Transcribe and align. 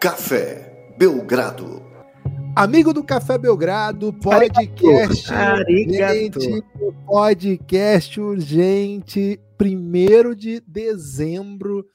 Café 0.00 0.94
Belgrado. 0.96 1.82
Amigo 2.56 2.90
do 2.90 3.04
Café 3.04 3.36
Belgrado, 3.36 4.14
podcast 4.14 5.30
urgente, 5.30 6.64
podcast 7.04 8.18
urgente, 8.18 9.38
primeiro 9.58 10.34
de 10.34 10.58
dezembro 10.60 11.86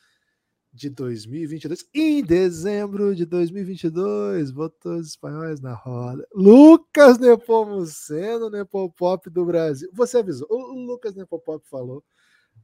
de 0.72 0.92
2022. 0.92 1.84
Em 1.96 2.24
dezembro 2.24 3.16
de 3.16 3.26
2022, 3.26 4.52
botou 4.52 4.98
os 4.98 5.08
espanhóis 5.08 5.60
na 5.60 5.74
roda. 5.74 6.28
Lucas 6.32 7.18
Nepomuceno, 7.18 8.52
Nepopop 8.52 9.32
do 9.32 9.44
Brasil. 9.46 9.90
Você 9.92 10.20
avisou, 10.20 10.48
o 10.52 10.74
Lucas 10.74 11.16
Nepopop 11.16 11.68
falou. 11.68 12.04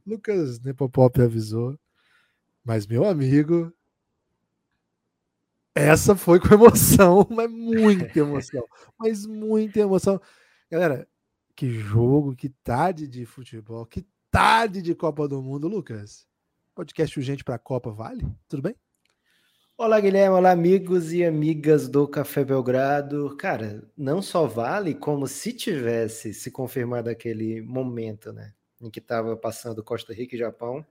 Lucas 0.06 0.60
Nepopop 0.60 1.20
avisou. 1.20 1.76
Mas, 2.64 2.86
meu 2.86 3.04
amigo, 3.04 3.72
essa 5.74 6.14
foi 6.14 6.38
com 6.38 6.54
emoção, 6.54 7.26
mas 7.30 7.50
muita 7.50 8.18
emoção. 8.18 8.66
mas 8.98 9.26
muita 9.26 9.80
emoção. 9.80 10.20
Galera, 10.70 11.08
que 11.54 11.70
jogo, 11.70 12.34
que 12.34 12.48
tarde 12.48 13.06
de 13.06 13.24
futebol, 13.24 13.86
que 13.86 14.06
tarde 14.30 14.82
de 14.82 14.94
Copa 14.94 15.28
do 15.28 15.42
Mundo, 15.42 15.68
Lucas. 15.68 16.26
Podcast 16.74 17.18
urgente 17.18 17.44
para 17.44 17.56
a 17.56 17.58
Copa, 17.58 17.90
vale? 17.90 18.26
Tudo 18.48 18.62
bem? 18.62 18.74
Olá, 19.76 20.00
Guilherme. 20.00 20.36
Olá, 20.36 20.52
amigos 20.52 21.12
e 21.12 21.24
amigas 21.24 21.88
do 21.88 22.06
Café 22.06 22.44
Belgrado. 22.44 23.36
Cara, 23.36 23.82
não 23.96 24.22
só 24.22 24.46
vale, 24.46 24.94
como 24.94 25.26
se 25.26 25.52
tivesse 25.52 26.32
se 26.32 26.50
confirmado 26.50 27.10
aquele 27.10 27.60
momento, 27.60 28.32
né? 28.32 28.54
Em 28.80 28.90
que 28.90 29.00
estava 29.00 29.36
passando 29.36 29.82
Costa 29.82 30.14
Rica 30.14 30.34
e 30.34 30.38
Japão, 30.38 30.86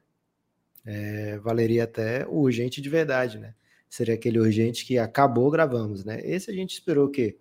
é, 0.85 1.37
valeria 1.39 1.85
até 1.85 2.27
o 2.27 2.39
urgente 2.39 2.81
de 2.81 2.89
verdade, 2.89 3.39
né? 3.39 3.55
Seria 3.91 4.13
aquele 4.13 4.39
urgente 4.39 4.85
que 4.85 4.97
acabou, 4.97 5.51
gravamos, 5.51 6.05
né? 6.05 6.21
Esse 6.23 6.49
a 6.49 6.53
gente 6.53 6.71
esperou 6.71 7.07
o 7.07 7.11
quê? 7.11 7.37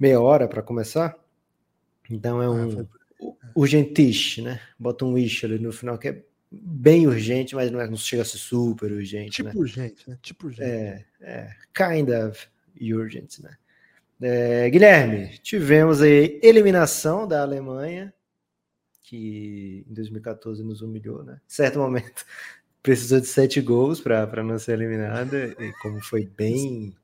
Meia 0.00 0.18
hora 0.18 0.48
para 0.48 0.62
começar? 0.62 1.14
Então 2.08 2.40
é 2.40 2.46
ah, 2.46 2.50
um 2.50 2.80
ah, 2.80 3.36
urgentish, 3.54 4.38
né? 4.38 4.58
Bota 4.78 5.04
um 5.04 5.18
ish 5.18 5.44
ali 5.44 5.58
no 5.58 5.70
final 5.70 5.98
que 5.98 6.08
é 6.08 6.24
bem 6.50 7.06
urgente, 7.06 7.54
mas 7.54 7.70
não, 7.70 7.82
é, 7.82 7.86
não 7.86 7.98
chega 7.98 8.22
a 8.22 8.24
ser 8.24 8.38
super 8.38 8.90
urgente. 8.90 9.42
Tipo 9.42 9.48
né? 9.50 9.54
urgente, 9.54 10.08
né? 10.08 10.18
Tipo 10.22 10.46
urgente. 10.46 10.70
É, 10.70 11.04
é, 11.20 11.50
kind 11.74 12.08
of 12.08 12.48
urgent, 12.80 13.40
né? 13.40 13.54
É, 14.22 14.70
Guilherme, 14.70 15.36
tivemos 15.42 16.00
aí 16.00 16.40
eliminação 16.42 17.28
da 17.28 17.42
Alemanha 17.42 18.14
que 19.02 19.84
em 19.86 19.92
2014 19.92 20.64
nos 20.64 20.80
humilhou, 20.80 21.22
né? 21.22 21.38
Certo 21.46 21.78
momento 21.78 22.24
precisou 22.82 23.20
de 23.20 23.26
sete 23.26 23.60
gols 23.60 24.00
para 24.00 24.42
não 24.42 24.58
ser 24.58 24.72
eliminada, 24.72 25.54
e 25.58 25.72
como 25.80 26.00
foi 26.02 26.26
bem 26.26 26.96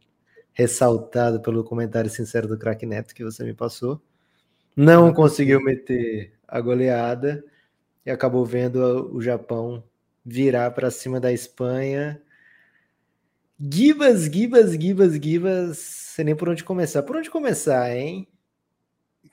ressaltado 0.53 1.41
pelo 1.41 1.63
comentário 1.63 2.11
sincero 2.11 2.49
do 2.49 2.59
craque 2.59 2.85
Neto 2.85 3.15
que 3.15 3.23
você 3.23 3.45
me 3.45 3.55
passou, 3.55 4.03
não 4.77 5.13
conseguiu 5.13 5.63
meter 5.63 6.33
a 6.47 6.61
goleada 6.61 7.45
e 8.05 8.11
acabou 8.11 8.45
vendo 8.45 9.15
o 9.15 9.23
Japão 9.23 9.85
virar 10.25 10.71
para 10.73 10.91
cima 10.91 11.21
da 11.21 11.33
Espanha. 11.33 12.21
Gibas, 13.61 14.25
Gibas, 14.25 14.73
Gibas, 14.73 15.15
Gibas, 15.15 15.79
sei 15.79 16.25
nem 16.25 16.37
por 16.37 16.49
onde 16.49 16.65
começar. 16.65 17.03
Por 17.03 17.17
onde 17.17 17.31
começar, 17.31 17.97
hein? 17.97 18.27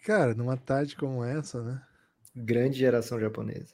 Cara, 0.04 0.34
numa 0.36 0.58
tarde 0.58 0.96
como 0.96 1.24
essa, 1.24 1.64
né? 1.64 1.82
Grande 2.36 2.78
geração 2.78 3.20
japonesa. 3.20 3.74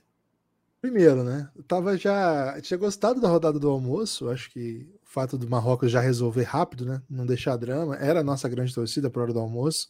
Primeiro, 0.81 1.23
né? 1.23 1.47
Eu 1.55 1.61
tava 1.63 1.95
já. 1.95 2.59
tinha 2.59 2.77
gostado 2.77 3.21
da 3.21 3.29
rodada 3.29 3.59
do 3.59 3.69
almoço. 3.69 4.29
Acho 4.29 4.49
que 4.49 4.89
o 5.03 5.07
fato 5.07 5.37
do 5.37 5.47
Marrocos 5.47 5.91
já 5.91 5.99
resolver 5.99 6.43
rápido, 6.43 6.85
né? 6.85 7.01
Não 7.07 7.23
deixar 7.23 7.55
drama. 7.55 7.95
Era 7.97 8.21
a 8.21 8.23
nossa 8.23 8.49
grande 8.49 8.73
torcida 8.73 9.07
para 9.07 9.21
hora 9.21 9.33
do 9.33 9.39
almoço. 9.39 9.89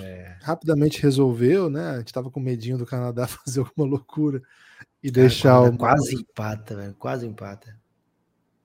É. 0.00 0.38
Rapidamente 0.40 1.02
resolveu, 1.02 1.68
né? 1.68 1.90
A 1.90 1.98
gente 1.98 2.14
tava 2.14 2.30
com 2.30 2.40
medinho 2.40 2.78
do 2.78 2.86
Canadá 2.86 3.26
fazer 3.44 3.60
alguma 3.60 3.86
loucura 3.86 4.42
e 5.02 5.12
Cara, 5.12 5.26
deixar 5.26 5.60
o. 5.60 5.76
Quase 5.76 6.14
empata, 6.14 6.76
velho. 6.76 6.94
Quase 6.94 7.26
empata. 7.26 7.76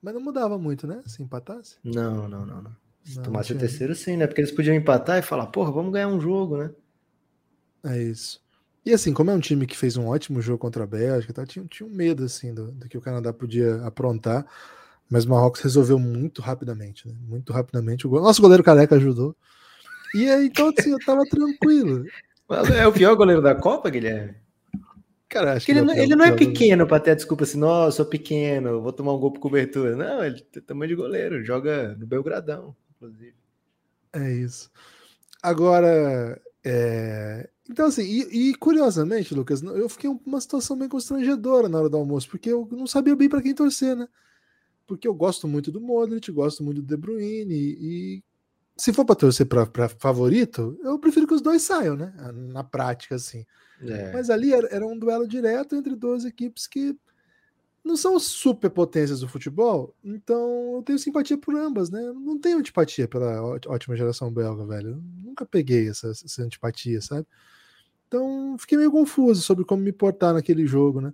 Mas 0.00 0.14
não 0.14 0.22
mudava 0.22 0.56
muito, 0.56 0.86
né? 0.86 1.02
Se 1.04 1.22
empatasse? 1.22 1.76
Não, 1.84 2.28
não, 2.28 2.46
não, 2.46 2.62
não. 2.62 2.76
Se 3.04 3.16
não, 3.16 3.24
tomasse 3.24 3.52
o 3.52 3.58
terceiro, 3.58 3.94
sim, 3.94 4.16
né? 4.16 4.26
Porque 4.26 4.40
eles 4.40 4.52
podiam 4.52 4.74
empatar 4.74 5.18
e 5.18 5.22
falar, 5.22 5.46
porra, 5.46 5.70
vamos 5.70 5.92
ganhar 5.92 6.08
um 6.08 6.20
jogo, 6.20 6.56
né? 6.56 6.70
É 7.84 8.02
isso. 8.02 8.40
E 8.88 8.94
assim, 8.94 9.12
como 9.12 9.30
é 9.30 9.34
um 9.34 9.38
time 9.38 9.66
que 9.66 9.76
fez 9.76 9.98
um 9.98 10.08
ótimo 10.08 10.40
jogo 10.40 10.56
contra 10.56 10.84
a 10.84 10.86
Bélgica, 10.86 11.30
tá, 11.30 11.44
tinha, 11.44 11.62
tinha 11.66 11.86
um 11.86 11.92
medo 11.92 12.24
assim 12.24 12.54
do, 12.54 12.72
do, 12.72 12.88
que 12.88 12.96
o 12.96 13.02
Canadá 13.02 13.34
podia 13.34 13.84
aprontar, 13.84 14.46
mas 15.10 15.26
o 15.26 15.28
Marrocos 15.28 15.60
resolveu 15.60 15.98
muito 15.98 16.40
rapidamente, 16.40 17.06
né? 17.06 17.14
Muito 17.20 17.52
rapidamente. 17.52 18.06
O 18.06 18.10
nosso 18.12 18.40
goleiro 18.40 18.64
careca 18.64 18.96
ajudou. 18.96 19.36
E 20.14 20.26
aí, 20.30 20.46
então, 20.46 20.72
assim, 20.74 20.90
eu 20.90 20.98
tava 21.04 21.22
tranquilo. 21.24 22.02
É 22.74 22.86
o 22.86 22.92
pior 22.92 23.14
goleiro 23.14 23.42
da 23.42 23.54
Copa, 23.54 23.90
Guilherme? 23.90 24.36
Cara, 25.28 25.52
acho 25.52 25.66
que 25.66 25.72
ele, 25.72 25.80
é 25.80 25.84
não, 25.84 25.94
ele 25.94 26.16
não 26.16 26.24
é 26.24 26.32
pequeno 26.32 26.86
para 26.86 26.98
ter 26.98 27.10
a 27.10 27.14
desculpa 27.14 27.44
assim, 27.44 27.58
nossa, 27.58 27.98
sou 27.98 28.06
pequeno, 28.06 28.80
vou 28.80 28.90
tomar 28.94 29.12
um 29.12 29.18
gol 29.18 29.32
por 29.32 29.40
cobertura. 29.40 29.94
Não, 29.96 30.24
ele 30.24 30.40
tem 30.40 30.62
tamanho 30.62 30.88
de 30.88 30.94
goleiro, 30.94 31.44
joga 31.44 31.94
no 31.94 32.06
Belgradão, 32.06 32.74
inclusive. 32.96 33.34
É 34.14 34.32
isso. 34.32 34.70
Agora, 35.42 36.40
é, 36.64 37.50
então, 37.68 37.86
assim, 37.86 38.02
e, 38.02 38.50
e, 38.50 38.54
curiosamente, 38.54 39.34
Lucas, 39.34 39.62
eu 39.62 39.88
fiquei 39.88 40.08
uma 40.24 40.40
situação 40.40 40.74
meio 40.74 40.90
constrangedora 40.90 41.68
na 41.68 41.78
hora 41.78 41.88
do 41.88 41.98
almoço, 41.98 42.28
porque 42.28 42.50
eu 42.50 42.66
não 42.70 42.86
sabia 42.86 43.14
bem 43.14 43.28
para 43.28 43.42
quem 43.42 43.54
torcer, 43.54 43.94
né? 43.94 44.08
Porque 44.86 45.06
eu 45.06 45.14
gosto 45.14 45.46
muito 45.46 45.70
do 45.70 45.80
Modric, 45.80 46.32
gosto 46.32 46.64
muito 46.64 46.80
do 46.80 46.86
De 46.86 46.96
Bruyne, 46.96 47.54
e, 47.54 47.76
e 48.16 48.24
se 48.74 48.90
for 48.90 49.04
para 49.04 49.16
torcer 49.16 49.46
para 49.46 49.88
favorito, 49.88 50.78
eu 50.82 50.98
prefiro 50.98 51.26
que 51.26 51.34
os 51.34 51.42
dois 51.42 51.60
saiam, 51.60 51.94
né? 51.94 52.14
Na 52.32 52.64
prática, 52.64 53.16
assim. 53.16 53.44
É. 53.82 54.12
Mas 54.12 54.30
ali 54.30 54.54
era, 54.54 54.66
era, 54.68 54.86
um 54.86 54.98
duelo 54.98 55.28
direto 55.28 55.76
entre 55.76 55.94
duas 55.94 56.24
equipes 56.24 56.66
que 56.66 56.96
não 57.84 57.96
são 57.96 58.18
superpotências 58.18 59.20
do 59.20 59.28
futebol, 59.28 59.94
então 60.02 60.76
eu 60.76 60.82
tenho 60.82 60.98
simpatia 60.98 61.36
por 61.36 61.54
ambas, 61.54 61.90
né? 61.90 62.02
Eu 62.02 62.14
não 62.14 62.38
tenho 62.38 62.58
antipatia 62.58 63.06
pela 63.06 63.42
ótima 63.42 63.94
geração 63.94 64.32
belga, 64.32 64.64
velho. 64.64 64.90
Eu 64.90 65.02
nunca 65.22 65.44
peguei 65.44 65.88
essa, 65.90 66.10
essa 66.10 66.42
antipatia, 66.42 67.00
sabe? 67.02 67.26
Então, 68.08 68.56
fiquei 68.58 68.78
meio 68.78 68.90
confuso 68.90 69.42
sobre 69.42 69.64
como 69.64 69.82
me 69.82 69.92
portar 69.92 70.32
naquele 70.32 70.66
jogo, 70.66 71.00
né? 71.00 71.12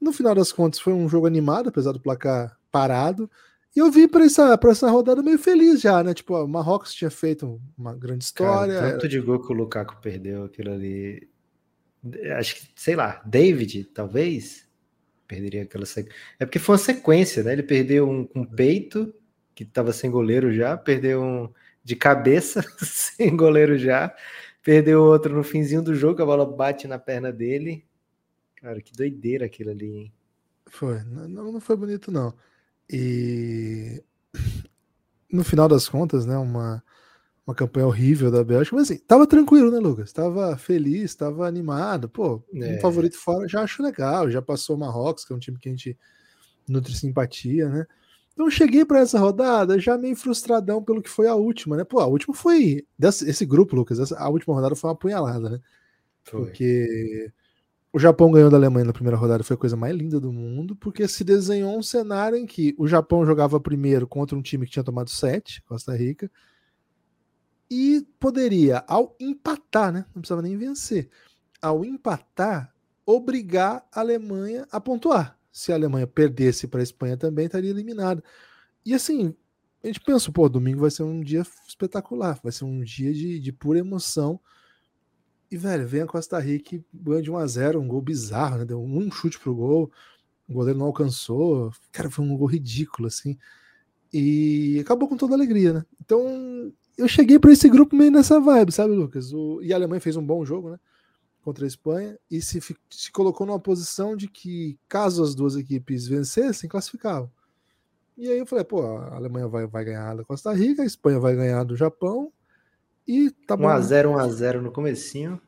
No 0.00 0.12
final 0.12 0.34
das 0.34 0.52
contas, 0.52 0.78
foi 0.78 0.92
um 0.92 1.08
jogo 1.08 1.26
animado, 1.26 1.70
apesar 1.70 1.92
do 1.92 2.00
placar 2.00 2.56
parado. 2.70 3.28
E 3.74 3.80
eu 3.80 3.90
vi 3.90 4.06
para 4.06 4.24
essa, 4.24 4.58
essa 4.62 4.90
rodada 4.90 5.22
meio 5.22 5.38
feliz 5.38 5.80
já, 5.80 6.02
né? 6.02 6.14
Tipo, 6.14 6.36
o 6.36 6.46
Marrocos 6.48 6.94
tinha 6.94 7.10
feito 7.10 7.60
uma 7.76 7.94
grande 7.94 8.24
história. 8.24 8.74
Cara, 8.74 8.92
tanto 8.92 9.08
de 9.08 9.20
gol 9.20 9.40
que 9.40 9.52
o 9.52 9.56
Lukaku 9.56 10.00
perdeu 10.00 10.44
aquilo 10.44 10.72
ali. 10.72 11.28
Acho 12.36 12.56
que, 12.56 12.68
sei 12.76 12.94
lá, 12.94 13.20
David, 13.24 13.84
talvez, 13.94 14.68
perderia 15.26 15.62
aquela 15.62 15.86
sequência. 15.86 16.18
É 16.38 16.44
porque 16.44 16.58
foi 16.58 16.74
uma 16.74 16.78
sequência, 16.78 17.42
né? 17.42 17.52
Ele 17.52 17.62
perdeu 17.62 18.08
um 18.08 18.24
com 18.24 18.44
peito, 18.44 19.12
que 19.54 19.64
estava 19.64 19.92
sem 19.92 20.10
goleiro 20.10 20.52
já, 20.52 20.76
perdeu 20.76 21.22
um 21.22 21.48
de 21.82 21.96
cabeça, 21.96 22.62
sem 22.78 23.36
goleiro 23.36 23.78
já. 23.78 24.14
Perdeu 24.62 25.02
outro 25.02 25.34
no 25.34 25.44
finzinho 25.44 25.82
do 25.82 25.94
jogo, 25.94 26.22
a 26.22 26.26
bola 26.26 26.44
bate 26.44 26.86
na 26.86 26.98
perna 26.98 27.32
dele. 27.32 27.84
Cara, 28.56 28.82
que 28.82 28.92
doideira 28.92 29.46
aquilo 29.46 29.70
ali, 29.70 29.96
hein? 29.96 30.12
Foi, 30.66 31.02
não, 31.04 31.52
não 31.52 31.60
foi 31.60 31.76
bonito, 31.76 32.10
não. 32.10 32.34
E 32.90 34.02
no 35.32 35.44
final 35.44 35.68
das 35.68 35.88
contas, 35.88 36.26
né, 36.26 36.36
uma, 36.36 36.82
uma 37.46 37.54
campanha 37.54 37.86
horrível 37.86 38.30
da 38.30 38.44
Bélgica, 38.44 38.76
mas 38.76 38.90
assim, 38.90 38.98
tava 38.98 39.26
tranquilo, 39.26 39.70
né, 39.70 39.78
Lucas? 39.78 40.12
Tava 40.12 40.56
feliz, 40.56 41.14
tava 41.14 41.46
animado. 41.46 42.08
Pô, 42.08 42.42
é. 42.54 42.76
um 42.76 42.80
favorito 42.80 43.16
fora 43.16 43.48
já 43.48 43.62
acho 43.62 43.82
legal, 43.82 44.30
já 44.30 44.42
passou 44.42 44.76
o 44.76 44.78
Marrocos, 44.78 45.24
que 45.24 45.32
é 45.32 45.36
um 45.36 45.40
time 45.40 45.58
que 45.58 45.68
a 45.68 45.72
gente 45.72 45.96
nutre 46.68 46.94
simpatia, 46.94 47.68
né? 47.68 47.86
Então 48.38 48.48
cheguei 48.48 48.84
para 48.84 49.00
essa 49.00 49.18
rodada 49.18 49.80
já 49.80 49.98
meio 49.98 50.14
frustradão 50.14 50.80
pelo 50.80 51.02
que 51.02 51.10
foi 51.10 51.26
a 51.26 51.34
última, 51.34 51.76
né? 51.76 51.82
Pô, 51.82 51.98
a 51.98 52.06
última 52.06 52.32
foi. 52.32 52.86
Desse, 52.96 53.28
esse 53.28 53.44
grupo, 53.44 53.74
Lucas, 53.74 53.98
essa, 53.98 54.16
a 54.16 54.28
última 54.28 54.54
rodada 54.54 54.76
foi 54.76 54.88
uma 54.88 54.94
apunhalada, 54.94 55.50
né? 55.50 55.60
Foi. 56.22 56.42
Porque 56.42 57.32
o 57.92 57.98
Japão 57.98 58.30
ganhou 58.30 58.48
da 58.48 58.56
Alemanha 58.56 58.84
na 58.84 58.92
primeira 58.92 59.16
rodada, 59.16 59.42
foi 59.42 59.54
a 59.54 59.58
coisa 59.58 59.76
mais 59.76 59.92
linda 59.96 60.20
do 60.20 60.32
mundo, 60.32 60.76
porque 60.76 61.08
se 61.08 61.24
desenhou 61.24 61.76
um 61.76 61.82
cenário 61.82 62.38
em 62.38 62.46
que 62.46 62.76
o 62.78 62.86
Japão 62.86 63.26
jogava 63.26 63.58
primeiro 63.58 64.06
contra 64.06 64.38
um 64.38 64.42
time 64.42 64.66
que 64.66 64.70
tinha 64.70 64.84
tomado 64.84 65.10
sete, 65.10 65.60
Costa 65.64 65.96
Rica, 65.96 66.30
e 67.68 68.06
poderia, 68.20 68.84
ao 68.86 69.16
empatar, 69.18 69.92
né? 69.92 70.04
Não 70.14 70.22
precisava 70.22 70.42
nem 70.42 70.56
vencer, 70.56 71.10
ao 71.60 71.84
empatar, 71.84 72.72
obrigar 73.04 73.84
a 73.92 73.98
Alemanha 73.98 74.64
a 74.70 74.80
pontuar 74.80 75.37
se 75.58 75.72
a 75.72 75.74
Alemanha 75.74 76.06
perdesse 76.06 76.68
para 76.68 76.78
a 76.78 76.84
Espanha 76.84 77.16
também 77.16 77.46
estaria 77.46 77.70
eliminada. 77.70 78.22
E 78.86 78.94
assim, 78.94 79.34
a 79.82 79.88
gente 79.88 80.00
pensa, 80.00 80.30
pô, 80.30 80.48
domingo 80.48 80.82
vai 80.82 80.90
ser 80.90 81.02
um 81.02 81.20
dia 81.20 81.44
espetacular, 81.66 82.38
vai 82.44 82.52
ser 82.52 82.64
um 82.64 82.80
dia 82.80 83.12
de, 83.12 83.40
de 83.40 83.52
pura 83.52 83.80
emoção. 83.80 84.38
E, 85.50 85.56
velho, 85.56 85.88
vem 85.88 86.02
a 86.02 86.06
Costa 86.06 86.38
Rica 86.38 86.76
e 86.76 86.84
ganha 86.94 87.22
de 87.22 87.30
1 87.30 87.36
a 87.36 87.46
0 87.46 87.80
um 87.80 87.88
gol 87.88 88.00
bizarro, 88.00 88.58
né? 88.58 88.64
Deu 88.66 88.80
um 88.80 89.10
chute 89.10 89.36
pro 89.40 89.52
gol, 89.52 89.90
o 90.48 90.52
goleiro 90.52 90.78
não 90.78 90.86
alcançou. 90.86 91.72
Cara, 91.90 92.08
foi 92.08 92.24
um 92.24 92.36
gol 92.36 92.46
ridículo, 92.46 93.08
assim. 93.08 93.36
E 94.12 94.78
acabou 94.80 95.08
com 95.08 95.16
toda 95.16 95.34
a 95.34 95.36
alegria, 95.36 95.72
né? 95.72 95.84
Então, 96.00 96.72
eu 96.96 97.08
cheguei 97.08 97.38
para 97.38 97.52
esse 97.52 97.68
grupo 97.68 97.96
meio 97.96 98.12
nessa 98.12 98.38
vibe, 98.38 98.70
sabe, 98.70 98.94
Lucas? 98.94 99.32
O, 99.32 99.60
e 99.60 99.72
a 99.72 99.76
Alemanha 99.76 100.00
fez 100.00 100.16
um 100.16 100.24
bom 100.24 100.44
jogo, 100.44 100.70
né? 100.70 100.78
Contra 101.42 101.64
a 101.64 101.68
Espanha 101.68 102.18
e 102.30 102.42
se, 102.42 102.60
se 102.90 103.10
colocou 103.10 103.46
numa 103.46 103.58
posição 103.58 104.16
de 104.16 104.28
que, 104.28 104.78
caso 104.88 105.22
as 105.22 105.34
duas 105.34 105.56
equipes 105.56 106.06
vencessem, 106.06 106.68
classificavam. 106.68 107.30
E 108.16 108.28
aí 108.28 108.38
eu 108.38 108.46
falei, 108.46 108.64
pô, 108.64 108.82
a 108.82 109.14
Alemanha 109.14 109.46
vai, 109.46 109.66
vai 109.66 109.84
ganhar 109.84 110.16
da 110.16 110.24
Costa 110.24 110.52
Rica, 110.52 110.82
a 110.82 110.86
Espanha 110.86 111.20
vai 111.20 111.36
ganhar 111.36 111.62
do 111.64 111.76
Japão 111.76 112.32
e 113.06 113.30
tá 113.30 113.56
bom. 113.56 113.64
1x0, 113.64 114.08
1x0 114.08 114.60
no 114.60 114.72
comecinho. 114.72 115.40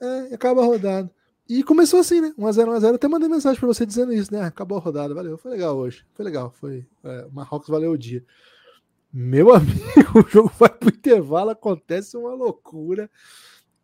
É, 0.00 0.34
acaba 0.34 0.62
a 0.62 0.64
rodada. 0.64 1.10
E 1.48 1.64
começou 1.64 1.98
assim, 1.98 2.20
né? 2.20 2.32
1x0, 2.38 2.66
1x0. 2.66 2.94
Até 2.94 3.08
mandei 3.08 3.28
mensagem 3.28 3.58
para 3.58 3.66
você 3.66 3.86
dizendo 3.86 4.12
isso, 4.12 4.32
né? 4.32 4.42
Acabou 4.42 4.76
a 4.76 4.80
rodada, 4.80 5.14
valeu. 5.14 5.38
Foi 5.38 5.50
legal 5.50 5.76
hoje. 5.76 6.04
Foi 6.12 6.24
legal. 6.24 6.52
Foi. 6.52 6.86
É, 7.02 7.26
Marrocos 7.32 7.68
valeu 7.68 7.92
o 7.92 7.98
dia. 7.98 8.22
Meu 9.10 9.52
amigo, 9.56 10.20
o 10.20 10.28
jogo 10.28 10.52
vai 10.58 10.68
pro 10.68 10.90
intervalo, 10.90 11.50
acontece 11.50 12.16
uma 12.16 12.34
loucura. 12.34 13.10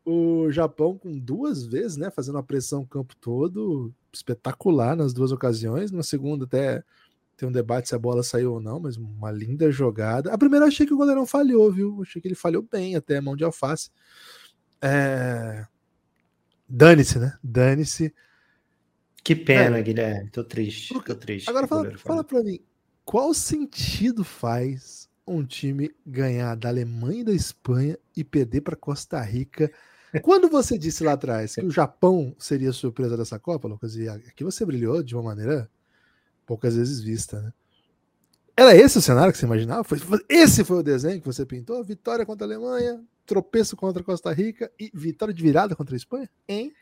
O 0.05 0.51
Japão 0.51 0.99
com 0.99 1.19
duas 1.19 1.65
vezes, 1.65 1.97
né? 1.97 2.11
Fazendo 2.11 2.39
a 2.39 2.43
pressão 2.43 2.83
o 2.83 2.87
campo 2.87 3.15
todo. 3.17 3.93
Espetacular 4.13 4.95
nas 4.95 5.13
duas 5.13 5.33
ocasiões. 5.33 5.91
Na 5.91 6.03
segunda, 6.03 6.45
até 6.45 6.85
tem 7.37 7.49
um 7.49 7.53
debate 7.53 7.89
se 7.89 7.95
a 7.95 7.99
bola 7.99 8.23
saiu 8.23 8.53
ou 8.53 8.61
não, 8.61 8.79
mas 8.79 8.97
uma 8.97 9.31
linda 9.31 9.71
jogada. 9.71 10.33
A 10.33 10.39
primeira 10.39 10.65
eu 10.65 10.69
achei 10.69 10.87
que 10.87 10.95
o 10.95 10.97
goleirão 10.97 11.27
falhou, 11.27 11.71
viu? 11.73 12.03
achei 12.03 12.23
que 12.23 12.29
ele 12.29 12.35
falhou 12.35 12.63
bem, 12.63 12.97
até 12.97 13.21
mão 13.21 13.35
de 13.35 13.45
alface. 13.45 13.91
É... 14.81 15.67
Dane-se, 16.69 17.19
né? 17.19 17.37
Dane-se. 17.43 18.15
Que 19.23 19.35
pena, 19.35 19.79
é. 19.79 19.83
Guilherme. 19.83 20.31
Tô 20.31 20.45
triste. 20.45 20.95
Tô 20.95 21.15
triste. 21.15 21.49
Agora 21.49 21.67
fala, 21.67 21.99
fala 21.99 22.25
pra 22.25 22.43
mim, 22.43 22.61
qual 23.05 23.35
sentido 23.35 24.23
faz 24.23 25.09
um 25.27 25.45
time 25.45 25.91
ganhar 26.07 26.55
da 26.55 26.69
Alemanha 26.69 27.21
e 27.21 27.25
da 27.25 27.33
Espanha 27.33 27.99
e 28.17 28.23
perder 28.23 28.61
para 28.61 28.77
Costa 28.77 29.21
Rica? 29.21 29.73
Quando 30.21 30.49
você 30.49 30.79
disse 30.79 31.03
lá 31.03 31.13
atrás 31.13 31.55
que 31.55 31.65
o 31.65 31.71
Japão 31.71 32.35
seria 32.39 32.73
surpresa 32.73 33.17
dessa 33.17 33.39
Copa, 33.39 33.69
Lucas, 33.69 33.97
e 33.97 34.09
aqui 34.09 34.45
você 34.45 34.65
brilhou 34.65 35.03
de 35.03 35.15
uma 35.15 35.23
maneira 35.23 35.71
poucas 36.47 36.77
vezes 36.77 37.01
vista, 37.01 37.41
né? 37.41 37.53
Era 38.57 38.77
esse 38.77 38.99
o 38.99 39.03
cenário 39.03 39.33
que 39.33 39.39
você 39.39 39.47
imaginava? 39.47 39.83
Foi, 39.83 39.99
esse 40.29 40.63
foi 40.65 40.79
o 40.79 40.83
desenho 40.83 41.21
que 41.21 41.27
você 41.27 41.45
pintou? 41.45 41.83
Vitória 41.83 42.25
contra 42.25 42.47
a 42.47 42.49
Alemanha, 42.49 43.03
tropeço 43.27 43.77
contra 43.77 44.01
a 44.01 44.05
Costa 44.05 44.33
Rica 44.33 44.71
e 44.79 44.91
vitória 44.95 45.35
de 45.35 45.43
virada 45.43 45.75
contra 45.75 45.95
a 45.95 45.97
Espanha? 45.97 46.31
Hein? 46.49 46.73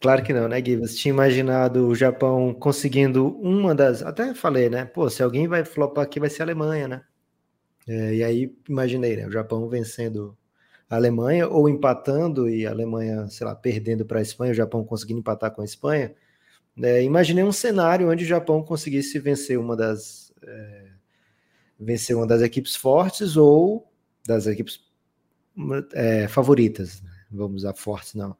Claro 0.00 0.22
que 0.22 0.32
não, 0.32 0.48
né, 0.48 0.60
Gui? 0.60 0.76
Você 0.76 0.94
tinha 0.94 1.12
imaginado 1.12 1.88
o 1.88 1.94
Japão 1.94 2.54
conseguindo 2.54 3.36
uma 3.38 3.74
das. 3.74 4.02
Até 4.02 4.32
falei, 4.32 4.70
né? 4.70 4.84
Pô, 4.84 5.10
se 5.10 5.22
alguém 5.22 5.48
vai 5.48 5.64
flopar 5.64 6.04
aqui, 6.04 6.20
vai 6.20 6.30
ser 6.30 6.42
a 6.42 6.44
Alemanha, 6.44 6.86
né? 6.86 7.02
É, 7.86 8.14
e 8.14 8.24
aí 8.24 8.56
imaginei, 8.68 9.16
né? 9.16 9.26
O 9.26 9.30
Japão 9.30 9.68
vencendo 9.68 10.37
a 10.88 10.96
Alemanha 10.96 11.48
ou 11.48 11.68
empatando 11.68 12.48
e 12.48 12.66
a 12.66 12.70
Alemanha, 12.70 13.28
sei 13.28 13.46
lá, 13.46 13.54
perdendo 13.54 14.04
para 14.04 14.18
a 14.20 14.22
Espanha, 14.22 14.52
o 14.52 14.54
Japão 14.54 14.84
conseguindo 14.84 15.20
empatar 15.20 15.50
com 15.50 15.62
a 15.62 15.64
Espanha. 15.64 16.14
É, 16.80 17.02
imaginei 17.02 17.44
um 17.44 17.52
cenário 17.52 18.10
onde 18.10 18.24
o 18.24 18.26
Japão 18.26 18.62
conseguisse 18.62 19.18
vencer 19.18 19.58
uma 19.58 19.76
das 19.76 20.32
é, 20.42 20.86
vencer 21.78 22.16
uma 22.16 22.26
das 22.26 22.42
equipes 22.42 22.76
fortes 22.76 23.36
ou 23.36 23.90
das 24.26 24.46
equipes 24.46 24.80
é, 25.92 26.28
favoritas, 26.28 27.02
né? 27.02 27.10
vamos 27.30 27.62
usar 27.62 27.74
fortes 27.74 28.14
não, 28.14 28.36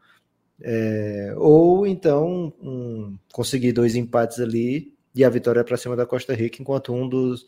é, 0.61 1.35
ou 1.37 1.87
então 1.87 2.53
um, 2.61 3.19
conseguir 3.33 3.73
dois 3.73 3.95
empates 3.97 4.41
ali 4.41 4.95
e 5.15 5.25
a 5.25 5.31
vitória 5.31 5.65
para 5.65 5.77
cima 5.77 5.97
da 5.97 6.07
Costa 6.07 6.35
Rica, 6.35 6.63
enquanto 6.63 6.93
um 6.93 7.09
dos 7.09 7.45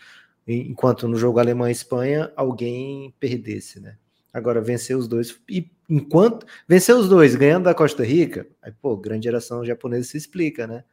enquanto 0.46 1.06
no 1.06 1.16
jogo 1.16 1.38
Alemanha 1.38 1.70
Espanha 1.70 2.32
alguém 2.34 3.14
perdesse, 3.20 3.78
né? 3.80 3.96
Agora 4.32 4.60
vencer 4.60 4.96
os 4.96 5.08
dois 5.08 5.40
e 5.48 5.70
enquanto 5.88 6.46
vencer 6.68 6.94
os 6.94 7.08
dois 7.08 7.34
ganhando 7.34 7.64
da 7.64 7.74
Costa 7.74 8.04
Rica, 8.04 8.46
aí 8.62 8.72
pô, 8.72 8.96
grande 8.96 9.24
geração 9.24 9.64
japonesa 9.64 10.08
se 10.08 10.16
explica, 10.16 10.66
né? 10.66 10.84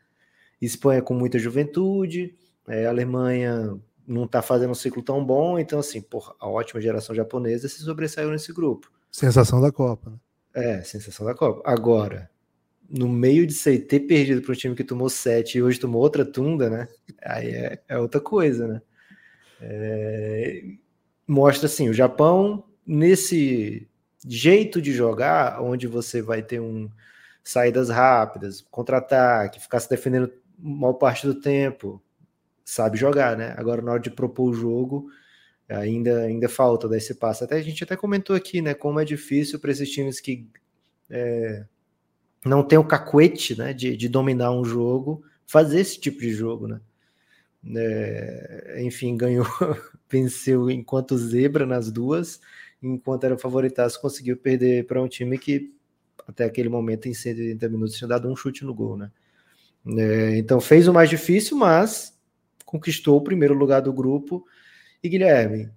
Espanha 0.60 1.02
com 1.02 1.14
muita 1.14 1.38
juventude, 1.38 2.36
é, 2.68 2.88
Alemanha 2.88 3.80
não 4.08 4.24
está 4.24 4.42
fazendo 4.42 4.72
um 4.72 4.76
ciclo 4.76 5.04
tão 5.04 5.24
bom, 5.24 5.60
então 5.60 5.80
assim, 5.80 6.02
porra, 6.02 6.34
a 6.40 6.48
ótima 6.48 6.82
geração 6.82 7.14
japonesa 7.14 7.68
se 7.68 7.82
sobressaiu 7.82 8.32
nesse 8.32 8.52
grupo. 8.54 8.92
Sensação 9.12 9.62
da 9.62 9.72
Copa, 9.72 10.10
né? 10.10 10.18
É, 10.54 10.82
sensação 10.82 11.26
da 11.26 11.36
Copa. 11.36 11.62
Agora, 11.64 12.30
no 12.90 13.08
meio 13.08 13.46
de 13.46 13.54
ser 13.54 13.80
ter 13.80 14.00
perdido 14.02 14.42
para 14.42 14.54
um 14.54 14.56
time 14.56 14.76
que 14.76 14.84
tomou 14.84 15.10
sete 15.10 15.58
e 15.58 15.62
hoje 15.62 15.80
tomou 15.80 16.02
outra 16.02 16.26
tunda, 16.26 16.70
né? 16.70 16.88
Aí 17.24 17.50
é, 17.50 17.82
é 17.88 18.00
outra 18.00 18.20
coisa, 18.20 18.68
né? 18.68 18.82
É, 19.62 20.64
mostra 21.28 21.68
assim, 21.68 21.90
o 21.90 21.94
Japão 21.94 22.64
nesse 22.88 23.88
jeito 24.26 24.82
de 24.82 24.94
jogar, 24.94 25.62
onde 25.62 25.88
você 25.88 26.22
vai 26.22 26.42
ter 26.42 26.60
um 26.60 26.90
saídas 27.44 27.90
rápidas, 27.90 28.62
contra-ataque, 28.70 29.62
ficar 29.62 29.80
se 29.80 29.90
defendendo 29.90 30.32
maior 30.58 30.94
parte 30.94 31.26
do 31.26 31.40
tempo, 31.40 32.02
sabe 32.66 32.98
jogar, 32.98 33.38
né? 33.38 33.54
Agora 33.58 33.82
na 33.82 33.94
hora 33.94 34.02
de 34.02 34.12
propor 34.12 34.50
o 34.50 34.54
jogo, 34.54 35.10
ainda 35.70 36.24
ainda 36.24 36.50
falta 36.50 36.88
dar 36.90 36.98
esse 36.98 37.16
passo. 37.16 37.44
Até 37.44 37.56
a 37.56 37.62
gente 37.62 37.84
até 37.84 37.96
comentou 37.96 38.36
aqui, 38.36 38.62
né, 38.62 38.74
como 38.74 39.00
é 39.00 39.06
difícil 39.06 39.60
para 39.60 39.72
esses 39.72 39.90
times 39.90 40.20
que 40.20 40.48
é, 41.10 41.66
não 42.46 42.64
tem 42.64 42.78
o 42.78 42.84
cacuete, 42.84 43.58
né, 43.58 43.74
de, 43.74 43.96
de 43.96 44.10
dominar 44.10 44.52
um 44.52 44.66
jogo, 44.66 45.24
fazer 45.46 45.80
esse 45.80 46.00
tipo 46.00 46.20
de 46.20 46.34
jogo, 46.34 46.68
né? 46.68 46.82
É, 47.76 48.82
enfim, 48.84 49.18
ganhou, 49.18 49.46
venceu 50.10 50.70
enquanto 50.70 51.18
zebra 51.18 51.66
nas 51.66 51.92
duas, 51.92 52.40
enquanto 52.82 53.24
era 53.24 53.38
favoritaço, 53.38 54.02
conseguiu 54.02 54.38
perder 54.38 54.86
para 54.86 55.02
um 55.02 55.08
time 55.08 55.38
que 55.38 55.74
até 56.28 56.44
aquele 56.44 56.68
momento, 56.68 57.08
em 57.08 57.14
180 57.14 57.70
minutos, 57.70 57.96
tinha 57.96 58.08
dado 58.08 58.30
um 58.30 58.36
chute 58.36 58.66
no 58.66 58.74
gol, 58.74 58.98
né? 58.98 59.12
É, 59.98 60.38
então 60.38 60.60
fez 60.60 60.88
o 60.88 60.94
mais 60.94 61.10
difícil, 61.10 61.56
mas 61.56 62.20
conquistou 62.66 63.18
o 63.18 63.24
primeiro 63.24 63.54
lugar 63.54 63.82
do 63.82 63.94
grupo. 63.94 64.46
E 65.02 65.08
Guilherme, 65.08 65.72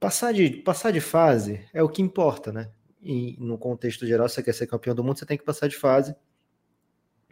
passar 0.00 0.32
de, 0.32 0.50
passar 0.50 0.90
de 0.90 1.00
fase 1.00 1.60
é 1.72 1.82
o 1.82 1.88
que 1.88 2.02
importa, 2.02 2.52
né? 2.52 2.70
E 3.00 3.36
no 3.38 3.56
contexto 3.56 4.06
geral, 4.06 4.28
você 4.28 4.42
quer 4.42 4.54
ser 4.54 4.66
campeão 4.66 4.94
do 4.94 5.04
mundo, 5.04 5.18
você 5.18 5.26
tem 5.26 5.38
que 5.38 5.44
passar 5.44 5.68
de 5.68 5.76
fase. 5.76 6.16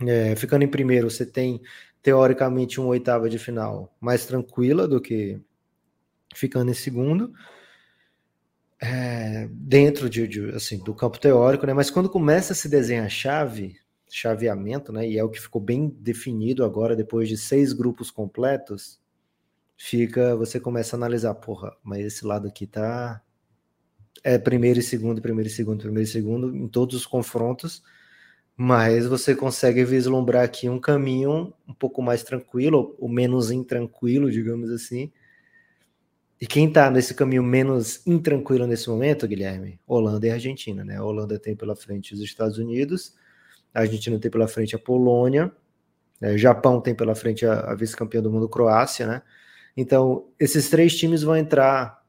É, 0.06 0.36
ficando 0.36 0.62
em 0.62 0.68
primeiro, 0.68 1.10
você 1.10 1.26
tem 1.26 1.60
teoricamente 2.02 2.80
uma 2.80 2.90
oitava 2.90 3.28
de 3.28 3.38
final 3.38 3.94
mais 4.00 4.26
tranquila 4.26 4.86
do 4.86 5.00
que 5.00 5.40
ficando 6.34 6.70
em 6.70 6.74
segundo 6.74 7.32
é, 8.82 9.48
dentro 9.52 10.10
de, 10.10 10.26
de, 10.26 10.50
assim, 10.50 10.76
do 10.78 10.92
campo 10.92 11.20
teórico, 11.20 11.64
né? 11.64 11.72
Mas 11.72 11.88
quando 11.88 12.10
começa 12.10 12.52
a 12.52 12.56
se 12.56 12.68
desenhar 12.68 13.08
chave, 13.08 13.76
chaveamento, 14.10 14.92
né? 14.92 15.08
E 15.08 15.16
é 15.16 15.22
o 15.22 15.28
que 15.28 15.40
ficou 15.40 15.62
bem 15.62 15.88
definido 16.00 16.64
agora 16.64 16.96
depois 16.96 17.28
de 17.28 17.38
seis 17.38 17.72
grupos 17.72 18.10
completos, 18.10 19.00
fica, 19.76 20.34
você 20.34 20.58
começa 20.58 20.96
a 20.96 20.98
analisar, 20.98 21.32
porra, 21.36 21.76
mas 21.80 22.04
esse 22.04 22.26
lado 22.26 22.48
aqui 22.48 22.66
tá 22.66 23.22
é 24.24 24.36
primeiro 24.36 24.80
e 24.80 24.82
segundo, 24.82 25.22
primeiro 25.22 25.48
e 25.48 25.52
segundo, 25.52 25.80
primeiro 25.80 26.08
e 26.08 26.12
segundo 26.12 26.54
em 26.54 26.66
todos 26.66 26.96
os 26.96 27.06
confrontos, 27.06 27.84
mas 28.56 29.06
você 29.06 29.34
consegue 29.34 29.84
vislumbrar 29.84 30.44
aqui 30.44 30.68
um 30.68 30.80
caminho 30.80 31.54
um 31.66 31.74
pouco 31.74 32.02
mais 32.02 32.24
tranquilo, 32.24 32.96
ou 32.98 33.08
menos 33.08 33.50
intranquilo, 33.52 34.30
digamos 34.30 34.70
assim, 34.70 35.12
e 36.42 36.46
quem 36.48 36.66
está 36.66 36.90
nesse 36.90 37.14
caminho 37.14 37.44
menos 37.44 38.04
intranquilo 38.04 38.66
nesse 38.66 38.90
momento, 38.90 39.28
Guilherme? 39.28 39.78
Holanda 39.86 40.26
e 40.26 40.30
Argentina, 40.32 40.84
né? 40.84 40.96
A 40.96 41.04
Holanda 41.04 41.38
tem 41.38 41.54
pela 41.54 41.76
frente 41.76 42.12
os 42.12 42.20
Estados 42.20 42.58
Unidos, 42.58 43.14
a 43.72 43.82
Argentina 43.82 44.18
tem 44.18 44.28
pela 44.28 44.48
frente 44.48 44.74
a 44.74 44.78
Polônia, 44.80 45.52
né? 46.20 46.36
Japão 46.36 46.80
tem 46.80 46.96
pela 46.96 47.14
frente 47.14 47.46
a, 47.46 47.70
a 47.70 47.76
vice-campeã 47.76 48.20
do 48.20 48.28
mundo, 48.28 48.48
Croácia, 48.48 49.06
né? 49.06 49.22
Então, 49.76 50.32
esses 50.36 50.68
três 50.68 50.98
times 50.98 51.22
vão 51.22 51.36
entrar 51.36 52.04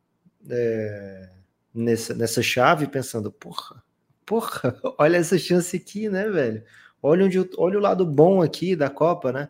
é, 0.50 1.30
nessa, 1.72 2.16
nessa 2.16 2.42
chave 2.42 2.88
pensando, 2.88 3.32
porra, 3.32 3.84
porra, 4.26 4.76
olha 4.98 5.18
essa 5.18 5.38
chance 5.38 5.78
aqui, 5.78 6.10
né, 6.10 6.28
velho? 6.28 6.64
Olha, 7.04 7.26
onde, 7.26 7.38
olha 7.56 7.78
o 7.78 7.82
lado 7.82 8.04
bom 8.04 8.42
aqui 8.42 8.76
da 8.76 8.90
Copa, 8.90 9.32
né? 9.32 9.48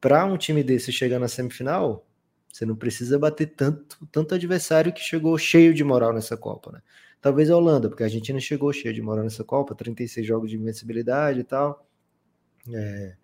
Para 0.00 0.24
um 0.24 0.38
time 0.38 0.62
desse 0.62 0.90
chegar 0.90 1.18
na 1.18 1.28
semifinal, 1.28 2.06
você 2.54 2.64
não 2.64 2.76
precisa 2.76 3.18
bater 3.18 3.46
tanto, 3.46 4.06
tanto 4.12 4.32
adversário 4.32 4.92
que 4.92 5.00
chegou 5.00 5.36
cheio 5.36 5.74
de 5.74 5.82
moral 5.82 6.12
nessa 6.12 6.36
Copa, 6.36 6.70
né? 6.70 6.80
Talvez 7.20 7.50
a 7.50 7.56
Holanda, 7.56 7.88
porque 7.88 8.04
a 8.04 8.06
Argentina 8.06 8.38
chegou 8.38 8.72
cheio 8.72 8.94
de 8.94 9.02
moral 9.02 9.24
nessa 9.24 9.42
Copa, 9.42 9.74
36 9.74 10.24
jogos 10.24 10.50
de 10.50 10.56
invencibilidade 10.56 11.40
e 11.40 11.42
tal. 11.42 11.84
É, 12.72 13.14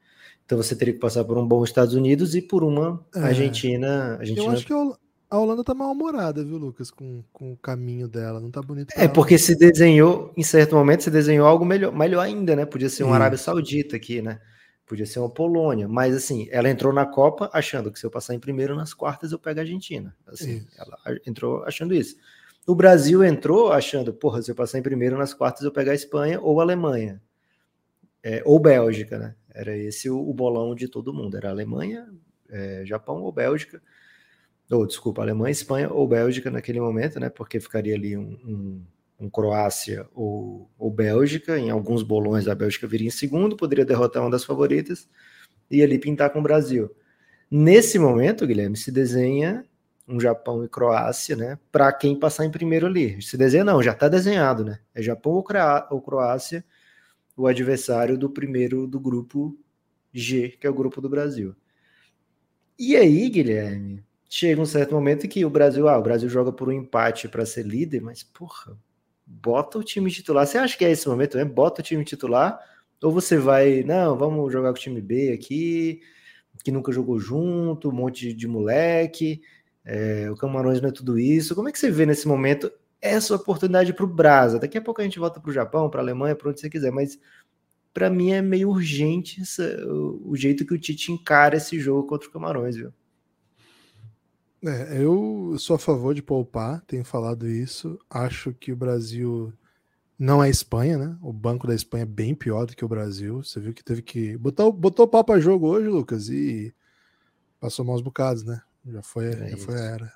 então 0.44 0.58
você 0.58 0.75
teria 0.75 0.92
que 0.92 0.99
passar 0.99 1.22
por 1.22 1.38
um 1.38 1.46
bom 1.46 1.62
Estados 1.62 1.94
Unidos 1.94 2.34
e 2.34 2.42
por 2.42 2.64
uma 2.64 3.06
é, 3.14 3.20
Argentina, 3.20 4.16
Argentina. 4.18 4.46
Eu 4.46 4.50
acho 4.50 4.66
que 4.66 4.72
a 4.72 5.38
Holanda 5.38 5.62
tá 5.62 5.75
mal-humorada, 5.75 6.42
viu, 6.42 6.56
Lucas, 6.56 6.90
com, 6.90 7.22
com 7.32 7.52
o 7.52 7.56
caminho 7.56 8.08
dela. 8.08 8.40
Não 8.40 8.50
tá 8.50 8.60
bonito. 8.60 8.92
É, 8.96 9.06
porque 9.06 9.38
se 9.38 9.56
desenhou, 9.56 10.32
em 10.37 10.42
certo 10.42 10.75
momento, 10.75 11.04
se 11.04 11.10
desenhou 11.10 11.46
algo 11.46 11.64
melhor, 11.64 11.94
melhor 11.94 12.22
ainda, 12.22 12.56
né? 12.56 12.66
Podia 12.66 12.88
ser 12.88 13.04
uma 13.04 13.14
Arábia 13.14 13.38
Saudita 13.38 13.94
aqui, 13.94 14.20
né? 14.20 14.40
Podia 14.90 15.06
ser 15.06 15.20
uma 15.20 15.30
Polônia, 15.30 15.87
mas 15.87 16.16
assim, 16.16 16.49
ela 16.50 16.68
entrou 16.68 16.92
na 16.92 17.06
Copa 17.06 17.49
achando 17.52 17.92
que 17.92 17.99
se 18.00 18.04
eu 18.04 18.11
passar 18.11 18.35
em 18.35 18.40
primeiro 18.40 18.75
nas 18.75 18.92
quartas 18.92 19.30
eu 19.30 19.38
pego 19.38 19.61
a 19.61 19.62
Argentina. 19.62 20.16
Assim, 20.26 20.66
ela 20.76 20.99
entrou 21.25 21.62
achando 21.62 21.94
isso. 21.94 22.16
O 22.66 22.75
Brasil 22.75 23.23
entrou 23.23 23.73
achando, 23.73 24.12
porra, 24.12 24.42
se 24.42 24.50
eu 24.50 24.54
passar 24.56 24.80
em 24.80 24.82
primeiro 24.82 25.16
nas 25.16 25.32
quartas 25.32 25.62
eu 25.62 25.70
pego 25.70 25.90
a 25.90 25.94
Espanha 25.94 26.40
ou 26.40 26.59
a 26.59 26.64
Alemanha. 26.64 27.23
É, 28.20 28.42
ou 28.44 28.59
Bélgica, 28.59 29.16
né? 29.16 29.37
Era 29.54 29.76
esse 29.76 30.11
o, 30.11 30.18
o, 30.18 30.35
bolão 30.35 30.75
de 30.75 30.88
todo 30.88 31.14
mundo. 31.14 31.37
Era 31.37 31.50
Alemanha, 31.50 32.12
é, 32.49 32.82
Japão 32.85 33.23
ou 33.23 33.30
Bélgica. 33.30 33.80
Ou, 34.68 34.85
desculpa, 34.85 35.23
Alemanha, 35.23 35.52
Espanha 35.52 35.88
ou 35.88 36.06
Bélgica 36.09 36.50
naquele 36.50 36.80
momento, 36.80 37.20
né? 37.20 37.30
Porque 37.30 37.61
ficaria 37.61 37.94
ali 37.94 38.16
um, 38.16 38.32
um 38.44 38.85
com 39.20 39.30
Croácia 39.30 40.08
ou, 40.14 40.70
ou 40.78 40.90
Bélgica. 40.90 41.58
Em 41.58 41.68
alguns 41.68 42.02
bolões 42.02 42.48
a 42.48 42.54
Bélgica 42.54 42.86
viria 42.86 43.08
em 43.08 43.10
segundo, 43.10 43.54
poderia 43.54 43.84
derrotar 43.84 44.22
uma 44.22 44.30
das 44.30 44.44
favoritas 44.44 45.06
e 45.70 45.82
ali 45.82 45.98
pintar 45.98 46.30
com 46.30 46.38
o 46.38 46.42
Brasil. 46.42 46.90
Nesse 47.50 47.98
momento, 47.98 48.46
Guilherme, 48.46 48.78
se 48.78 48.90
desenha 48.90 49.64
um 50.08 50.18
Japão 50.18 50.64
e 50.64 50.68
Croácia, 50.68 51.36
né? 51.36 51.58
Para 51.70 51.92
quem 51.92 52.18
passar 52.18 52.46
em 52.46 52.50
primeiro 52.50 52.86
ali. 52.86 53.20
Se 53.20 53.36
desenha, 53.36 53.62
não, 53.62 53.82
já 53.82 53.92
está 53.92 54.08
desenhado, 54.08 54.64
né? 54.64 54.80
É 54.94 55.02
Japão 55.02 55.32
ou, 55.32 55.44
ou 55.90 56.00
Croácia, 56.00 56.64
o 57.36 57.46
adversário 57.46 58.16
do 58.16 58.30
primeiro 58.30 58.86
do 58.86 58.98
grupo 58.98 59.56
G, 60.12 60.56
que 60.58 60.66
é 60.66 60.70
o 60.70 60.74
grupo 60.74 61.00
do 61.00 61.10
Brasil. 61.10 61.54
E 62.78 62.96
aí, 62.96 63.28
Guilherme, 63.28 64.02
chega 64.28 64.62
um 64.62 64.66
certo 64.66 64.94
momento 64.94 65.28
que 65.28 65.44
o 65.44 65.50
Brasil, 65.50 65.88
ah, 65.88 65.98
o 65.98 66.02
Brasil 66.02 66.28
joga 66.28 66.50
por 66.50 66.68
um 66.70 66.72
empate 66.72 67.28
para 67.28 67.44
ser 67.44 67.66
líder, 67.66 68.00
mas 68.00 68.22
porra, 68.22 68.76
bota 69.30 69.78
o 69.78 69.84
time 69.84 70.10
titular. 70.10 70.46
Você 70.46 70.58
acha 70.58 70.76
que 70.76 70.84
é 70.84 70.90
esse 70.90 71.08
momento, 71.08 71.37
né? 71.37 71.44
Bota 71.44 71.80
o 71.80 71.84
time 71.84 72.04
titular, 72.04 72.58
ou 73.02 73.12
você 73.12 73.37
vai, 73.38 73.82
não, 73.84 74.16
vamos 74.16 74.52
jogar 74.52 74.70
com 74.72 74.78
o 74.78 74.80
time 74.80 75.00
B 75.00 75.32
aqui, 75.32 76.00
que 76.64 76.72
nunca 76.72 76.92
jogou 76.92 77.18
junto, 77.18 77.88
um 77.88 77.92
monte 77.92 78.34
de 78.34 78.49
moleque, 78.49 79.40
é, 79.84 80.30
o 80.30 80.37
Camarões 80.37 80.80
não 80.80 80.88
é 80.88 80.92
tudo 80.92 81.18
isso. 81.18 81.54
Como 81.54 81.68
é 81.68 81.72
que 81.72 81.78
você 81.78 81.90
vê 81.90 82.04
nesse 82.04 82.26
momento 82.26 82.70
essa 83.00 83.34
oportunidade 83.34 83.92
para 83.94 84.04
o 84.04 84.08
Brasa? 84.08 84.58
Daqui 84.58 84.76
a 84.76 84.82
pouco 84.82 85.00
a 85.00 85.04
gente 85.04 85.18
volta 85.18 85.40
para 85.40 85.50
o 85.50 85.54
Japão, 85.54 85.88
para 85.88 86.00
a 86.00 86.04
Alemanha, 86.04 86.34
para 86.37 86.50
onde 86.50 86.60
você 86.60 86.68
quiser, 86.68 86.90
mas 86.90 87.18
para 87.94 88.10
mim 88.10 88.32
é 88.32 88.42
meio 88.42 88.68
urgente 88.68 89.40
essa, 89.40 89.64
o, 89.87 90.30
o 90.32 90.37
jeito 90.37 90.66
que 90.66 90.75
o 90.75 90.78
Tite 90.78 91.12
encara 91.12 91.56
esse 91.56 91.78
jogo 91.78 92.06
contra 92.06 92.28
o 92.28 92.32
Camarões, 92.32 92.76
viu? 92.76 92.92
É, 94.64 95.02
eu 95.02 95.56
sou 95.58 95.76
a 95.76 95.78
favor 95.78 96.14
de 96.14 96.22
poupar, 96.22 96.82
tenho 96.82 97.04
falado 97.04 97.48
isso. 97.48 97.98
Acho 98.10 98.52
que 98.52 98.72
o 98.72 98.76
Brasil 98.76 99.52
não 100.18 100.44
é 100.44 100.50
Espanha, 100.50 100.98
né? 100.98 101.16
O 101.22 101.32
banco 101.32 101.66
da 101.66 101.74
Espanha 101.74 102.02
é 102.02 102.06
bem 102.06 102.34
pior 102.34 102.66
do 102.66 102.76
que 102.76 102.84
o 102.84 102.88
Brasil. 102.88 103.42
Você 103.42 103.58
viu 103.58 103.72
que 103.72 103.82
teve 103.82 104.02
que. 104.02 104.36
Botou, 104.36 104.70
botou 104.70 105.08
pau 105.08 105.24
para 105.24 105.40
jogo 105.40 105.68
hoje, 105.68 105.88
Lucas, 105.88 106.28
e 106.28 106.74
passou 107.58 107.84
maus 107.84 108.02
bocados, 108.02 108.44
né? 108.44 108.60
Já 108.86 109.02
foi, 109.02 109.28
é 109.28 109.48
já 109.48 109.56
foi 109.56 109.74
a 109.74 109.84
era. 109.84 110.12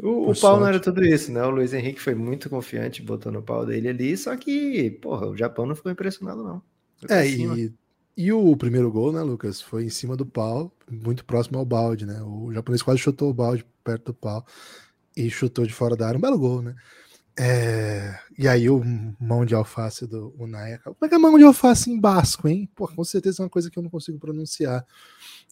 O, 0.00 0.30
o 0.30 0.40
pau 0.40 0.58
não 0.58 0.66
era 0.66 0.80
tudo 0.80 1.04
isso, 1.04 1.32
né? 1.32 1.42
O 1.42 1.50
Luiz 1.50 1.72
Henrique 1.72 2.00
foi 2.00 2.14
muito 2.14 2.48
confiante 2.48 3.02
botando 3.02 3.36
o 3.36 3.42
pau 3.42 3.66
dele 3.66 3.88
ali, 3.88 4.16
só 4.16 4.36
que, 4.36 4.90
porra, 5.02 5.26
o 5.26 5.36
Japão 5.36 5.66
não 5.66 5.74
ficou 5.74 5.90
impressionado, 5.92 6.42
não. 6.42 6.62
É, 7.10 7.26
e 7.28 7.72
e 8.16 8.32
o 8.32 8.56
primeiro 8.56 8.90
gol, 8.90 9.12
né, 9.12 9.22
Lucas, 9.22 9.60
foi 9.60 9.84
em 9.84 9.88
cima 9.88 10.16
do 10.16 10.26
pau, 10.26 10.70
muito 10.90 11.24
próximo 11.24 11.58
ao 11.58 11.64
balde, 11.64 12.04
né? 12.04 12.20
O 12.22 12.52
japonês 12.52 12.82
quase 12.82 13.00
chutou 13.00 13.30
o 13.30 13.34
balde 13.34 13.64
perto 13.82 14.06
do 14.06 14.14
pau 14.14 14.44
e 15.16 15.30
chutou 15.30 15.66
de 15.66 15.72
fora 15.72 15.96
da 15.96 16.06
área, 16.06 16.18
um 16.18 16.20
belo 16.20 16.38
gol, 16.38 16.62
né? 16.62 16.74
É... 17.38 18.14
E 18.38 18.46
aí 18.46 18.68
o 18.68 18.82
mão 19.18 19.44
de 19.44 19.54
alface 19.54 20.06
do 20.06 20.34
Unai. 20.38 20.78
Como 20.78 20.96
é 21.02 21.08
que 21.08 21.14
é 21.14 21.18
mão 21.18 21.38
de 21.38 21.44
alface 21.44 21.90
em 21.90 21.98
basco, 21.98 22.46
hein? 22.46 22.68
Pô, 22.74 22.86
com 22.86 23.04
certeza 23.04 23.42
é 23.42 23.44
uma 23.44 23.50
coisa 23.50 23.70
que 23.70 23.78
eu 23.78 23.82
não 23.82 23.90
consigo 23.90 24.18
pronunciar. 24.18 24.86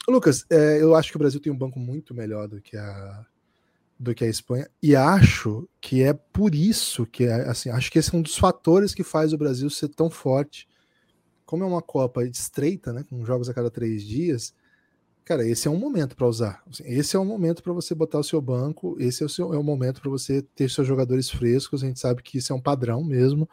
Lucas, 0.07 0.45
é, 0.51 0.83
eu 0.83 0.95
acho 0.95 1.11
que 1.11 1.17
o 1.17 1.19
Brasil 1.19 1.41
tem 1.41 1.53
um 1.53 1.57
banco 1.57 1.79
muito 1.79 2.15
melhor 2.15 2.49
do 2.49 2.61
que 2.61 2.77
a 2.77 3.27
do 3.99 4.15
que 4.15 4.25
a 4.25 4.29
Espanha 4.29 4.67
e 4.83 4.97
acho 4.97 5.69
que 5.79 6.03
é 6.03 6.15
por 6.15 6.55
isso 6.55 7.05
que 7.05 7.25
é, 7.25 7.47
assim 7.47 7.69
acho 7.69 7.93
que 7.93 7.99
esse 7.99 8.15
é 8.15 8.17
um 8.17 8.23
dos 8.23 8.35
fatores 8.35 8.95
que 8.95 9.05
faz 9.05 9.35
o 9.35 9.37
Brasil 9.37 9.69
ser 9.69 9.89
tão 9.89 10.09
forte 10.09 10.67
como 11.51 11.65
é 11.65 11.67
uma 11.67 11.83
Copa 11.83 12.25
estreita, 12.25 12.93
né, 12.93 13.05
com 13.11 13.25
jogos 13.25 13.49
a 13.49 13.55
cada 13.55 13.69
três 13.69 14.05
dias, 14.05 14.55
cara, 15.25 15.45
esse 15.45 15.67
é 15.67 15.71
um 15.71 15.77
momento 15.77 16.15
para 16.15 16.29
usar. 16.29 16.63
Assim, 16.71 16.85
esse 16.87 17.17
é 17.17 17.19
um 17.19 17.25
momento 17.25 17.61
para 17.61 17.73
você 17.73 17.93
botar 17.93 18.21
o 18.21 18.23
seu 18.23 18.41
banco, 18.41 18.97
esse 19.01 19.25
é 19.25 19.27
o, 19.27 19.29
seu, 19.29 19.53
é 19.53 19.59
o 19.59 19.63
momento 19.65 20.01
para 20.01 20.09
você 20.09 20.43
ter 20.55 20.71
seus 20.71 20.87
jogadores 20.87 21.29
frescos. 21.29 21.83
A 21.83 21.89
gente 21.89 21.99
sabe 21.99 22.23
que 22.23 22.39
isso 22.39 22.53
é 22.53 22.57
um 22.57 22.61
padrão 22.61 23.03
mesmo 23.03 23.51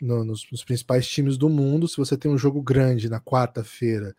no, 0.00 0.22
nos, 0.22 0.48
nos, 0.48 0.62
principais 0.62 1.08
times 1.08 1.36
do 1.36 1.48
mundo. 1.48 1.88
Se 1.88 1.96
você 1.96 2.16
tem 2.16 2.30
um 2.30 2.38
jogo 2.38 2.62
grande 2.62 3.08
na 3.08 3.20
quarta-feira, 3.20 4.14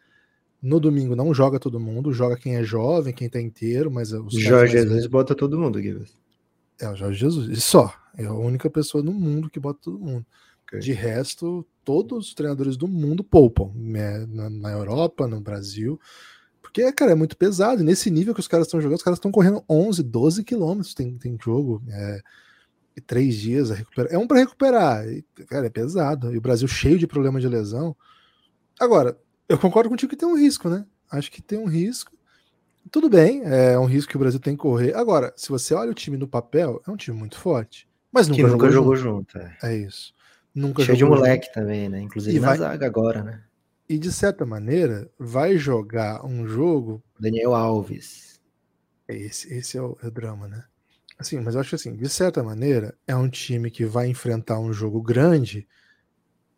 no 0.61 0.77
domingo 0.77 1.15
não 1.15 1.33
joga 1.33 1.57
todo 1.57 1.79
mundo, 1.79 2.11
joga 2.11 2.35
quem 2.35 2.57
é 2.57 2.63
jovem, 2.65 3.13
quem 3.13 3.29
tá 3.29 3.39
inteiro, 3.39 3.89
mas 3.89 4.11
os 4.11 4.33
Jorge 4.33 4.73
Jesus 4.73 5.07
bota 5.07 5.33
todo 5.33 5.57
mundo, 5.57 5.79
Guilherme. 5.79 6.09
É 6.81 6.89
o 6.89 6.95
Jorge 6.97 7.17
Jesus, 7.17 7.47
e 7.47 7.61
só. 7.61 7.93
É 8.17 8.25
a 8.25 8.33
única 8.33 8.69
pessoa 8.69 9.01
no 9.01 9.13
mundo 9.13 9.49
que 9.49 9.57
bota 9.57 9.79
todo 9.81 9.99
mundo. 9.99 10.25
Okay. 10.77 10.79
De 10.79 10.93
resto, 10.93 11.65
todos 11.83 12.27
os 12.27 12.33
treinadores 12.33 12.77
do 12.77 12.87
mundo 12.87 13.23
poupam 13.23 13.71
né? 13.75 14.25
na, 14.27 14.49
na, 14.49 14.71
Europa, 14.71 15.27
no 15.27 15.39
Brasil, 15.39 15.99
porque, 16.61 16.91
cara, 16.91 17.11
é 17.11 17.15
muito 17.15 17.37
pesado. 17.37 17.81
E 17.81 17.85
nesse 17.85 18.09
nível 18.09 18.33
que 18.33 18.39
os 18.39 18.47
caras 18.47 18.67
estão 18.67 18.81
jogando, 18.81 18.97
os 18.97 19.03
caras 19.03 19.17
estão 19.17 19.31
correndo 19.31 19.63
11, 19.69 20.03
12 20.03 20.43
quilômetros. 20.43 20.93
Tem, 20.93 21.17
tem 21.17 21.37
jogo, 21.41 21.81
é, 21.89 22.21
e 22.97 23.01
três 23.01 23.35
dias 23.35 23.71
a 23.71 23.75
recuperar. 23.75 24.13
É 24.13 24.17
um 24.17 24.27
para 24.27 24.39
recuperar, 24.39 25.07
e, 25.07 25.23
cara, 25.47 25.67
é 25.67 25.69
pesado. 25.69 26.33
E 26.33 26.37
o 26.37 26.41
Brasil 26.41 26.67
cheio 26.67 26.97
de 26.97 27.07
problema 27.07 27.39
de 27.39 27.47
lesão. 27.47 27.95
Agora, 28.79 29.17
eu 29.47 29.57
concordo 29.57 29.89
contigo 29.89 30.09
que 30.09 30.15
tem 30.15 30.27
um 30.27 30.37
risco, 30.37 30.69
né? 30.69 30.85
Acho 31.11 31.31
que 31.31 31.41
tem 31.41 31.59
um 31.59 31.65
risco. 31.65 32.11
Tudo 32.91 33.09
bem, 33.09 33.41
é 33.43 33.77
um 33.79 33.85
risco 33.85 34.11
que 34.11 34.17
o 34.17 34.19
Brasil 34.19 34.39
tem 34.39 34.55
que 34.55 34.61
correr. 34.61 34.95
Agora, 34.95 35.33
se 35.35 35.49
você 35.49 35.73
olha 35.73 35.91
o 35.91 35.95
time 35.95 36.17
no 36.17 36.27
papel, 36.27 36.81
é 36.87 36.91
um 36.91 36.95
time 36.95 37.17
muito 37.17 37.37
forte. 37.37 37.87
Mas 38.11 38.27
nunca, 38.27 38.43
que 38.43 38.47
nunca 38.47 38.69
jogou, 38.69 38.95
jogou 38.95 38.95
junto. 38.95 39.33
junto 39.33 39.37
é. 39.37 39.57
é 39.63 39.77
isso. 39.77 40.13
Nunca 40.55 40.83
Cheio 40.83 40.97
de 40.97 41.03
moleque 41.03 41.51
também, 41.53 41.89
né? 41.89 41.99
Inclusive 41.99 42.37
e 42.37 42.39
na 42.39 42.47
vai... 42.47 42.57
zaga 42.57 42.85
agora, 42.85 43.21
né? 43.21 43.43
E 43.89 43.99
de 43.99 44.11
certa 44.11 44.45
maneira, 44.45 45.11
vai 45.19 45.57
jogar 45.57 46.25
um 46.25 46.47
jogo. 46.47 47.03
Daniel 47.19 47.53
Alves. 47.53 48.39
Esse, 49.07 49.53
esse 49.53 49.77
é, 49.77 49.81
o, 49.81 49.97
é 50.01 50.07
o 50.07 50.11
drama, 50.11 50.47
né? 50.47 50.63
Assim, 51.19 51.39
mas 51.39 51.55
eu 51.55 51.61
acho 51.61 51.75
assim, 51.75 51.95
de 51.95 52.09
certa 52.09 52.41
maneira, 52.41 52.97
é 53.05 53.15
um 53.15 53.29
time 53.29 53.69
que 53.69 53.85
vai 53.85 54.07
enfrentar 54.07 54.59
um 54.59 54.73
jogo 54.73 55.01
grande, 55.01 55.67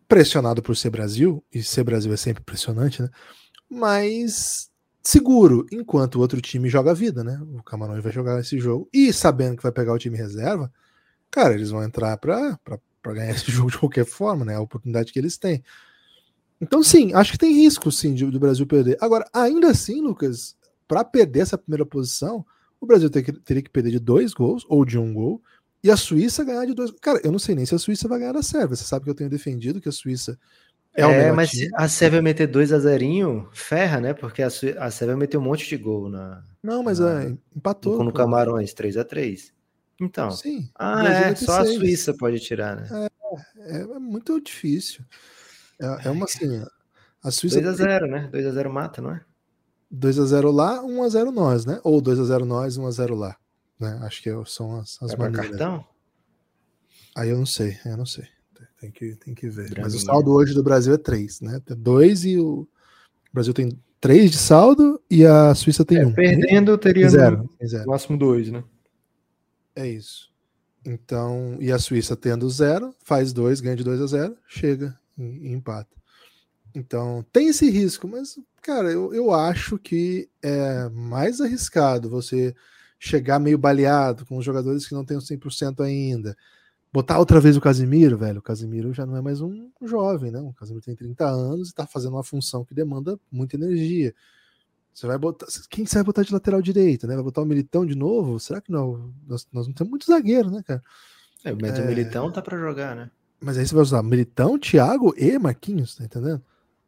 pressionado 0.07 0.61
por 0.61 0.75
ser 0.75 0.89
Brasil, 0.89 1.43
e 1.51 1.61
ser 1.61 1.83
Brasil 1.83 2.13
é 2.13 2.17
sempre 2.17 2.41
impressionante, 2.41 3.01
né? 3.01 3.09
Mas 3.69 4.69
seguro, 5.03 5.65
enquanto 5.71 6.15
o 6.15 6.19
outro 6.19 6.39
time 6.39 6.69
joga 6.69 6.91
a 6.91 6.93
vida, 6.93 7.23
né? 7.23 7.39
O 7.53 7.63
Camarões 7.63 8.03
vai 8.03 8.11
jogar 8.11 8.39
esse 8.39 8.59
jogo 8.59 8.89
e 8.93 9.11
sabendo 9.11 9.57
que 9.57 9.63
vai 9.63 9.71
pegar 9.71 9.93
o 9.93 9.97
time 9.97 10.17
reserva, 10.17 10.71
cara, 11.31 11.53
eles 11.53 11.69
vão 11.69 11.83
entrar 11.83 12.17
para 12.17 12.57
para 13.07 13.15
ganhar 13.15 13.31
esse 13.35 13.49
jogo 13.49 13.71
de 13.71 13.77
qualquer 13.77 14.05
forma, 14.05 14.43
né? 14.43 14.55
A 14.55 14.61
oportunidade 14.61 15.13
que 15.13 15.19
eles 15.19 15.37
têm. 15.37 15.63
Então, 16.59 16.83
sim, 16.83 17.13
acho 17.13 17.31
que 17.31 17.37
tem 17.37 17.53
risco, 17.53 17.91
sim, 17.91 18.13
de, 18.13 18.25
do 18.25 18.39
Brasil 18.39 18.65
perder. 18.65 18.97
Agora, 18.99 19.25
ainda 19.31 19.69
assim, 19.69 20.01
Lucas, 20.01 20.55
para 20.87 21.03
perder 21.03 21.41
essa 21.41 21.57
primeira 21.57 21.85
posição, 21.85 22.45
o 22.81 22.85
Brasil 22.85 23.09
ter 23.09 23.23
teria 23.41 23.61
que 23.61 23.69
perder 23.69 23.91
de 23.91 23.99
dois 23.99 24.33
gols 24.33 24.65
ou 24.67 24.83
de 24.83 24.97
um 24.97 25.13
gol 25.13 25.41
e 25.83 25.91
a 25.91 25.95
Suíça 25.95 26.43
ganhar 26.43 26.65
de 26.65 26.73
dois. 26.73 26.91
Cara, 26.99 27.21
eu 27.23 27.31
não 27.31 27.39
sei 27.39 27.53
nem 27.55 27.65
se 27.65 27.75
a 27.75 27.79
Suíça 27.79 28.07
vai 28.07 28.19
ganhar 28.19 28.33
da 28.33 28.41
Sérvia. 28.41 28.75
Você 28.75 28.83
sabe 28.83 29.05
que 29.05 29.11
eu 29.11 29.15
tenho 29.15 29.29
defendido 29.29 29.79
que 29.79 29.87
a 29.87 29.91
Suíça 29.91 30.37
é, 30.95 31.05
o 31.05 31.11
é 31.11 31.31
mas 31.31 31.51
time. 31.51 31.69
a 31.75 31.87
Sérvia 31.87 32.23
meter 32.23 32.47
2 32.47 32.73
a 32.73 32.79
0 32.79 33.49
ferra, 33.53 34.01
né? 34.01 34.13
Porque 34.13 34.41
a, 34.41 34.49
Sérvia 34.49 35.15
meteu 35.15 35.39
um 35.39 35.43
monte 35.43 35.69
de 35.69 35.77
gol 35.77 36.09
na. 36.09 36.43
Não, 36.61 36.81
mas 36.81 36.97
na... 36.97 37.23
É, 37.23 37.37
empatou. 37.55 38.03
No 38.03 38.11
Camarões, 38.11 38.73
3 38.73 38.97
a 38.97 39.03
3 39.03 39.56
então. 39.99 40.31
Sim. 40.31 40.69
Ah, 40.75 41.03
é, 41.05 41.35
só 41.35 41.61
a 41.61 41.65
Suíça 41.65 42.13
pode 42.13 42.39
tirar, 42.39 42.75
né? 42.75 43.09
É, 43.57 43.81
é 43.81 43.99
muito 43.99 44.39
difícil. 44.41 45.03
É, 45.79 46.07
é 46.07 46.11
uma 46.11 46.25
assim. 46.25 46.63
A 47.23 47.31
Suíça. 47.31 47.59
2x0, 47.61 48.07
né? 48.07 48.29
2x0 48.31 48.69
mata, 48.69 49.01
não 49.01 49.11
é? 49.11 49.21
2x0 49.93 50.51
lá, 50.53 50.81
1x0 50.83 51.31
nós, 51.31 51.65
né? 51.65 51.79
Ou 51.83 52.01
2x0 52.01 52.43
nós, 52.43 52.77
1x0 52.77 53.15
lá. 53.15 53.35
Né? 53.79 53.99
Acho 54.03 54.21
que 54.21 54.29
são 54.45 54.79
as, 54.79 54.97
as 55.01 55.13
é 55.13 55.17
maneiras. 55.17 55.49
cartão? 55.49 55.85
Aí 57.15 57.29
eu 57.29 57.37
não 57.37 57.45
sei, 57.45 57.77
eu 57.85 57.97
não 57.97 58.05
sei. 58.05 58.25
Tem 58.79 58.91
que, 58.91 59.15
tem 59.15 59.33
que 59.33 59.49
ver. 59.49 59.73
Mas 59.81 59.95
o 59.95 59.99
saldo 59.99 60.31
hoje 60.31 60.53
do 60.53 60.61
Brasil 60.61 60.93
é 60.93 60.97
3, 60.97 61.41
né? 61.41 61.59
Tem 61.65 61.75
2 61.75 62.25
e 62.25 62.37
o... 62.37 62.59
o 62.59 62.67
Brasil 63.33 63.53
tem 63.53 63.79
3 63.99 64.29
de 64.29 64.37
saldo 64.37 65.01
e 65.09 65.25
a 65.25 65.55
Suíça 65.55 65.83
tem 65.83 65.99
1. 65.99 66.01
É, 66.01 66.05
um. 66.05 66.13
Perdendo 66.13 66.77
teria 66.77 67.09
zero, 67.09 67.49
no, 67.59 67.67
zero. 67.67 67.89
máximo 67.89 68.17
2, 68.17 68.51
né? 68.51 68.63
É 69.77 69.87
isso. 69.87 70.31
Então, 70.83 71.57
e 71.59 71.71
a 71.71 71.77
Suíça 71.77 72.15
tendo 72.15 72.49
zero, 72.49 72.95
faz 73.03 73.31
dois, 73.31 73.61
ganha 73.61 73.75
de 73.75 73.83
2 73.83 74.01
a 74.01 74.07
0, 74.07 74.37
chega 74.47 74.97
e, 75.17 75.23
e, 75.23 75.51
empata. 75.51 75.95
Então, 76.73 77.23
tem 77.31 77.49
esse 77.49 77.69
risco, 77.69 78.07
mas, 78.07 78.39
cara, 78.61 78.91
eu, 78.91 79.13
eu 79.13 79.31
acho 79.31 79.77
que 79.77 80.29
é 80.41 80.89
mais 80.89 81.39
arriscado 81.41 82.09
você 82.09 82.55
chegar 82.99 83.39
meio 83.39 83.57
baleado 83.57 84.25
com 84.25 84.37
os 84.37 84.45
jogadores 84.45 84.87
que 84.87 84.95
não 84.95 85.05
têm 85.05 85.17
o 85.17 85.21
100% 85.21 85.81
ainda, 85.83 86.35
Botar 86.91 87.19
outra 87.19 87.39
vez 87.39 87.57
o 87.57 87.61
Casimiro, 87.61 88.17
velho. 88.17 88.39
O 88.39 88.41
Casimiro 88.41 88.93
já 88.93 89.05
não 89.05 89.17
é 89.17 89.21
mais 89.21 89.41
um 89.41 89.69
jovem, 89.83 90.31
né? 90.31 90.39
O 90.39 90.53
Casimiro 90.53 90.83
tem 90.83 90.95
30 90.95 91.25
anos 91.27 91.69
e 91.69 91.73
tá 91.73 91.85
fazendo 91.85 92.13
uma 92.13 92.23
função 92.23 92.63
que 92.63 92.73
demanda 92.73 93.19
muita 93.31 93.55
energia. 93.55 94.15
Você 94.97 95.05
vai 95.05 95.17
botar. 95.19 95.45
Quem 95.69 95.85
você 95.85 95.93
vai 95.93 96.05
botar 96.05 96.23
de 96.23 96.33
lateral 96.33 96.59
direito, 96.59 97.05
né? 97.05 97.13
Vai 97.13 97.23
botar 97.23 97.43
o 97.43 97.45
Militão 97.45 97.85
de 97.85 97.93
novo? 97.93 98.39
Será 98.39 98.59
que 98.59 98.71
não? 98.71 99.13
Nós, 99.27 99.47
nós 99.53 99.67
não 99.67 99.73
temos 99.75 99.91
muito 99.91 100.07
zagueiro, 100.07 100.49
né, 100.49 100.63
cara? 100.65 100.81
É, 101.45 101.53
mas 101.53 101.77
é... 101.77 101.83
o 101.83 101.85
Militão 101.85 102.31
tá 102.31 102.41
para 102.41 102.57
jogar, 102.57 102.95
né? 102.95 103.11
Mas 103.39 103.59
aí 103.59 103.67
você 103.67 103.75
vai 103.75 103.83
usar 103.83 104.01
Militão, 104.01 104.57
Thiago 104.57 105.13
e 105.15 105.37
Marquinhos, 105.37 105.95
tá 105.95 106.03
entendendo? 106.03 106.41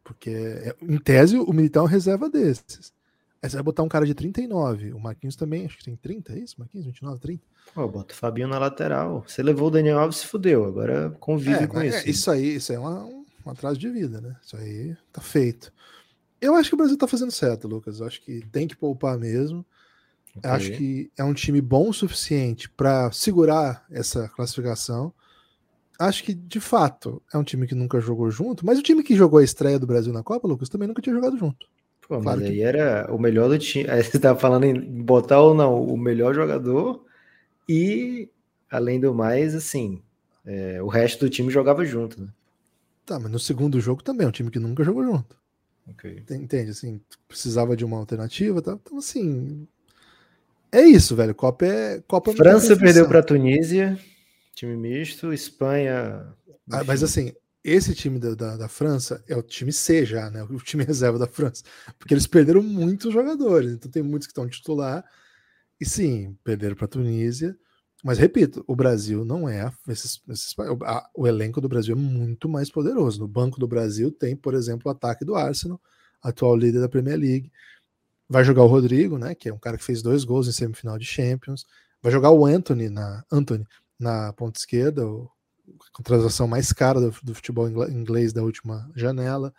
Porque, 0.03 0.31
é, 0.31 0.75
em 0.81 0.97
tese, 0.97 1.37
o 1.37 1.53
Militão 1.53 1.85
é 1.85 1.87
reserva 1.87 2.27
desses. 2.27 2.91
Aí 3.43 3.47
você 3.47 3.57
vai 3.57 3.63
botar 3.63 3.83
um 3.83 3.87
cara 3.87 4.07
de 4.07 4.15
39. 4.15 4.91
O 4.93 4.99
Marquinhos 4.99 5.35
também, 5.35 5.67
acho 5.67 5.77
que 5.77 5.85
tem 5.85 5.95
30, 5.95 6.33
é 6.33 6.39
isso? 6.39 6.55
Marquinhos, 6.57 6.87
29, 6.87 7.19
30. 7.19 7.43
Pô, 7.75 7.87
bota 7.87 8.11
o 8.11 8.17
Fabinho 8.17 8.47
na 8.47 8.57
lateral. 8.57 9.23
Você 9.27 9.43
levou 9.43 9.67
o 9.67 9.71
Daniel 9.71 9.99
Alves 9.99 10.17
se 10.17 10.25
fudeu. 10.25 10.65
Agora 10.65 11.11
convive 11.19 11.65
é, 11.65 11.67
com 11.67 11.79
isso. 11.83 11.97
É, 11.97 12.09
isso 12.09 12.31
aí, 12.31 12.55
isso 12.55 12.71
aí 12.71 12.77
é 12.77 12.81
um, 12.81 13.23
um 13.45 13.51
atraso 13.51 13.77
de 13.77 13.87
vida, 13.87 14.19
né? 14.19 14.35
Isso 14.43 14.57
aí 14.57 14.97
tá 15.13 15.21
feito. 15.21 15.71
Eu 16.41 16.55
acho 16.55 16.69
que 16.69 16.75
o 16.75 16.77
Brasil 16.77 16.97
tá 16.97 17.07
fazendo 17.07 17.31
certo, 17.31 17.67
Lucas. 17.67 17.99
Eu 17.99 18.07
acho 18.07 18.21
que 18.21 18.45
tem 18.51 18.67
que 18.67 18.75
poupar 18.75 19.17
mesmo. 19.17 19.65
Okay. 20.37 20.51
Acho 20.51 20.71
que 20.71 21.11
é 21.17 21.23
um 21.23 21.33
time 21.33 21.59
bom 21.59 21.89
o 21.89 21.93
suficiente 21.93 22.69
para 22.69 23.11
segurar 23.11 23.85
essa 23.91 24.29
classificação. 24.29 25.13
Acho 25.99 26.23
que, 26.23 26.33
de 26.33 26.61
fato, 26.61 27.21
é 27.33 27.37
um 27.37 27.43
time 27.43 27.67
que 27.67 27.75
nunca 27.75 27.99
jogou 27.99 28.31
junto, 28.31 28.65
mas 28.65 28.79
o 28.79 28.83
time 28.83 29.03
que 29.03 29.15
jogou 29.15 29.39
a 29.39 29.43
estreia 29.43 29.77
do 29.77 29.87
Brasil 29.87 30.13
na 30.13 30.23
Copa, 30.23 30.47
Lucas, 30.47 30.69
também 30.69 30.87
nunca 30.87 31.01
tinha 31.01 31.13
jogado 31.13 31.37
junto. 31.37 31.67
Pô, 32.07 32.19
claro 32.21 32.39
mas 32.39 32.49
aí 32.49 32.55
que... 32.55 32.61
era 32.61 33.13
o 33.13 33.19
melhor 33.19 33.49
do 33.49 33.59
time. 33.59 33.87
Aí 33.91 34.01
você 34.01 34.17
tá 34.17 34.35
falando 34.35 34.63
em 34.63 34.79
botar 34.79 35.41
ou 35.41 35.53
não 35.53 35.83
o 35.83 35.97
melhor 35.97 36.33
jogador 36.33 37.05
e, 37.67 38.29
além 38.71 38.99
do 38.99 39.13
mais, 39.13 39.53
assim, 39.53 40.01
é, 40.45 40.81
o 40.81 40.87
resto 40.87 41.25
do 41.25 41.29
time 41.29 41.51
jogava 41.51 41.85
junto, 41.85 42.19
né? 42.21 42.29
Tá, 43.05 43.19
mas 43.19 43.31
no 43.31 43.39
segundo 43.39 43.79
jogo 43.79 44.01
também 44.01 44.25
é 44.25 44.27
um 44.27 44.31
time 44.31 44.49
que 44.49 44.57
nunca 44.57 44.83
jogou 44.83 45.03
junto. 45.03 45.38
Okay. 45.87 46.23
Entende? 46.29 46.71
Assim, 46.71 47.01
precisava 47.27 47.75
de 47.75 47.83
uma 47.83 47.97
alternativa, 47.97 48.61
tá? 48.61 48.77
Então, 48.81 48.97
assim. 48.97 49.67
É 50.71 50.81
isso, 50.81 51.15
velho. 51.15 51.33
Copa 51.33 51.65
é. 51.65 52.01
Copa 52.07 52.31
é 52.31 52.35
França 52.35 52.77
perdeu 52.77 53.07
para 53.07 53.23
Tunísia, 53.23 53.99
time 54.53 54.75
misto. 54.75 55.33
Espanha. 55.33 56.33
Ah, 56.71 56.83
mas 56.83 57.01
assim, 57.01 57.33
esse 57.63 57.93
time 57.95 58.19
da, 58.19 58.35
da, 58.35 58.57
da, 58.57 58.67
França 58.67 59.23
é 59.27 59.35
o 59.35 59.41
time 59.41 59.73
C 59.73 60.05
já, 60.05 60.29
né? 60.29 60.43
O 60.43 60.57
time 60.57 60.83
reserva 60.85 61.17
da 61.17 61.27
França. 61.27 61.63
Porque 61.97 62.13
eles 62.13 62.27
perderam 62.27 62.61
muitos 62.61 63.11
jogadores. 63.11 63.71
Então 63.73 63.89
tem 63.89 64.03
muitos 64.03 64.27
que 64.27 64.31
estão 64.31 64.47
titular. 64.47 65.03
E 65.79 65.85
sim, 65.85 66.37
perderam 66.43 66.75
para 66.75 66.87
Tunísia. 66.87 67.57
Mas 68.03 68.17
repito, 68.17 68.63
o 68.65 68.75
Brasil 68.75 69.25
não 69.25 69.47
é. 69.47 69.71
Esses, 69.87 70.21
esses, 70.29 70.55
a, 70.85 71.09
o 71.13 71.27
elenco 71.27 71.59
do 71.59 71.67
Brasil 71.67 71.95
é 71.95 71.99
muito 71.99 72.47
mais 72.47 72.69
poderoso. 72.69 73.19
No 73.19 73.27
Banco 73.27 73.59
do 73.59 73.67
Brasil 73.67 74.09
tem, 74.11 74.35
por 74.35 74.53
exemplo, 74.53 74.83
o 74.85 74.91
ataque 74.91 75.25
do 75.25 75.35
Arsenal, 75.35 75.79
atual 76.21 76.55
líder 76.55 76.79
da 76.79 76.89
Premier 76.89 77.19
League. 77.19 77.51
Vai 78.27 78.43
jogar 78.43 78.63
o 78.63 78.67
Rodrigo, 78.67 79.17
né? 79.17 79.35
Que 79.35 79.49
é 79.49 79.53
um 79.53 79.59
cara 79.59 79.77
que 79.77 79.83
fez 79.83 80.01
dois 80.01 80.23
gols 80.23 80.47
em 80.47 80.51
semifinal 80.51 80.97
de 80.97 81.05
Champions. 81.05 81.65
Vai 82.01 82.11
jogar 82.11 82.31
o 82.31 82.45
Anthony 82.45 82.89
na, 82.89 83.23
Anthony, 83.29 83.65
na 83.99 84.31
ponta 84.33 84.57
esquerda, 84.57 85.05
o, 85.05 85.29
a 85.67 85.91
contratação 85.91 86.47
mais 86.47 86.71
cara 86.71 87.01
do, 87.01 87.13
do 87.21 87.35
futebol 87.35 87.67
inglês 87.67 88.31
da 88.31 88.41
última 88.41 88.89
janela. 88.95 89.53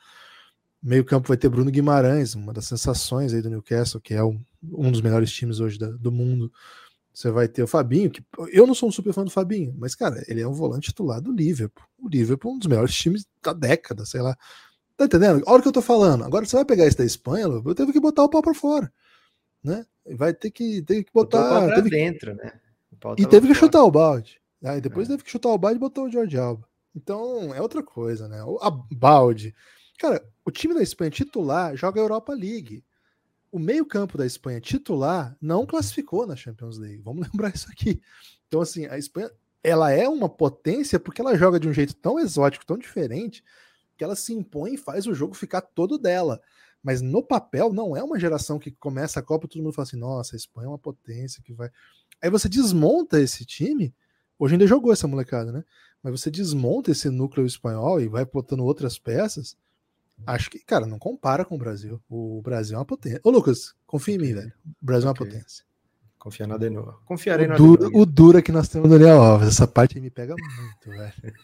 Meio 0.82 1.04
campo 1.04 1.28
vai 1.28 1.36
ter 1.36 1.50
Bruno 1.50 1.70
Guimarães, 1.70 2.34
uma 2.34 2.54
das 2.54 2.64
sensações 2.64 3.34
aí 3.34 3.42
do 3.42 3.50
Newcastle, 3.50 4.00
que 4.00 4.14
é 4.14 4.24
um, 4.24 4.42
um 4.62 4.90
dos 4.90 5.02
melhores 5.02 5.30
times 5.30 5.60
hoje 5.60 5.78
da, 5.78 5.88
do 5.90 6.10
mundo. 6.10 6.50
Você 7.12 7.30
vai 7.30 7.48
ter 7.48 7.62
o 7.62 7.66
Fabinho, 7.66 8.10
que 8.10 8.22
eu 8.52 8.66
não 8.66 8.74
sou 8.74 8.88
um 8.88 8.92
super 8.92 9.12
fã 9.12 9.24
do 9.24 9.30
Fabinho, 9.30 9.74
mas, 9.76 9.94
cara, 9.94 10.22
ele 10.28 10.40
é 10.40 10.46
um 10.46 10.52
volante 10.52 10.88
titular 10.88 11.20
do 11.20 11.32
Liverpool. 11.32 11.84
O 11.98 12.08
Liverpool 12.08 12.52
é 12.52 12.54
um 12.54 12.58
dos 12.58 12.68
melhores 12.68 12.94
times 12.94 13.26
da 13.42 13.52
década, 13.52 14.06
sei 14.06 14.22
lá. 14.22 14.36
Tá 14.96 15.06
entendendo? 15.06 15.42
Olha 15.46 15.58
o 15.58 15.62
que 15.62 15.68
eu 15.68 15.72
tô 15.72 15.82
falando. 15.82 16.24
Agora 16.24 16.44
você 16.44 16.56
vai 16.56 16.64
pegar 16.64 16.86
esse 16.86 16.96
da 16.96 17.04
Espanha, 17.04 17.46
eu 17.46 17.74
teve 17.74 17.92
que 17.92 18.00
botar 18.00 18.22
o 18.22 18.28
pau 18.28 18.42
pra 18.42 18.54
fora. 18.54 18.92
Né? 19.62 19.84
Vai 20.16 20.32
ter 20.32 20.50
que, 20.50 20.82
ter 20.82 21.04
que 21.04 21.12
botar. 21.12 21.66
Pra 21.66 21.74
teve... 21.76 21.90
dentro, 21.90 22.34
né? 22.34 22.52
E 23.16 23.26
teve 23.26 23.48
que 23.48 23.54
chutar 23.54 23.82
o 23.82 23.90
balde. 23.90 24.40
Aí 24.62 24.80
depois 24.80 25.08
é. 25.08 25.12
teve 25.12 25.24
que 25.24 25.30
chutar 25.30 25.48
o 25.48 25.58
balde 25.58 25.76
e 25.76 25.80
botou 25.80 26.04
o 26.04 26.10
George 26.10 26.36
Alba. 26.36 26.68
Então 26.94 27.54
é 27.54 27.60
outra 27.60 27.82
coisa, 27.82 28.28
né? 28.28 28.42
A 28.60 28.70
balde. 28.70 29.54
Cara, 29.98 30.22
o 30.44 30.50
time 30.50 30.74
da 30.74 30.82
Espanha 30.82 31.10
titular 31.10 31.76
joga 31.76 32.00
a 32.00 32.04
Europa 32.04 32.32
League 32.34 32.84
o 33.52 33.58
meio-campo 33.58 34.16
da 34.16 34.26
Espanha 34.26 34.60
titular 34.60 35.36
não 35.40 35.66
classificou 35.66 36.26
na 36.26 36.36
Champions 36.36 36.78
League. 36.78 37.02
Vamos 37.02 37.26
lembrar 37.28 37.54
isso 37.54 37.70
aqui. 37.70 38.00
Então, 38.46 38.60
assim, 38.60 38.86
a 38.86 38.98
Espanha 38.98 39.30
ela 39.62 39.90
é 39.90 40.08
uma 40.08 40.28
potência 40.28 40.98
porque 40.98 41.20
ela 41.20 41.36
joga 41.36 41.60
de 41.60 41.68
um 41.68 41.72
jeito 41.72 41.94
tão 41.94 42.18
exótico, 42.18 42.64
tão 42.64 42.78
diferente, 42.78 43.44
que 43.96 44.02
ela 44.02 44.16
se 44.16 44.32
impõe 44.32 44.74
e 44.74 44.78
faz 44.78 45.06
o 45.06 45.14
jogo 45.14 45.34
ficar 45.34 45.60
todo 45.60 45.98
dela. 45.98 46.40
Mas 46.82 47.02
no 47.02 47.22
papel, 47.22 47.72
não 47.72 47.94
é 47.94 48.02
uma 48.02 48.18
geração 48.18 48.58
que 48.58 48.70
começa 48.70 49.20
a 49.20 49.22
Copa 49.22 49.44
e 49.44 49.48
todo 49.48 49.62
mundo 49.62 49.74
fala 49.74 49.86
assim: 49.86 49.98
nossa, 49.98 50.34
a 50.34 50.38
Espanha 50.38 50.66
é 50.66 50.68
uma 50.70 50.78
potência 50.78 51.42
que 51.42 51.52
vai. 51.52 51.70
Aí 52.22 52.30
você 52.30 52.48
desmonta 52.48 53.20
esse 53.20 53.44
time. 53.44 53.94
Hoje 54.38 54.54
ainda 54.54 54.66
jogou 54.66 54.90
essa 54.90 55.06
molecada, 55.06 55.52
né? 55.52 55.62
Mas 56.02 56.18
você 56.18 56.30
desmonta 56.30 56.90
esse 56.90 57.10
núcleo 57.10 57.46
espanhol 57.46 58.00
e 58.00 58.08
vai 58.08 58.24
botando 58.24 58.64
outras 58.64 58.98
peças 58.98 59.54
Acho 60.26 60.50
que, 60.50 60.58
cara, 60.58 60.86
não 60.86 60.98
compara 60.98 61.44
com 61.44 61.54
o 61.54 61.58
Brasil. 61.58 62.00
O 62.08 62.40
Brasil 62.42 62.76
é 62.76 62.78
uma 62.78 62.84
potência. 62.84 63.20
Ô, 63.24 63.30
Lucas, 63.30 63.74
confia 63.86 64.14
em 64.14 64.18
mim, 64.18 64.34
velho. 64.34 64.52
O 64.82 64.84
Brasil 64.84 65.10
okay. 65.10 65.24
é 65.24 65.24
uma 65.24 65.32
potência. 65.32 65.64
Confia 66.18 66.46
no 66.46 66.54
Adenor. 66.54 67.00
Confiarei 67.04 67.46
no 67.46 67.54
Adenor. 67.54 67.90
O 67.94 68.04
dura 68.04 68.42
que 68.42 68.52
nós 68.52 68.68
temos 68.68 68.90
Daniel 68.90 69.22
Alves. 69.22 69.48
Essa 69.48 69.66
parte 69.66 69.98
me 69.98 70.10
pega 70.10 70.34
muito, 70.36 70.98
velho. 70.98 71.34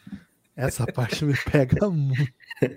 Essa 0.54 0.86
parte 0.86 1.24
me 1.24 1.36
pega 1.50 1.88
muito. 1.90 2.32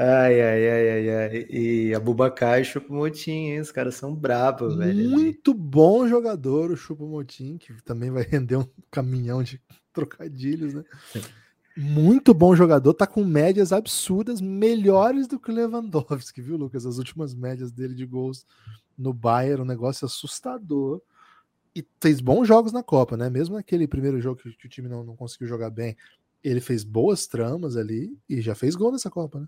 Ai, 0.00 0.40
ai, 0.40 0.68
ai, 0.68 0.90
ai, 0.90 1.10
ai. 1.10 1.46
E 1.50 1.92
a 1.92 1.98
Bubacar 1.98 2.58
e 2.58 2.62
o 2.62 2.64
Chupomotim, 2.64 3.30
hein? 3.30 3.60
Os 3.60 3.72
caras 3.72 3.96
são 3.96 4.14
bravos, 4.14 4.76
velho. 4.76 5.10
Muito 5.10 5.52
bom 5.52 6.06
jogador 6.06 6.70
o 6.70 6.76
Chupomotim, 6.76 7.58
que 7.58 7.72
também 7.82 8.08
vai 8.08 8.22
render 8.22 8.54
um 8.54 8.68
caminhão 8.92 9.42
de 9.42 9.60
trocadilhos, 9.92 10.74
né? 10.74 10.84
muito 11.80 12.34
bom 12.34 12.56
jogador, 12.56 12.92
tá 12.92 13.06
com 13.06 13.24
médias 13.24 13.72
absurdas, 13.72 14.40
melhores 14.40 15.28
do 15.28 15.38
que 15.38 15.48
o 15.48 15.54
Lewandowski, 15.54 16.42
viu, 16.42 16.56
Lucas? 16.56 16.84
As 16.84 16.98
últimas 16.98 17.34
médias 17.34 17.70
dele 17.70 17.94
de 17.94 18.04
gols 18.04 18.44
no 18.96 19.12
Bayern, 19.12 19.62
um 19.62 19.64
negócio 19.64 20.04
assustador. 20.04 21.00
E 21.76 21.86
fez 22.02 22.20
bons 22.20 22.48
jogos 22.48 22.72
na 22.72 22.82
Copa, 22.82 23.16
né? 23.16 23.30
Mesmo 23.30 23.54
naquele 23.54 23.86
primeiro 23.86 24.20
jogo 24.20 24.40
que, 24.40 24.48
o 24.48 24.68
time 24.68 24.88
não, 24.88 25.04
não 25.04 25.14
conseguiu 25.14 25.46
jogar 25.46 25.70
bem, 25.70 25.96
ele 26.42 26.60
fez 26.60 26.82
boas 26.82 27.28
tramas 27.28 27.76
ali 27.76 28.18
e 28.28 28.40
já 28.40 28.56
fez 28.56 28.74
gol 28.74 28.90
nessa 28.90 29.08
Copa, 29.08 29.38
né? 29.38 29.46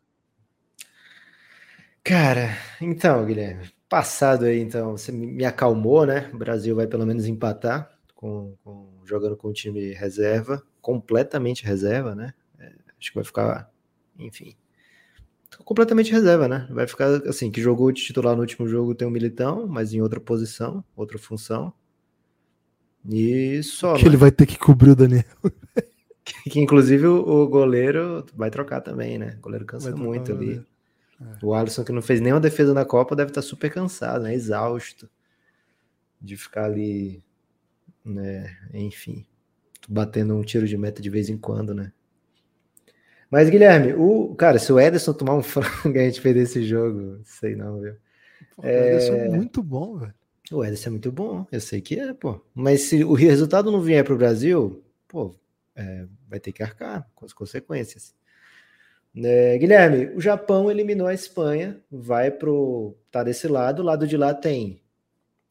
Cara, 2.04 2.56
então, 2.80 3.26
Guilherme, 3.26 3.68
passado 3.88 4.44
aí, 4.44 4.60
então, 4.60 4.92
você 4.92 5.10
me 5.10 5.44
acalmou, 5.44 6.06
né? 6.06 6.30
O 6.32 6.38
Brasil 6.38 6.76
vai 6.76 6.86
pelo 6.86 7.04
menos 7.04 7.26
empatar 7.26 7.92
com, 8.14 8.54
com 8.62 9.00
jogando 9.04 9.36
com 9.36 9.48
o 9.48 9.52
time 9.52 9.92
reserva 9.94 10.62
completamente 10.80 11.64
reserva, 11.64 12.14
né? 12.14 12.34
É, 12.58 12.72
acho 12.98 13.10
que 13.10 13.14
vai 13.14 13.24
ficar, 13.24 13.70
enfim, 14.18 14.56
completamente 15.64 16.12
reserva, 16.12 16.48
né? 16.48 16.66
Vai 16.70 16.86
ficar 16.86 17.06
assim, 17.28 17.50
que 17.50 17.60
jogou 17.60 17.92
titular 17.92 18.34
no 18.34 18.40
último 18.40 18.68
jogo 18.68 18.94
tem 18.94 19.06
um 19.06 19.10
Militão, 19.10 19.66
mas 19.66 19.92
em 19.92 20.00
outra 20.00 20.20
posição, 20.20 20.84
outra 20.96 21.18
função. 21.18 21.72
E 23.08 23.62
só. 23.62 23.94
Que 23.96 24.04
né? 24.04 24.10
ele 24.10 24.16
vai 24.16 24.30
ter 24.30 24.46
que 24.46 24.58
cobrir 24.58 24.90
o 24.90 24.96
Daniel. 24.96 25.24
que, 26.24 26.50
que, 26.50 26.60
inclusive 26.60 27.06
o, 27.06 27.46
goleiro 27.48 28.24
vai 28.34 28.50
trocar 28.50 28.80
também, 28.80 29.18
né? 29.18 29.36
O 29.38 29.42
goleiro 29.42 29.64
cansa 29.64 29.94
muito 29.94 30.32
ali. 30.32 30.64
É. 31.20 31.44
O 31.44 31.54
Alisson, 31.54 31.84
que 31.84 31.92
não 31.92 32.02
fez 32.02 32.20
nenhuma 32.20 32.40
defesa 32.40 32.72
na 32.72 32.84
Copa, 32.84 33.16
deve 33.16 33.30
estar 33.30 33.42
super 33.42 33.70
cansado, 33.70 34.24
né? 34.24 34.34
Exausto 34.34 35.08
de 36.20 36.36
ficar 36.36 36.64
ali, 36.66 37.22
né? 38.04 38.56
Enfim 38.74 39.26
batendo 39.90 40.36
um 40.36 40.42
tiro 40.42 40.68
de 40.68 40.76
meta 40.76 41.02
de 41.02 41.10
vez 41.10 41.28
em 41.28 41.36
quando, 41.36 41.74
né? 41.74 41.92
Mas, 43.28 43.50
Guilherme, 43.50 43.92
o 43.94 44.34
cara, 44.36 44.58
se 44.58 44.72
o 44.72 44.78
Ederson 44.78 45.12
tomar 45.12 45.34
um 45.34 45.42
frango 45.42 45.98
a 45.98 46.02
gente 46.02 46.20
perder 46.20 46.42
esse 46.42 46.64
jogo, 46.64 47.20
sei 47.24 47.56
não, 47.56 47.80
viu? 47.80 47.94
Pô, 48.54 48.62
é... 48.64 48.68
O 48.68 48.86
Ederson 48.86 49.14
é 49.14 49.28
muito 49.28 49.62
bom, 49.62 49.98
velho. 49.98 50.14
O 50.52 50.64
Ederson 50.64 50.88
é 50.88 50.92
muito 50.92 51.12
bom, 51.12 51.46
eu 51.50 51.60
sei 51.60 51.80
que 51.80 51.98
é, 51.98 52.14
pô. 52.14 52.40
Mas 52.54 52.82
se 52.82 53.04
o 53.04 53.14
resultado 53.14 53.70
não 53.70 53.80
vier 53.80 54.04
para 54.04 54.14
o 54.14 54.18
Brasil, 54.18 54.82
pô, 55.08 55.34
é, 55.74 56.06
vai 56.28 56.38
ter 56.38 56.52
que 56.52 56.62
arcar 56.62 57.08
com 57.14 57.24
as 57.24 57.32
consequências. 57.32 58.14
É, 59.16 59.58
Guilherme, 59.58 60.06
o 60.14 60.20
Japão 60.20 60.70
eliminou 60.70 61.08
a 61.08 61.14
Espanha, 61.14 61.80
vai 61.90 62.30
pro. 62.30 62.96
tá 63.10 63.24
desse 63.24 63.48
lado, 63.48 63.80
o 63.80 63.84
lado 63.84 64.06
de 64.06 64.16
lá 64.16 64.32
tem 64.32 64.80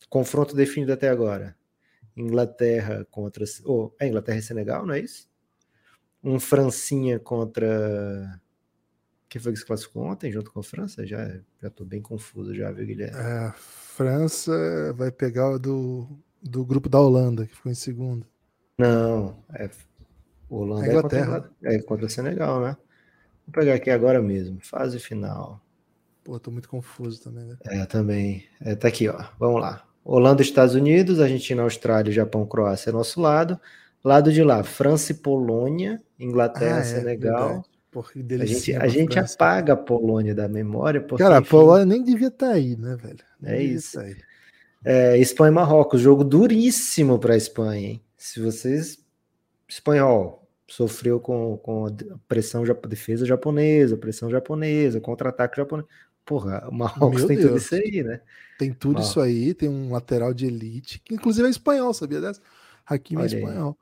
confronto 0.09 0.55
definido 0.55 0.93
até 0.93 1.09
agora. 1.09 1.55
Inglaterra 2.21 3.05
contra. 3.09 3.43
Oh, 3.65 3.91
é 3.99 4.07
Inglaterra 4.07 4.37
e 4.37 4.41
Senegal, 4.41 4.85
não 4.85 4.93
é 4.93 4.99
isso? 4.99 5.29
Um 6.23 6.39
Francinha 6.39 7.19
contra. 7.19 8.39
Quem 9.29 9.41
foi 9.41 9.53
que 9.53 9.59
se 9.59 9.65
classificou 9.65 10.03
ontem 10.03 10.31
junto 10.31 10.51
com 10.51 10.59
a 10.59 10.63
França? 10.63 11.05
Já, 11.05 11.39
já 11.61 11.69
tô 11.69 11.85
bem 11.85 12.01
confuso, 12.01 12.53
já, 12.55 12.71
viu, 12.71 12.85
Guilherme? 12.85 13.15
É, 13.17 13.51
França 13.55 14.93
vai 14.93 15.11
pegar 15.11 15.51
o 15.51 15.59
do, 15.59 16.07
do 16.41 16.65
grupo 16.65 16.89
da 16.89 16.99
Holanda, 16.99 17.45
que 17.45 17.55
ficou 17.55 17.71
em 17.71 17.75
segundo. 17.75 18.25
Não, 18.77 19.43
é 19.53 19.69
Holanda 20.49 20.85
É 20.87 20.89
é 20.89 21.01
contra, 21.01 21.19
Inglaterra. 21.19 21.51
É 21.63 21.81
contra 21.81 22.05
o 22.05 22.09
Senegal, 22.09 22.61
né? 22.61 22.77
Vou 23.45 23.53
pegar 23.53 23.75
aqui 23.75 23.89
agora 23.89 24.21
mesmo. 24.21 24.59
Fase 24.61 24.99
final. 24.99 25.61
Pô, 26.23 26.39
tô 26.39 26.51
muito 26.51 26.69
confuso 26.69 27.21
também, 27.23 27.45
né? 27.45 27.57
É, 27.65 27.85
também. 27.85 28.45
É, 28.61 28.75
tá 28.75 28.87
aqui, 28.87 29.07
ó. 29.07 29.25
Vamos 29.39 29.61
lá. 29.61 29.88
Holanda, 30.03 30.41
Estados 30.41 30.75
Unidos, 30.75 31.19
Argentina, 31.19 31.61
Austrália, 31.63 32.11
Japão, 32.11 32.45
Croácia, 32.45 32.91
nosso 32.91 33.19
lado. 33.21 33.59
Lado 34.03 34.31
de 34.31 34.41
lá, 34.43 34.63
França 34.63 35.11
e 35.11 35.15
Polônia, 35.15 36.01
Inglaterra, 36.17 36.77
Ah, 36.77 36.79
é, 36.79 36.83
Senegal. 36.83 37.65
Porra, 37.91 38.11
A 38.15 38.45
gente, 38.45 38.75
a 38.75 38.87
gente 38.87 39.19
apaga 39.19 39.73
a 39.73 39.77
Polônia 39.77 40.33
da 40.33 40.47
memória, 40.47 41.01
porque, 41.01 41.23
Cara, 41.23 41.37
a 41.37 41.41
enfim, 41.41 41.49
Polônia 41.49 41.85
nem 41.85 42.03
devia 42.03 42.27
estar 42.27 42.51
aí, 42.51 42.77
né, 42.77 42.95
velho? 42.95 43.17
Nem 43.41 43.53
É 43.53 43.61
isso. 43.63 43.97
tá 43.97 44.05
aí. 44.05 44.15
é, 44.85 45.17
Espanha 45.17 45.51
e 45.51 45.55
Marrocos, 45.55 45.99
jogo 45.99 46.23
duríssimo 46.23 47.19
para 47.19 47.33
a 47.33 47.37
Espanha, 47.37 47.89
hein? 47.89 48.01
Se 48.15 48.39
vocês. 48.39 48.99
Espanhol 49.67 50.47
sofreu 50.67 51.19
com, 51.19 51.57
com 51.57 51.87
a 51.87 51.91
pressão 52.27 52.63
defesa 52.87 53.25
japonesa, 53.25 53.97
pressão 53.97 54.29
japonesa, 54.29 55.01
contra-ataque 55.01 55.57
japonês. 55.57 55.87
Porra, 56.29 56.63
o 56.69 56.71
Marrocos 56.71 57.21
Meu 57.21 57.27
tem 57.27 57.37
tudo 57.37 57.49
Deus. 57.49 57.63
isso 57.63 57.73
aí, 57.73 58.03
né? 58.03 58.21
Tem 58.59 58.71
tudo 58.71 58.99
Ó. 58.99 59.01
isso 59.01 59.19
aí, 59.19 59.51
tem 59.55 59.67
um 59.67 59.91
lateral 59.91 60.31
de 60.31 60.45
elite, 60.45 61.01
que 61.03 61.15
inclusive 61.15 61.47
é 61.47 61.49
espanhol, 61.49 61.91
sabia 61.91 62.21
dessa? 62.21 62.39
Hakimi 62.85 63.23
é 63.23 63.25
espanhol. 63.25 63.75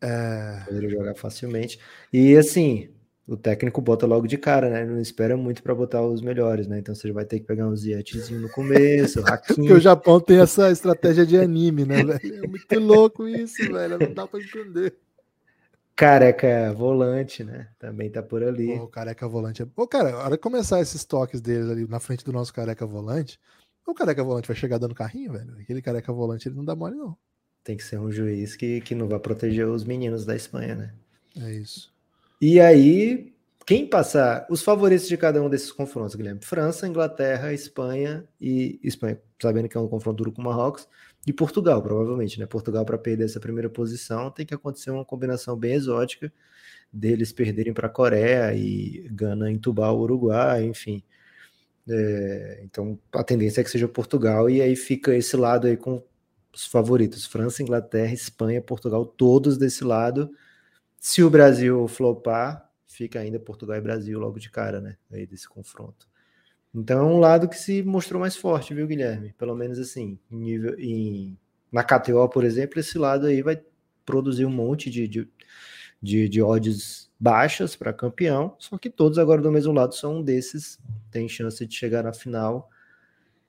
É, 0.00 0.62
Poderia 0.64 0.90
jogar 0.90 1.16
facilmente. 1.16 1.80
E 2.12 2.36
assim, 2.36 2.88
o 3.26 3.36
técnico 3.36 3.80
bota 3.80 4.06
logo 4.06 4.28
de 4.28 4.38
cara, 4.38 4.70
né? 4.70 4.84
Não 4.84 5.00
espera 5.00 5.36
muito 5.36 5.60
para 5.60 5.74
botar 5.74 6.02
os 6.02 6.22
melhores, 6.22 6.68
né? 6.68 6.78
Então 6.78 6.94
você 6.94 7.10
vai 7.10 7.24
ter 7.24 7.40
que 7.40 7.46
pegar 7.46 7.66
um 7.66 7.74
Zietezinho 7.74 8.42
no 8.42 8.48
começo, 8.48 9.18
o 9.18 9.24
porque 9.48 9.72
o. 9.72 9.80
Japão 9.80 10.20
tem 10.20 10.38
essa 10.38 10.70
estratégia 10.70 11.26
de 11.26 11.36
anime, 11.36 11.84
né, 11.84 12.04
velho? 12.04 12.44
É 12.44 12.46
muito 12.46 12.78
louco 12.78 13.26
isso, 13.26 13.60
velho. 13.72 13.98
Não 13.98 14.14
dá 14.14 14.24
pra 14.24 14.38
entender. 14.38 14.94
Careca 15.94 16.72
volante, 16.72 17.44
né? 17.44 17.68
Também 17.78 18.10
tá 18.10 18.22
por 18.22 18.42
ali. 18.42 18.72
O 18.78 18.88
careca 18.88 19.28
volante 19.28 19.62
é. 19.62 19.66
Pô, 19.66 19.86
cara, 19.86 20.14
a 20.14 20.24
hora 20.24 20.36
que 20.36 20.42
começar 20.42 20.80
esses 20.80 21.04
toques 21.04 21.40
deles 21.40 21.68
ali 21.68 21.86
na 21.86 22.00
frente 22.00 22.24
do 22.24 22.32
nosso 22.32 22.52
careca 22.52 22.86
volante, 22.86 23.38
o 23.86 23.94
careca 23.94 24.24
volante 24.24 24.48
vai 24.48 24.56
chegar 24.56 24.78
dando 24.78 24.94
carrinho, 24.94 25.32
velho. 25.32 25.54
Aquele 25.60 25.82
careca 25.82 26.12
volante 26.12 26.48
ele 26.48 26.56
não 26.56 26.64
dá 26.64 26.74
mole, 26.74 26.96
não. 26.96 27.16
Tem 27.62 27.76
que 27.76 27.84
ser 27.84 28.00
um 28.00 28.10
juiz 28.10 28.56
que, 28.56 28.80
que 28.80 28.94
não 28.94 29.06
vai 29.06 29.18
proteger 29.18 29.66
os 29.66 29.84
meninos 29.84 30.24
da 30.24 30.34
Espanha, 30.34 30.74
né? 30.74 30.94
É 31.38 31.52
isso. 31.52 31.92
E 32.40 32.58
aí, 32.58 33.32
quem 33.64 33.86
passar 33.86 34.46
os 34.50 34.62
favoritos 34.62 35.06
de 35.06 35.16
cada 35.16 35.40
um 35.40 35.48
desses 35.48 35.70
confrontos, 35.70 36.14
Guilherme? 36.14 36.40
França, 36.42 36.88
Inglaterra, 36.88 37.52
Espanha 37.52 38.24
e 38.40 38.80
Espanha, 38.82 39.20
sabendo 39.40 39.68
que 39.68 39.76
é 39.76 39.80
um 39.80 39.88
confronto 39.88 40.16
duro 40.16 40.32
com 40.32 40.42
o 40.42 40.44
Marrocos, 40.44 40.88
e 41.26 41.32
Portugal, 41.32 41.82
provavelmente, 41.82 42.38
né? 42.40 42.46
Portugal, 42.46 42.84
para 42.84 42.98
perder 42.98 43.24
essa 43.24 43.40
primeira 43.40 43.70
posição, 43.70 44.30
tem 44.30 44.44
que 44.44 44.54
acontecer 44.54 44.90
uma 44.90 45.04
combinação 45.04 45.56
bem 45.56 45.74
exótica 45.74 46.32
deles 46.92 47.32
perderem 47.32 47.72
para 47.72 47.86
a 47.86 47.90
Coreia 47.90 48.54
e 48.54 49.08
Gana 49.10 49.50
entubar 49.50 49.94
o 49.94 50.00
Uruguai, 50.00 50.64
enfim. 50.64 51.02
É, 51.88 52.60
então, 52.64 52.98
a 53.12 53.24
tendência 53.24 53.60
é 53.60 53.64
que 53.64 53.70
seja 53.70 53.88
Portugal, 53.88 54.48
e 54.50 54.60
aí 54.62 54.76
fica 54.76 55.14
esse 55.16 55.36
lado 55.36 55.66
aí 55.66 55.76
com 55.76 56.02
os 56.54 56.66
favoritos: 56.66 57.26
França, 57.26 57.62
Inglaterra, 57.62 58.12
Espanha, 58.12 58.60
Portugal, 58.60 59.06
todos 59.06 59.58
desse 59.58 59.84
lado. 59.84 60.30
Se 61.00 61.22
o 61.22 61.30
Brasil 61.30 61.88
flopar, 61.88 62.70
fica 62.86 63.20
ainda 63.20 63.40
Portugal 63.40 63.76
e 63.76 63.80
Brasil 63.80 64.18
logo 64.20 64.38
de 64.38 64.50
cara, 64.50 64.80
né? 64.80 64.96
Aí 65.10 65.26
desse 65.26 65.48
confronto. 65.48 66.08
Então 66.74 67.00
é 67.00 67.14
um 67.14 67.18
lado 67.18 67.48
que 67.48 67.56
se 67.56 67.82
mostrou 67.82 68.20
mais 68.20 68.36
forte, 68.36 68.74
viu, 68.74 68.86
Guilherme? 68.86 69.34
Pelo 69.36 69.54
menos 69.54 69.78
assim, 69.78 70.18
em 70.30 70.36
nível 70.36 70.74
em 70.78 71.38
na 71.70 71.82
KTO, 71.82 72.28
por 72.28 72.44
exemplo, 72.44 72.78
esse 72.78 72.98
lado 72.98 73.26
aí 73.26 73.40
vai 73.40 73.60
produzir 74.04 74.44
um 74.44 74.50
monte 74.50 74.90
de, 74.90 75.08
de, 75.08 75.28
de, 76.02 76.28
de 76.28 76.42
odds 76.42 77.10
baixas 77.18 77.74
para 77.74 77.92
campeão, 77.92 78.54
só 78.58 78.76
que 78.76 78.90
todos 78.90 79.18
agora 79.18 79.40
do 79.40 79.50
mesmo 79.50 79.72
lado 79.72 79.94
são 79.94 80.18
um 80.18 80.22
desses, 80.22 80.78
tem 81.10 81.28
chance 81.28 81.64
de 81.66 81.74
chegar 81.74 82.02
na 82.02 82.12
final. 82.12 82.68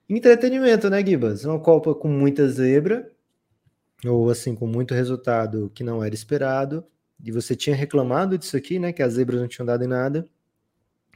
Entretenimento, 0.07 0.89
né, 0.89 1.05
Gibas? 1.05 1.43
Uma 1.43 1.59
Copa 1.59 1.93
com 1.93 2.07
muita 2.07 2.47
zebra, 2.47 3.11
ou 4.05 4.29
assim, 4.29 4.55
com 4.55 4.67
muito 4.67 4.93
resultado 4.93 5.71
que 5.73 5.83
não 5.83 6.03
era 6.03 6.13
esperado. 6.13 6.85
E 7.23 7.31
você 7.31 7.55
tinha 7.55 7.75
reclamado 7.75 8.37
disso 8.37 8.55
aqui, 8.55 8.77
né? 8.79 8.91
Que 8.91 9.01
as 9.01 9.13
zebras 9.13 9.39
não 9.39 9.47
tinham 9.47 9.65
dado 9.65 9.83
em 9.83 9.87
nada. 9.87 10.27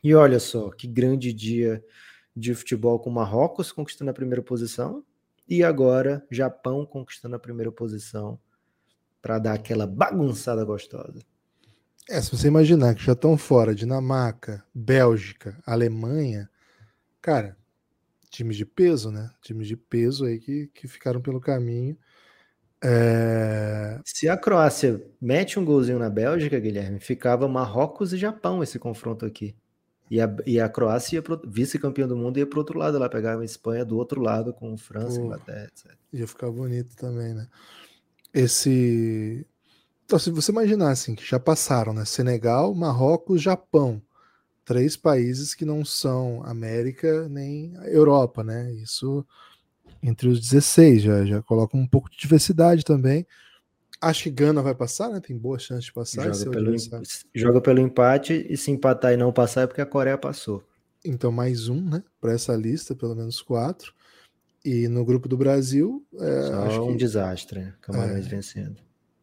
E 0.07 0.15
olha 0.15 0.39
só, 0.39 0.69
que 0.69 0.87
grande 0.87 1.33
dia 1.33 1.83
de 2.33 2.55
futebol 2.55 2.97
com 2.97 3.09
Marrocos 3.09 3.73
conquistando 3.73 4.09
a 4.09 4.13
primeira 4.13 4.41
posição. 4.41 5.03
E 5.45 5.65
agora, 5.65 6.25
Japão 6.31 6.85
conquistando 6.85 7.35
a 7.35 7.39
primeira 7.39 7.73
posição 7.73 8.39
para 9.21 9.37
dar 9.37 9.51
aquela 9.51 9.85
bagunçada 9.85 10.63
gostosa. 10.63 11.19
É, 12.09 12.21
se 12.21 12.31
você 12.31 12.47
imaginar 12.47 12.95
que 12.95 13.03
já 13.03 13.11
estão 13.11 13.37
fora 13.37 13.75
Dinamarca, 13.75 14.63
Bélgica, 14.73 15.61
Alemanha, 15.65 16.49
cara, 17.21 17.57
times 18.29 18.55
de 18.55 18.65
peso, 18.65 19.11
né? 19.11 19.29
Times 19.41 19.67
de 19.67 19.75
peso 19.75 20.23
aí 20.23 20.39
que, 20.39 20.67
que 20.73 20.87
ficaram 20.87 21.21
pelo 21.21 21.41
caminho. 21.41 21.97
É... 22.81 23.99
Se 24.05 24.29
a 24.29 24.37
Croácia 24.37 25.05
mete 25.19 25.59
um 25.59 25.65
golzinho 25.65 25.99
na 25.99 26.09
Bélgica, 26.09 26.57
Guilherme, 26.57 26.97
ficava 26.97 27.45
Marrocos 27.45 28.13
e 28.13 28.17
Japão 28.17 28.63
esse 28.63 28.79
confronto 28.79 29.25
aqui. 29.25 29.53
E 30.09 30.21
a, 30.21 30.35
e 30.45 30.59
a 30.59 30.69
Croácia, 30.69 31.17
ia 31.17 31.21
pro- 31.21 31.41
vice-campeã 31.45 32.07
do 32.07 32.15
mundo, 32.15 32.37
ia 32.37 32.47
para 32.47 32.59
outro 32.59 32.79
lado 32.79 32.97
lá, 32.97 33.09
pegava 33.09 33.41
a 33.41 33.45
Espanha 33.45 33.83
do 33.83 33.97
outro 33.97 34.21
lado 34.21 34.53
com 34.53 34.77
França, 34.77 35.19
Pô. 35.19 35.25
Inglaterra, 35.25 35.65
etc. 35.65 35.91
Ia 36.13 36.27
ficar 36.27 36.49
bonito 36.49 36.95
também, 36.95 37.33
né? 37.33 37.47
Esse. 38.33 39.45
Então, 40.05 40.17
se 40.17 40.31
você 40.31 40.51
imaginar 40.51 40.91
assim, 40.91 41.15
que 41.15 41.25
já 41.25 41.39
passaram, 41.39 41.93
né? 41.93 42.05
Senegal, 42.05 42.73
Marrocos, 42.73 43.41
Japão. 43.41 44.01
Três 44.63 44.97
países 44.97 45.53
que 45.53 45.65
não 45.65 45.83
são 45.85 46.43
América 46.43 47.27
nem 47.29 47.73
Europa, 47.85 48.43
né? 48.43 48.71
Isso 48.73 49.25
entre 50.01 50.27
os 50.29 50.39
16 50.39 51.01
já, 51.01 51.25
já 51.25 51.41
coloca 51.41 51.75
um 51.75 51.87
pouco 51.87 52.09
de 52.09 52.17
diversidade 52.17 52.83
também. 52.83 53.25
Acho 53.99 54.23
que 54.23 54.29
Gana 54.29 54.61
vai 54.61 54.75
passar, 54.75 55.09
né? 55.09 55.19
Tem 55.19 55.37
boa 55.37 55.57
chance 55.57 55.85
de 55.85 55.93
passar. 55.93 56.31
Joga 56.33 56.51
pelo, 56.51 56.75
joga 57.33 57.61
pelo 57.61 57.79
empate 57.79 58.45
e 58.49 58.55
se 58.55 58.69
empatar 58.69 59.13
e 59.13 59.17
não 59.17 59.33
passar 59.33 59.61
é 59.61 59.67
porque 59.67 59.81
a 59.81 59.85
Coreia 59.85 60.17
passou. 60.17 60.63
Então, 61.03 61.31
mais 61.31 61.67
um, 61.69 61.81
né? 61.81 62.03
Para 62.19 62.33
essa 62.33 62.55
lista, 62.55 62.95
pelo 62.95 63.15
menos 63.15 63.41
quatro. 63.41 63.93
E 64.63 64.87
no 64.87 65.05
grupo 65.05 65.27
do 65.27 65.37
Brasil, 65.37 66.05
é, 66.19 66.41
Só 66.43 66.63
acho 66.63 66.83
um 66.83 66.91
que 66.91 66.97
desastre, 66.97 67.59
né? 67.59 67.73
Camarões 67.81 68.25
É. 68.25 68.29
vencendo. 68.29 68.75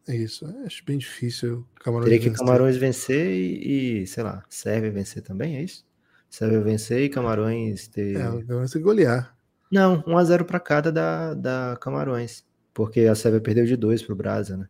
é 0.07 0.15
isso. 0.15 0.45
É, 0.45 0.65
acho 0.65 0.83
bem 0.85 0.97
difícil. 0.97 1.65
Camarões 1.79 2.05
Teria 2.05 2.19
que 2.19 2.29
vencer. 2.29 2.45
Camarões 2.45 2.77
vencer 2.77 3.27
e, 3.31 4.01
e, 4.01 4.07
sei 4.07 4.23
lá, 4.23 4.43
Sérvia 4.49 4.91
vencer 4.91 5.21
também, 5.21 5.57
é 5.57 5.63
isso? 5.63 5.85
Sérvia 6.29 6.61
vencer 6.61 7.01
e 7.01 7.09
Camarões 7.09 7.87
ter. 7.87 8.17
É, 8.17 8.43
vai 8.43 8.67
ser 8.67 8.79
golear. 8.79 9.35
Não, 9.71 10.01
1x0 10.03 10.43
para 10.45 10.59
cada 10.59 10.91
da, 10.91 11.33
da 11.33 11.77
Camarões. 11.79 12.43
Porque 12.75 13.01
a 13.01 13.15
Sérvia 13.15 13.41
perdeu 13.41 13.65
de 13.65 13.75
2 13.75 14.03
pro 14.03 14.15
Brasa, 14.15 14.57
né? 14.57 14.67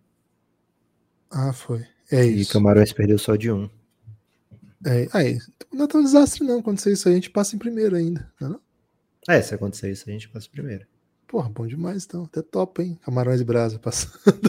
Ah, 1.31 1.51
foi. 1.51 1.83
É 2.11 2.23
E 2.25 2.41
isso. 2.41 2.53
Camarões 2.53 2.93
perdeu 2.93 3.17
só 3.17 3.35
de 3.35 3.51
1. 3.51 3.55
Um. 3.63 3.69
É, 4.85 5.07
aí, 5.11 5.39
não 5.73 5.85
é 5.85 5.87
tão 5.87 6.03
desastre, 6.03 6.43
não. 6.45 6.59
Acontecer 6.59 6.93
isso 6.93 7.07
aí, 7.09 7.15
a 7.15 7.17
gente 7.17 7.31
passa 7.31 7.55
em 7.55 7.59
primeiro 7.59 7.95
ainda. 7.95 8.31
Não 8.39 8.47
é 8.47 8.51
não? 8.51 8.59
É, 9.27 9.41
se 9.41 9.55
acontecer 9.55 9.91
isso, 9.91 10.07
a 10.07 10.11
gente 10.13 10.29
passa 10.29 10.47
primeiro. 10.49 10.85
Porra, 11.27 11.49
bom 11.49 11.65
demais, 11.65 12.05
então. 12.05 12.25
Até 12.25 12.43
top, 12.43 12.83
hein? 12.83 12.99
Camarões 13.03 13.41
e 13.41 13.43
Brasa 13.43 13.79
passando. 13.79 14.13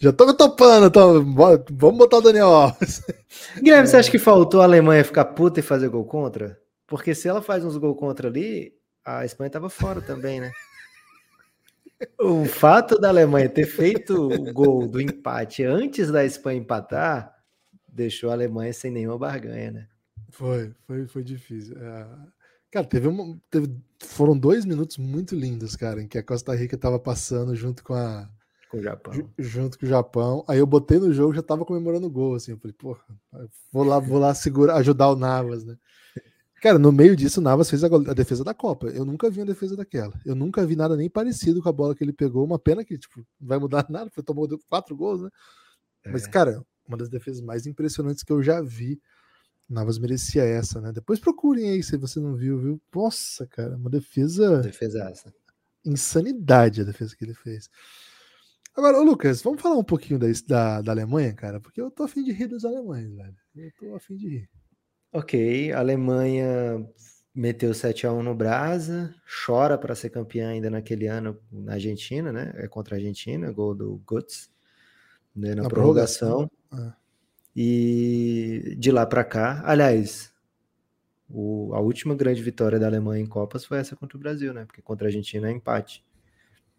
Já 0.00 0.12
tô 0.12 0.26
me 0.26 0.34
topando, 0.36 0.86
então. 0.86 1.24
bora- 1.24 1.64
Vamos 1.70 1.98
botar 1.98 2.18
o 2.18 2.22
Daniel 2.22 2.48
Alves. 2.48 3.02
Guilherme, 3.62 3.88
você 3.88 3.96
acha 3.96 4.10
que 4.10 4.18
faltou 4.18 4.60
a 4.60 4.64
Alemanha 4.64 5.04
ficar 5.04 5.24
puta 5.26 5.60
e 5.60 5.62
fazer 5.62 5.88
gol 5.88 6.04
contra? 6.04 6.58
Porque 6.86 7.14
se 7.14 7.28
ela 7.28 7.40
faz 7.40 7.64
uns 7.64 7.76
gol 7.76 7.94
contra 7.94 8.28
ali, 8.28 8.74
a 9.04 9.24
Espanha 9.24 9.50
tava 9.50 9.68
fora 9.68 10.00
também, 10.00 10.40
né? 10.40 10.50
O 12.18 12.44
fato 12.44 12.98
da 12.98 13.08
Alemanha 13.08 13.48
ter 13.48 13.66
feito 13.66 14.14
o 14.14 14.52
gol 14.52 14.86
do 14.88 15.00
empate 15.00 15.62
antes 15.64 16.10
da 16.10 16.24
Espanha 16.24 16.58
empatar 16.60 17.34
deixou 17.88 18.30
a 18.30 18.32
Alemanha 18.32 18.72
sem 18.72 18.90
nenhuma 18.90 19.16
barganha, 19.16 19.70
né? 19.70 19.88
Foi, 20.30 20.74
foi, 20.86 21.06
foi 21.06 21.22
difícil. 21.22 21.76
É, 21.78 22.06
Cara, 22.70 22.84
teve, 22.86 23.06
uma, 23.06 23.38
teve 23.48 23.72
foram 24.02 24.36
dois 24.36 24.64
minutos 24.64 24.98
muito 24.98 25.34
lindos, 25.36 25.76
cara, 25.76 26.02
em 26.02 26.08
que 26.08 26.18
a 26.18 26.22
Costa 26.22 26.52
Rica 26.54 26.76
tava 26.76 26.98
passando 26.98 27.54
junto 27.54 27.84
com 27.84 27.94
a 27.94 28.28
Com 28.68 28.78
o 28.78 28.82
Japão. 28.82 29.14
ju- 29.14 29.30
junto 29.38 29.78
com 29.78 29.86
o 29.86 29.88
Japão. 29.88 30.44
Aí 30.48 30.58
eu 30.58 30.66
botei 30.66 30.98
no 30.98 31.12
jogo, 31.12 31.32
já 31.34 31.42
tava 31.42 31.64
comemorando 31.64 32.08
o 32.08 32.10
gol, 32.10 32.34
assim. 32.34 32.50
Eu 32.50 32.58
falei, 32.58 32.74
porra, 32.76 33.00
vou 33.72 33.84
lá, 33.84 34.00
vou 34.00 34.18
lá 34.18 34.34
segurar, 34.34 34.74
ajudar 34.76 35.08
o 35.10 35.16
Navas, 35.16 35.64
né? 35.64 35.76
Cara, 36.64 36.78
no 36.78 36.90
meio 36.90 37.14
disso, 37.14 37.40
o 37.40 37.42
Navas 37.42 37.68
fez 37.68 37.84
a, 37.84 37.88
a 37.88 38.14
defesa 38.14 38.42
da 38.42 38.54
Copa. 38.54 38.86
Eu 38.86 39.04
nunca 39.04 39.28
vi 39.28 39.40
uma 39.40 39.44
defesa 39.44 39.76
daquela. 39.76 40.18
Eu 40.24 40.34
nunca 40.34 40.64
vi 40.64 40.74
nada 40.74 40.96
nem 40.96 41.10
parecido 41.10 41.62
com 41.62 41.68
a 41.68 41.72
bola 41.72 41.94
que 41.94 42.02
ele 42.02 42.10
pegou. 42.10 42.42
Uma 42.42 42.58
pena 42.58 42.82
que, 42.82 42.96
tipo, 42.96 43.18
não 43.38 43.48
vai 43.48 43.58
mudar 43.58 43.84
nada, 43.92 44.06
porque 44.06 44.22
tomou 44.22 44.48
quatro 44.66 44.96
gols, 44.96 45.20
né? 45.20 45.28
Mas, 46.06 46.24
É. 46.24 46.30
cara, 46.30 46.64
uma 46.88 46.96
das 46.96 47.10
defesas 47.10 47.42
mais 47.42 47.66
impressionantes 47.66 48.22
que 48.22 48.32
eu 48.32 48.42
já 48.42 48.62
vi. 48.62 48.98
Navas 49.68 49.98
merecia 49.98 50.42
essa, 50.42 50.80
né? 50.80 50.90
Depois 50.90 51.20
procurem 51.20 51.68
aí 51.68 51.82
se 51.82 51.98
você 51.98 52.18
não 52.18 52.34
viu, 52.34 52.58
viu? 52.58 52.80
Nossa, 52.94 53.46
cara, 53.46 53.76
uma 53.76 53.90
defesa 53.90 54.62
Defesaça. 54.62 55.34
insanidade 55.84 56.80
a 56.80 56.84
defesa 56.84 57.14
que 57.14 57.26
ele 57.26 57.34
fez. 57.34 57.68
Agora, 58.74 59.02
Lucas, 59.02 59.42
vamos 59.42 59.60
falar 59.60 59.76
um 59.76 59.84
pouquinho 59.84 60.18
da, 60.18 60.28
da, 60.46 60.80
da, 60.80 60.92
Alemanha, 60.92 61.34
cara, 61.34 61.60
porque 61.60 61.78
eu 61.78 61.90
tô 61.90 62.04
afim 62.04 62.24
de 62.24 62.32
rir 62.32 62.46
dos 62.46 62.64
alemães, 62.64 63.14
velho. 63.14 63.36
Eu 63.54 63.70
tô 63.78 63.94
afim 63.94 64.16
de 64.16 64.28
rir. 64.28 64.50
Ok, 65.14 65.70
a 65.72 65.78
Alemanha 65.78 66.84
meteu 67.32 67.70
7x1 67.70 68.20
no 68.20 68.34
Brasa, 68.34 69.14
chora 69.46 69.78
para 69.78 69.94
ser 69.94 70.10
campeã 70.10 70.48
ainda 70.48 70.68
naquele 70.68 71.06
ano 71.06 71.40
na 71.52 71.74
Argentina, 71.74 72.32
né? 72.32 72.52
É 72.56 72.66
contra 72.66 72.96
a 72.96 72.98
Argentina, 72.98 73.52
gol 73.52 73.76
do 73.76 74.02
Guts, 74.04 74.50
né? 75.34 75.54
na, 75.54 75.62
na 75.62 75.68
prorrogação. 75.68 76.48
prorrogação. 76.48 76.90
Ah. 76.90 76.96
E 77.54 78.74
de 78.76 78.90
lá 78.90 79.06
para 79.06 79.22
cá, 79.22 79.62
aliás, 79.64 80.34
o, 81.30 81.72
a 81.74 81.80
última 81.80 82.16
grande 82.16 82.42
vitória 82.42 82.76
da 82.76 82.88
Alemanha 82.88 83.22
em 83.22 83.26
Copas 83.28 83.64
foi 83.64 83.78
essa 83.78 83.94
contra 83.94 84.16
o 84.16 84.20
Brasil, 84.20 84.52
né? 84.52 84.64
Porque 84.64 84.82
contra 84.82 85.06
a 85.06 85.08
Argentina 85.10 85.48
é 85.48 85.52
empate. 85.52 86.04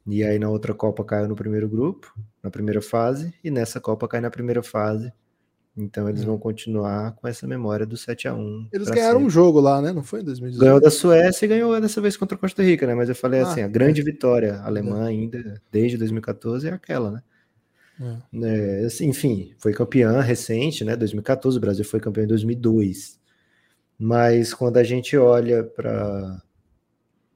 E 0.05 0.25
aí 0.25 0.37
na 0.37 0.49
outra 0.49 0.73
Copa 0.73 1.05
caiu 1.05 1.29
no 1.29 1.37
primeiro 1.37 1.69
grupo, 1.69 2.13
na 2.43 2.51
primeira 2.51 2.81
fase, 2.81 3.33
e 3.41 3.49
nessa 3.49 3.79
Copa 3.79 4.09
cai 4.09 4.19
na 4.19 4.29
primeira 4.29 4.61
fase. 4.61 5.13
Então 5.77 6.07
eles 6.07 6.21
hum. 6.23 6.27
vão 6.27 6.37
continuar 6.37 7.11
com 7.13 7.27
essa 7.27 7.45
memória 7.45 7.85
do 7.85 7.97
7 7.97 8.29
a 8.29 8.33
1 8.33 8.69
Eles 8.71 8.89
ganharam 8.89 9.15
sempre. 9.15 9.25
um 9.25 9.29
jogo 9.29 9.59
lá, 9.59 9.81
né? 9.81 9.91
Não 9.91 10.03
foi 10.03 10.21
em 10.21 10.23
2018? 10.23 10.65
Ganhou 10.65 10.81
da 10.81 10.89
Suécia 10.89 11.45
e 11.45 11.49
ganhou 11.49 11.81
dessa 11.81 11.99
vez 11.99 12.15
contra 12.15 12.37
a 12.37 12.39
Costa 12.39 12.63
Rica, 12.63 12.87
né? 12.87 12.95
Mas 12.95 13.09
eu 13.09 13.15
falei 13.15 13.41
ah, 13.41 13.43
assim, 13.43 13.61
a 13.61 13.67
grande 13.67 14.01
é. 14.01 14.03
vitória 14.03 14.61
alemã 14.61 15.05
ainda 15.05 15.61
desde 15.71 15.97
2014 15.97 16.69
é 16.69 16.71
aquela, 16.71 17.11
né? 17.11 17.21
É. 17.99 18.81
É, 18.81 18.85
assim, 18.85 19.07
enfim, 19.07 19.53
foi 19.57 19.73
campeã 19.73 20.19
recente, 20.21 20.83
né? 20.83 20.95
2014, 20.95 21.57
o 21.57 21.61
Brasil 21.61 21.85
foi 21.85 21.99
campeão 21.99 22.23
em 22.23 22.27
2002. 22.27 23.19
Mas 23.97 24.53
quando 24.53 24.77
a 24.77 24.83
gente 24.83 25.15
olha 25.17 25.63
para 25.63 26.41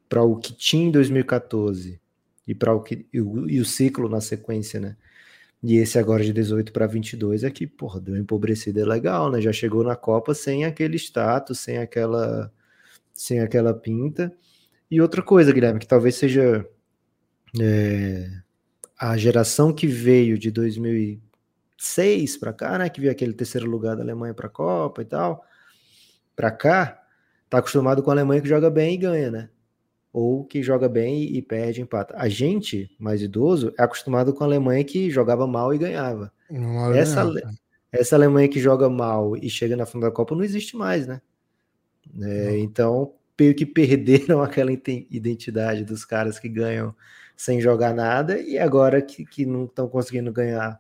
para 0.08 0.24
o 0.24 0.38
que 0.38 0.54
tinha 0.54 0.88
em 0.88 0.92
2014 0.92 2.02
e 2.48 2.56
para 2.56 2.74
o 2.74 2.82
que 2.82 3.06
e 3.14 3.22
o, 3.22 3.48
e 3.48 3.60
o, 3.60 3.66
ciclo 3.66 4.10
na 4.10 4.20
sequência, 4.20 4.80
né? 4.80 4.98
E 5.62 5.78
esse 5.78 6.00
agora 6.00 6.24
de 6.24 6.32
18 6.32 6.72
para 6.72 6.88
22 6.88 7.44
é 7.44 7.52
que, 7.52 7.68
porra, 7.68 8.00
deu 8.00 8.16
empobrecida 8.16 8.82
é 8.82 8.86
legal, 8.86 9.30
né? 9.30 9.42
Já 9.42 9.52
chegou 9.52 9.84
na 9.84 9.96
Copa 9.96 10.34
sem 10.34 10.64
aquele 10.66 10.98
status, 10.98 11.60
sem 11.60 11.78
aquela 11.78 12.52
sem 13.14 13.42
aquela 13.42 13.74
pinta. 13.74 14.34
E 14.90 15.02
outra 15.02 15.22
coisa, 15.22 15.52
Guilherme, 15.52 15.80
que 15.80 15.88
talvez 15.88 16.16
seja 16.16 16.66
é, 17.60 18.30
a 18.98 19.18
geração 19.18 19.74
que 19.74 19.88
veio 19.88 20.38
de 20.38 20.52
2006 20.52 22.38
para 22.38 22.54
cá, 22.54 22.78
né, 22.78 22.90
que 22.90 23.02
viu 23.02 23.12
aquele 23.12 23.34
terceiro 23.34 23.70
lugar 23.70 23.96
da 23.96 24.04
Alemanha 24.04 24.34
para 24.34 24.48
a 24.48 24.50
Copa 24.50 25.02
e 25.02 25.06
tal, 25.06 25.44
para 26.36 26.52
cá, 26.52 27.04
tá 27.50 27.58
acostumado 27.60 28.02
com 28.02 28.10
a 28.10 28.14
Alemanha 28.14 28.42
que 28.42 28.48
joga 28.48 28.70
bem 28.70 28.96
e 28.96 28.98
ganha, 28.98 29.30
né? 29.32 29.50
Ou 30.12 30.44
que 30.44 30.64
joga 30.64 30.90
bem 30.90 31.36
e 31.36 31.42
perde, 31.42 31.82
empata. 31.82 32.16
A 32.18 32.28
gente, 32.28 32.90
mais 33.00 33.22
idoso, 33.22 33.74
é 33.78 33.84
acostumado 33.84 34.34
com 34.34 34.44
a 34.44 34.48
Alemanha 34.48 34.84
que 34.84 35.10
jogava 35.10 35.46
mal 35.46 35.74
e 35.74 35.78
ganhava. 35.78 36.32
Não, 36.50 36.94
essa, 36.94 37.24
essa 37.92 38.16
Alemanha 38.16 38.48
que 38.48 38.60
joga 38.60 38.90
mal 38.90 39.38
e 39.38 39.50
chega 39.50 39.76
na 39.76 39.86
final 39.86 40.10
da 40.10 40.16
Copa 40.16 40.36
não 40.36 40.44
existe 40.44 40.76
mais, 40.76 41.06
né? 41.06 41.22
É, 42.22 42.58
então, 42.58 43.14
meio 43.40 43.54
que 43.54 43.66
perderam 43.66 44.42
aquela 44.44 44.72
identidade 44.72 45.84
dos 45.84 46.04
caras 46.04 46.40
que 46.40 46.50
ganham 46.50 46.96
sem 47.38 47.62
jogar 47.62 47.94
nada 47.94 48.38
e 48.40 48.58
agora 48.58 49.02
que, 49.02 49.24
que 49.26 49.46
não 49.46 49.66
estão 49.66 49.88
conseguindo 49.88 50.32
ganhar 50.32 50.80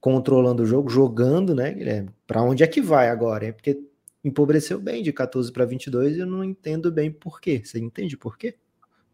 controlando 0.00 0.62
o 0.62 0.66
jogo, 0.66 0.88
jogando, 0.88 1.54
né, 1.54 1.72
Guilherme? 1.72 2.10
Para 2.26 2.42
onde 2.42 2.62
é 2.62 2.66
que 2.66 2.80
vai 2.80 3.08
agora? 3.08 3.46
É 3.46 3.52
porque 3.52 3.80
empobreceu 4.26 4.80
bem 4.80 5.02
de 5.02 5.12
14 5.12 5.52
para 5.52 5.64
22 5.64 6.16
e 6.16 6.20
eu 6.20 6.26
não 6.26 6.42
entendo 6.42 6.90
bem 6.90 7.10
por 7.10 7.40
quê. 7.40 7.62
Você 7.64 7.78
entende 7.78 8.16
por 8.16 8.36
quê? 8.36 8.56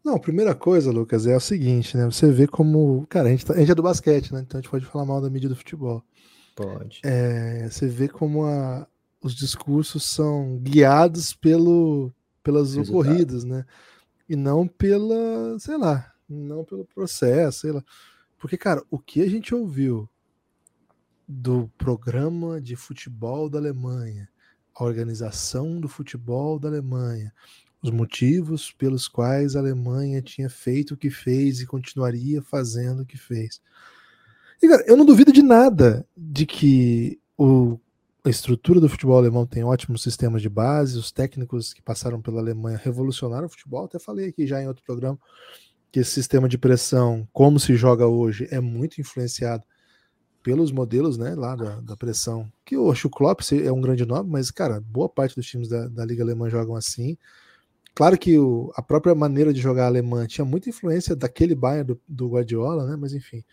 Não, 0.03 0.15
a 0.15 0.19
primeira 0.19 0.53
coisa, 0.53 0.91
Lucas, 0.91 1.27
é 1.27 1.35
o 1.35 1.39
seguinte, 1.39 1.95
né? 1.95 2.05
Você 2.05 2.29
vê 2.31 2.47
como. 2.47 3.05
Cara, 3.07 3.29
a 3.29 3.31
gente, 3.31 3.45
tá, 3.45 3.53
a 3.53 3.57
gente 3.57 3.71
é 3.71 3.75
do 3.75 3.83
basquete, 3.83 4.33
né? 4.33 4.41
Então 4.41 4.57
a 4.57 4.61
gente 4.61 4.69
pode 4.69 4.85
falar 4.85 5.05
mal 5.05 5.21
da 5.21 5.29
mídia 5.29 5.47
do 5.47 5.55
futebol. 5.55 6.03
Pode. 6.55 6.99
É, 7.03 7.69
você 7.69 7.87
vê 7.87 8.07
como 8.07 8.43
a, 8.43 8.85
os 9.21 9.33
discursos 9.33 10.03
são 10.03 10.57
guiados 10.57 11.33
pelo, 11.33 12.11
pelas 12.43 12.75
Resultado. 12.75 12.99
ocorridas, 12.99 13.43
né? 13.43 13.65
E 14.27 14.35
não 14.35 14.67
pela, 14.67 15.57
sei 15.59 15.77
lá, 15.77 16.11
não 16.27 16.65
pelo 16.65 16.85
processo, 16.85 17.61
sei 17.61 17.71
lá. 17.71 17.83
Porque, 18.37 18.57
cara, 18.57 18.83
o 18.89 18.99
que 18.99 19.21
a 19.21 19.29
gente 19.29 19.55
ouviu 19.55 20.09
do 21.25 21.69
programa 21.77 22.59
de 22.59 22.75
futebol 22.75 23.49
da 23.49 23.57
Alemanha, 23.57 24.27
a 24.75 24.83
organização 24.83 25.79
do 25.79 25.87
futebol 25.87 26.59
da 26.59 26.67
Alemanha, 26.67 27.33
os 27.81 27.91
motivos 27.91 28.71
pelos 28.71 29.07
quais 29.07 29.55
a 29.55 29.59
Alemanha 29.59 30.21
tinha 30.21 30.49
feito 30.49 30.93
o 30.93 30.97
que 30.97 31.09
fez 31.09 31.59
e 31.59 31.65
continuaria 31.65 32.41
fazendo 32.41 33.01
o 33.01 33.05
que 33.05 33.17
fez. 33.17 33.61
E, 34.61 34.67
cara, 34.67 34.83
eu 34.87 34.95
não 34.95 35.05
duvido 35.05 35.31
de 35.33 35.41
nada 35.41 36.07
de 36.15 36.45
que 36.45 37.19
o, 37.37 37.77
a 38.23 38.29
estrutura 38.29 38.79
do 38.79 38.87
futebol 38.87 39.17
alemão 39.17 39.45
tem 39.45 39.63
ótimos 39.63 40.01
sistemas 40.01 40.41
de 40.41 40.47
base, 40.47 40.97
os 40.97 41.11
técnicos 41.11 41.73
que 41.73 41.81
passaram 41.81 42.21
pela 42.21 42.39
Alemanha 42.39 42.79
revolucionaram 42.81 43.47
o 43.47 43.49
futebol, 43.49 43.85
até 43.85 43.99
falei 43.99 44.29
aqui 44.29 44.47
já 44.47 44.61
em 44.61 44.67
outro 44.67 44.83
programa 44.85 45.19
que 45.91 45.99
esse 45.99 46.09
sistema 46.09 46.49
de 46.49 46.57
pressão, 46.57 47.27
como 47.31 47.59
se 47.59 47.75
joga 47.75 48.07
hoje, 48.07 48.47
é 48.49 48.59
muito 48.59 48.99
influenciado 48.99 49.63
pelos 50.43 50.71
modelos 50.71 51.17
né, 51.17 51.33
lá 51.33 51.55
da, 51.55 51.79
da 51.79 51.97
pressão. 51.97 52.51
Que 52.65 52.75
eu 52.75 52.91
acho 52.91 53.07
o 53.07 53.11
Klopp 53.11 53.41
é 53.53 53.71
um 53.71 53.81
grande 53.81 54.05
nome, 54.05 54.29
mas, 54.29 54.51
cara, 54.51 54.81
boa 54.81 55.07
parte 55.07 55.35
dos 55.35 55.45
times 55.45 55.69
da, 55.69 55.87
da 55.87 56.05
Liga 56.05 56.21
Alemã 56.21 56.49
jogam 56.49 56.75
assim. 56.75 57.17
Claro 57.95 58.17
que 58.17 58.37
o, 58.37 58.71
a 58.75 58.81
própria 58.81 59.15
maneira 59.15 59.53
de 59.53 59.61
jogar 59.61 59.85
alemã 59.85 60.27
tinha 60.27 60.43
muita 60.43 60.69
influência 60.69 61.15
daquele 61.15 61.55
Bayern 61.55 61.85
do, 61.85 62.01
do 62.07 62.27
Guardiola, 62.27 62.85
né? 62.85 62.95
Mas 62.99 63.13
enfim. 63.13 63.43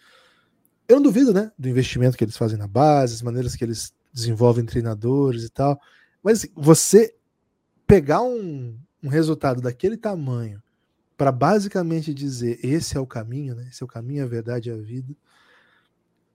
Eu 0.88 0.96
não 0.96 1.02
duvido, 1.02 1.32
né? 1.32 1.52
Do 1.56 1.68
investimento 1.68 2.16
que 2.16 2.24
eles 2.24 2.36
fazem 2.36 2.58
na 2.58 2.66
base, 2.66 3.14
as 3.14 3.22
maneiras 3.22 3.54
que 3.54 3.62
eles 3.62 3.94
desenvolvem 4.12 4.64
treinadores 4.64 5.44
e 5.44 5.50
tal. 5.50 5.80
Mas 6.22 6.38
assim, 6.38 6.48
você 6.56 7.14
pegar 7.86 8.22
um, 8.22 8.76
um 9.02 9.08
resultado 9.08 9.60
daquele 9.60 9.96
tamanho 9.96 10.60
para 11.16 11.30
basicamente 11.30 12.14
dizer 12.14 12.58
esse 12.64 12.96
é 12.96 13.00
o 13.00 13.06
caminho, 13.06 13.54
né? 13.54 13.68
Esse 13.70 13.82
é 13.82 13.84
o 13.84 13.88
caminho, 13.88 14.24
a 14.24 14.26
verdade 14.26 14.70
e 14.70 14.72
a 14.72 14.76
vida. 14.76 15.14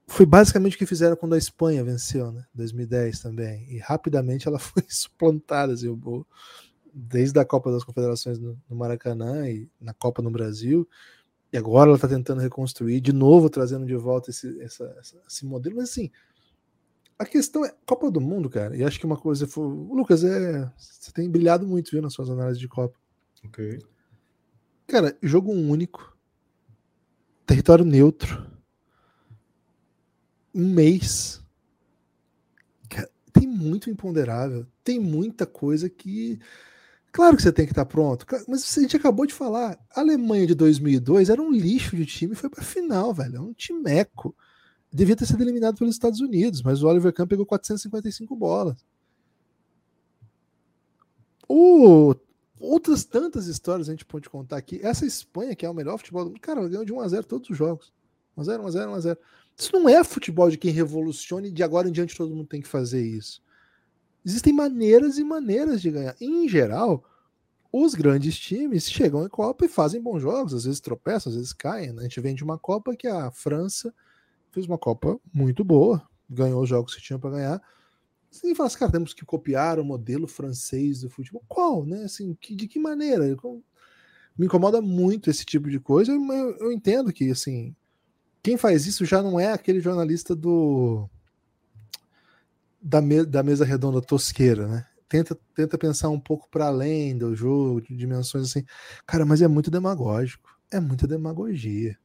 Foi 0.08 0.26
basicamente 0.26 0.76
o 0.76 0.78
que 0.78 0.86
fizeram 0.86 1.16
quando 1.16 1.34
a 1.34 1.38
Espanha 1.38 1.84
venceu, 1.84 2.32
né? 2.32 2.46
2010 2.54 3.20
também. 3.20 3.66
E 3.70 3.80
rapidamente 3.80 4.48
ela 4.48 4.60
foi 4.60 4.84
suplantada, 4.88 5.74
assim, 5.74 5.88
desde 6.94 7.40
a 7.40 7.46
Copa 7.46 7.72
das 7.72 7.84
Confederações 7.84 8.40
no, 8.40 8.58
Maracanã 8.70 9.50
e 9.50 9.70
na 9.82 9.94
Copa 9.94 10.22
no 10.22 10.32
Brasil. 10.32 10.88
E 11.52 11.58
agora 11.58 11.90
ela 11.90 11.98
está 11.98 12.08
tentando 12.08 12.42
reconstruir, 12.42 13.02
de 13.02 13.14
novo 13.14 13.50
trazendo 13.50 13.86
de 13.86 13.96
volta 13.96 14.30
esse, 14.30 14.62
essa, 14.62 14.96
esse 15.28 15.46
modelo. 15.46 15.78
Mas 15.78 15.90
assim, 15.90 16.12
a 17.18 17.26
questão 17.26 17.66
é 17.66 17.74
Copa 17.86 18.12
do 18.12 18.22
Mundo, 18.22 18.50
cara. 18.50 18.76
E 18.76 18.84
acho 18.84 19.00
que 19.00 19.06
uma 19.06 19.18
coisa 19.18 19.48
foi. 19.48 19.66
Lucas, 19.66 20.24
é, 20.24 20.72
você 20.78 21.12
tem 21.12 21.30
brilhado 21.30 21.66
muito, 21.66 21.92
viu, 21.92 22.02
nas 22.02 22.14
suas 22.14 22.30
análises 22.30 22.60
de 22.60 22.68
Copa. 22.68 22.98
Ok. 23.46 23.80
Cara, 24.88 25.18
jogo 25.22 25.52
único. 25.52 26.16
Território 27.46 27.86
neutro. 27.86 28.55
Um 30.56 30.70
mês. 30.70 31.44
Tem 33.34 33.46
muito 33.46 33.90
imponderável. 33.90 34.66
Tem 34.82 34.98
muita 34.98 35.46
coisa 35.46 35.90
que. 35.90 36.40
Claro 37.12 37.36
que 37.36 37.44
você 37.44 37.52
tem 37.52 37.66
que 37.66 37.72
estar 37.72 37.86
pronto, 37.86 38.26
mas 38.48 38.78
a 38.78 38.82
gente 38.82 38.96
acabou 38.96 39.26
de 39.26 39.34
falar. 39.34 39.78
A 39.94 40.00
Alemanha 40.00 40.48
de 40.48 40.56
2002 40.56 41.30
era 41.30 41.42
um 41.42 41.52
lixo 41.52 41.96
de 41.96 42.06
time 42.06 42.36
foi 42.36 42.50
para 42.50 42.64
final, 42.64 43.14
velho. 43.14 43.38
É 43.38 43.42
um 43.42 43.54
timeco. 43.54 44.36
Devia 44.92 45.16
ter 45.16 45.26
sido 45.26 45.42
eliminado 45.42 45.78
pelos 45.78 45.96
Estados 45.96 46.22
Unidos, 46.22 46.62
mas 46.62 46.82
o 46.82 46.88
Oliver 46.88 47.14
Kahn 47.14 47.28
pegou 47.28 47.46
455 47.46 48.36
bolas. 48.36 48.86
O 51.48 52.16
outras 52.60 53.04
tantas 53.04 53.48
histórias 53.48 53.90
a 53.90 53.92
gente 53.92 54.06
pode 54.06 54.30
contar 54.30 54.58
aqui. 54.58 54.80
Essa 54.82 55.06
Espanha, 55.06 55.56
que 55.56 55.66
é 55.66 55.70
o 55.70 55.74
melhor 55.74 55.98
futebol 55.98 56.24
do 56.24 56.30
mundo, 56.32 56.40
cara, 56.40 56.68
ganhou 56.68 56.86
de 56.86 56.94
1x0 56.94 57.24
todos 57.26 57.50
os 57.50 57.58
jogos. 57.58 57.94
1x0, 58.38 58.62
1x0, 58.62 58.98
1x0. 58.98 59.18
Isso 59.58 59.72
não 59.74 59.88
é 59.88 60.04
futebol 60.04 60.50
de 60.50 60.58
quem 60.58 60.72
revoluciona 60.72 61.48
e 61.48 61.52
de 61.52 61.64
agora 61.64 61.88
em 61.88 61.92
diante 61.92 62.16
todo 62.16 62.36
mundo 62.36 62.48
tem 62.48 62.62
que 62.62 62.68
fazer 62.68 63.06
isso. 63.06 63.42
Existem 64.26 64.54
maneiras 64.54 65.18
e 65.18 65.24
maneiras 65.24 65.82
de 65.82 65.92
ganhar. 65.92 66.16
Em 66.20 66.48
geral, 66.50 67.04
os 67.72 67.94
grandes 67.94 68.38
times 68.38 68.90
chegam 68.90 69.26
em 69.26 69.30
Copa 69.30 69.66
e 69.66 69.70
fazem 69.70 70.02
bons 70.02 70.22
jogos, 70.22 70.54
às 70.54 70.66
vezes 70.66 70.80
tropeçam, 70.80 71.30
às 71.30 71.38
vezes 71.38 71.54
caem. 71.54 71.94
Né? 71.94 72.02
A 72.02 72.04
gente 72.04 72.20
vem 72.20 72.36
de 72.36 72.44
uma 72.44 72.58
Copa 72.58 72.96
que 72.96 73.08
a 73.08 73.32
França 73.32 73.94
fez 74.52 74.66
uma 74.66 74.78
Copa 74.78 75.20
muito 75.34 75.64
boa, 75.64 76.02
ganhou 76.30 76.62
os 76.62 76.70
jogos 76.70 76.96
que 76.96 77.02
tinha 77.02 77.20
para 77.20 77.30
ganhar 77.30 77.62
você 78.36 78.54
fala 78.54 78.68
assim, 78.68 78.78
cara, 78.78 78.92
temos 78.92 79.14
que 79.14 79.26
copiar 79.26 79.80
o 79.80 79.86
modelo 79.86 80.28
francês 80.28 81.02
do 81.02 81.10
futebol. 81.10 81.44
Qual, 81.48 81.86
né? 81.86 82.04
Assim, 82.04 82.36
que, 82.36 82.56
de 82.56 82.68
que 82.68 82.78
maneira? 82.78 83.26
Me 84.38 84.46
incomoda 84.46 84.82
muito 84.82 85.30
esse 85.30 85.46
tipo 85.46 85.70
de 85.70 85.80
coisa. 85.80 86.12
Eu, 86.12 86.22
eu 86.60 86.72
entendo 86.72 87.14
que, 87.14 87.32
assim, 87.32 87.74
quem 88.46 88.58
faz 88.58 88.86
isso 88.86 89.04
já 89.06 89.24
não 89.24 89.40
é 89.40 89.52
aquele 89.52 89.82
jornalista 89.82 90.36
do 90.36 91.10
da, 92.80 93.02
me, 93.02 93.26
da 93.26 93.42
mesa 93.42 93.66
redonda 93.66 94.00
tosqueira, 94.00 94.68
né? 94.68 94.86
Tenta, 95.10 95.36
tenta 95.56 95.80
pensar 95.80 96.10
um 96.10 96.20
pouco 96.20 96.48
para 96.52 96.68
além 96.68 97.18
do 97.18 97.36
jogo, 97.36 97.82
de 97.82 97.96
dimensões 97.96 98.46
assim. 98.46 98.64
Cara, 99.04 99.26
mas 99.26 99.42
é 99.42 99.48
muito 99.48 99.72
demagógico. 99.72 100.48
É 100.72 100.80
muita 100.80 101.08
demagogia. 101.08 101.98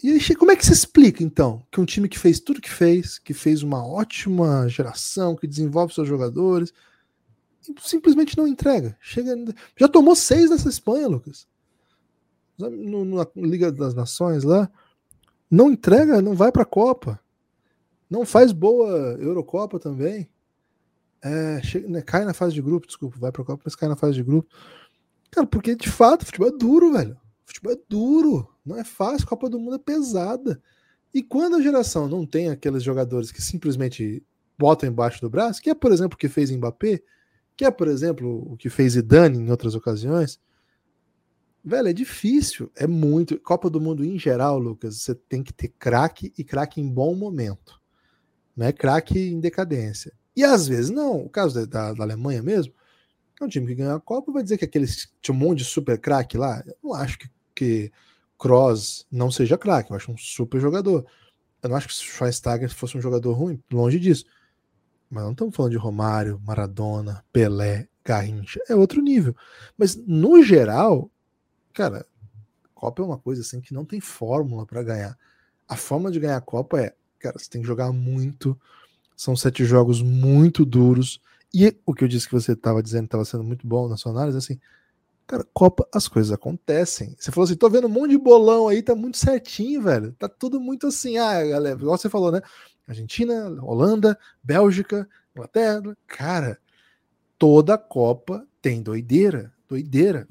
E 0.00 0.10
aí, 0.12 0.36
como 0.36 0.52
é 0.52 0.56
que 0.56 0.64
se 0.64 0.72
explica, 0.72 1.24
então, 1.24 1.66
que 1.72 1.80
um 1.80 1.84
time 1.84 2.08
que 2.08 2.18
fez 2.18 2.38
tudo 2.38 2.60
que 2.60 2.70
fez, 2.70 3.18
que 3.18 3.34
fez 3.34 3.64
uma 3.64 3.84
ótima 3.84 4.68
geração, 4.68 5.34
que 5.34 5.48
desenvolve 5.48 5.94
seus 5.94 6.06
jogadores, 6.06 6.72
simplesmente 7.80 8.38
não 8.38 8.46
entrega? 8.46 8.96
Chega, 9.00 9.34
já 9.76 9.88
tomou 9.88 10.14
seis 10.14 10.50
nessa 10.50 10.68
Espanha, 10.68 11.08
Lucas. 11.08 11.48
No, 12.56 13.04
na 13.04 13.26
Liga 13.34 13.72
das 13.72 13.96
Nações 13.96 14.44
lá, 14.44 14.70
não 15.54 15.70
entrega, 15.70 16.20
não 16.20 16.34
vai 16.34 16.50
para 16.50 16.62
a 16.62 16.66
Copa. 16.66 17.20
Não 18.10 18.26
faz 18.26 18.52
boa 18.52 19.16
Eurocopa 19.20 19.78
também. 19.78 20.28
É, 21.22 21.62
chega, 21.62 21.88
né, 21.88 22.02
cai 22.02 22.24
na 22.24 22.34
fase 22.34 22.54
de 22.54 22.60
grupo, 22.60 22.86
desculpa, 22.86 23.16
vai 23.18 23.32
para 23.32 23.42
a 23.42 23.44
Copa, 23.44 23.62
mas 23.64 23.74
cai 23.74 23.88
na 23.88 23.96
fase 23.96 24.14
de 24.14 24.22
grupo. 24.22 24.48
Cara, 25.30 25.46
porque 25.46 25.74
de 25.74 25.88
fato, 25.88 26.26
futebol 26.26 26.48
é 26.48 26.52
duro, 26.52 26.92
velho. 26.92 27.16
Futebol 27.46 27.72
é 27.72 27.78
duro, 27.88 28.48
não 28.64 28.76
é 28.76 28.84
fácil, 28.84 29.26
Copa 29.26 29.48
do 29.48 29.58
Mundo 29.58 29.76
é 29.76 29.78
pesada. 29.78 30.60
E 31.12 31.22
quando 31.22 31.56
a 31.56 31.62
geração 31.62 32.08
não 32.08 32.26
tem 32.26 32.50
aqueles 32.50 32.82
jogadores 32.82 33.30
que 33.30 33.40
simplesmente 33.40 34.22
botam 34.58 34.88
embaixo 34.88 35.20
do 35.20 35.30
braço, 35.30 35.62
que 35.62 35.70
é, 35.70 35.74
por 35.74 35.92
exemplo, 35.92 36.14
o 36.14 36.18
que 36.18 36.28
fez 36.28 36.50
Mbappé, 36.50 37.00
que 37.56 37.64
é, 37.64 37.70
por 37.70 37.86
exemplo, 37.86 38.52
o 38.52 38.56
que 38.56 38.68
fez 38.68 38.92
Zidane 38.94 39.38
em 39.38 39.50
outras 39.50 39.74
ocasiões, 39.74 40.40
velho, 41.64 41.88
é 41.88 41.92
difícil, 41.92 42.70
é 42.76 42.86
muito. 42.86 43.38
Copa 43.40 43.70
do 43.70 43.80
Mundo 43.80 44.04
em 44.04 44.18
geral, 44.18 44.58
Lucas, 44.58 45.02
você 45.02 45.14
tem 45.14 45.42
que 45.42 45.52
ter 45.52 45.68
craque 45.68 46.32
e 46.36 46.44
craque 46.44 46.80
em 46.80 46.88
bom 46.88 47.14
momento, 47.14 47.80
não 48.56 48.66
é 48.66 48.72
craque 48.72 49.18
em 49.18 49.40
decadência. 49.40 50.12
E 50.36 50.44
às 50.44 50.66
vezes 50.66 50.90
não, 50.90 51.24
o 51.24 51.28
caso 51.28 51.66
da, 51.66 51.92
da, 51.92 52.02
Alemanha 52.02 52.42
mesmo, 52.42 52.74
é 53.40 53.44
um 53.44 53.48
time 53.48 53.66
que 53.66 53.76
ganhou 53.76 53.96
a 53.96 54.00
Copa, 54.00 54.32
vai 54.32 54.42
dizer 54.42 54.58
que 54.58 54.64
aqueles 54.64 55.12
tinha 55.20 55.34
um 55.34 55.38
monte 55.38 55.58
de 55.58 55.64
super 55.64 55.98
craque 55.98 56.36
lá. 56.36 56.62
Eu 56.66 56.76
não 56.82 56.94
acho 56.94 57.18
que, 57.18 57.28
que 57.54 57.92
Kroos 58.38 59.06
não 59.10 59.30
seja 59.30 59.56
craque, 59.56 59.90
eu 59.90 59.96
acho 59.96 60.10
um 60.12 60.16
super 60.16 60.60
jogador. 60.60 61.06
Eu 61.62 61.70
não 61.70 61.76
acho 61.76 61.88
que 61.88 61.94
Schweinsteiger 61.94 62.72
fosse 62.72 62.96
um 62.96 63.00
jogador 63.00 63.32
ruim, 63.32 63.62
longe 63.72 63.98
disso. 63.98 64.26
Mas 65.08 65.24
não 65.24 65.32
estamos 65.32 65.54
falando 65.54 65.72
de 65.72 65.78
Romário, 65.78 66.40
Maradona, 66.44 67.24
Pelé, 67.32 67.88
Garrincha, 68.04 68.60
é 68.68 68.74
outro 68.74 69.00
nível. 69.00 69.34
Mas 69.78 69.96
no 69.96 70.42
geral, 70.42 71.10
cara, 71.74 72.06
Copa 72.74 73.02
é 73.02 73.04
uma 73.04 73.18
coisa 73.18 73.42
assim 73.42 73.60
que 73.60 73.74
não 73.74 73.84
tem 73.84 74.00
fórmula 74.00 74.64
para 74.64 74.82
ganhar. 74.82 75.18
A 75.68 75.76
forma 75.76 76.10
de 76.10 76.20
ganhar 76.20 76.36
a 76.36 76.40
Copa 76.40 76.80
é, 76.80 76.94
cara, 77.18 77.38
você 77.38 77.50
tem 77.50 77.60
que 77.60 77.66
jogar 77.66 77.92
muito. 77.92 78.58
São 79.16 79.36
sete 79.36 79.64
jogos 79.64 80.00
muito 80.00 80.64
duros. 80.64 81.20
E 81.52 81.76
o 81.84 81.94
que 81.94 82.04
eu 82.04 82.08
disse 82.08 82.26
que 82.26 82.34
você 82.34 82.52
estava 82.52 82.82
dizendo 82.82 83.04
estava 83.04 83.24
sendo 83.24 83.44
muito 83.44 83.66
bom 83.66 83.88
na 83.88 83.96
sua 83.96 84.12
análise, 84.12 84.38
assim, 84.38 84.58
cara, 85.26 85.46
Copa, 85.52 85.86
as 85.92 86.08
coisas 86.08 86.32
acontecem. 86.32 87.14
Você 87.18 87.30
falou 87.30 87.44
assim, 87.44 87.56
tô 87.56 87.68
vendo 87.70 87.86
um 87.86 87.90
monte 87.90 88.10
de 88.10 88.18
bolão 88.18 88.68
aí, 88.68 88.82
tá 88.82 88.94
muito 88.94 89.16
certinho, 89.18 89.82
velho. 89.82 90.12
Tá 90.12 90.28
tudo 90.28 90.60
muito 90.60 90.86
assim, 90.86 91.16
ah, 91.18 91.44
galera, 91.44 91.78
igual 91.78 91.96
você 91.96 92.08
falou, 92.08 92.32
né? 92.32 92.40
Argentina, 92.86 93.48
Holanda, 93.62 94.18
Bélgica, 94.42 95.08
Inglaterra, 95.34 95.96
cara, 96.06 96.58
toda 97.38 97.78
Copa 97.78 98.46
tem 98.60 98.82
doideira, 98.82 99.52
doideira. 99.68 100.28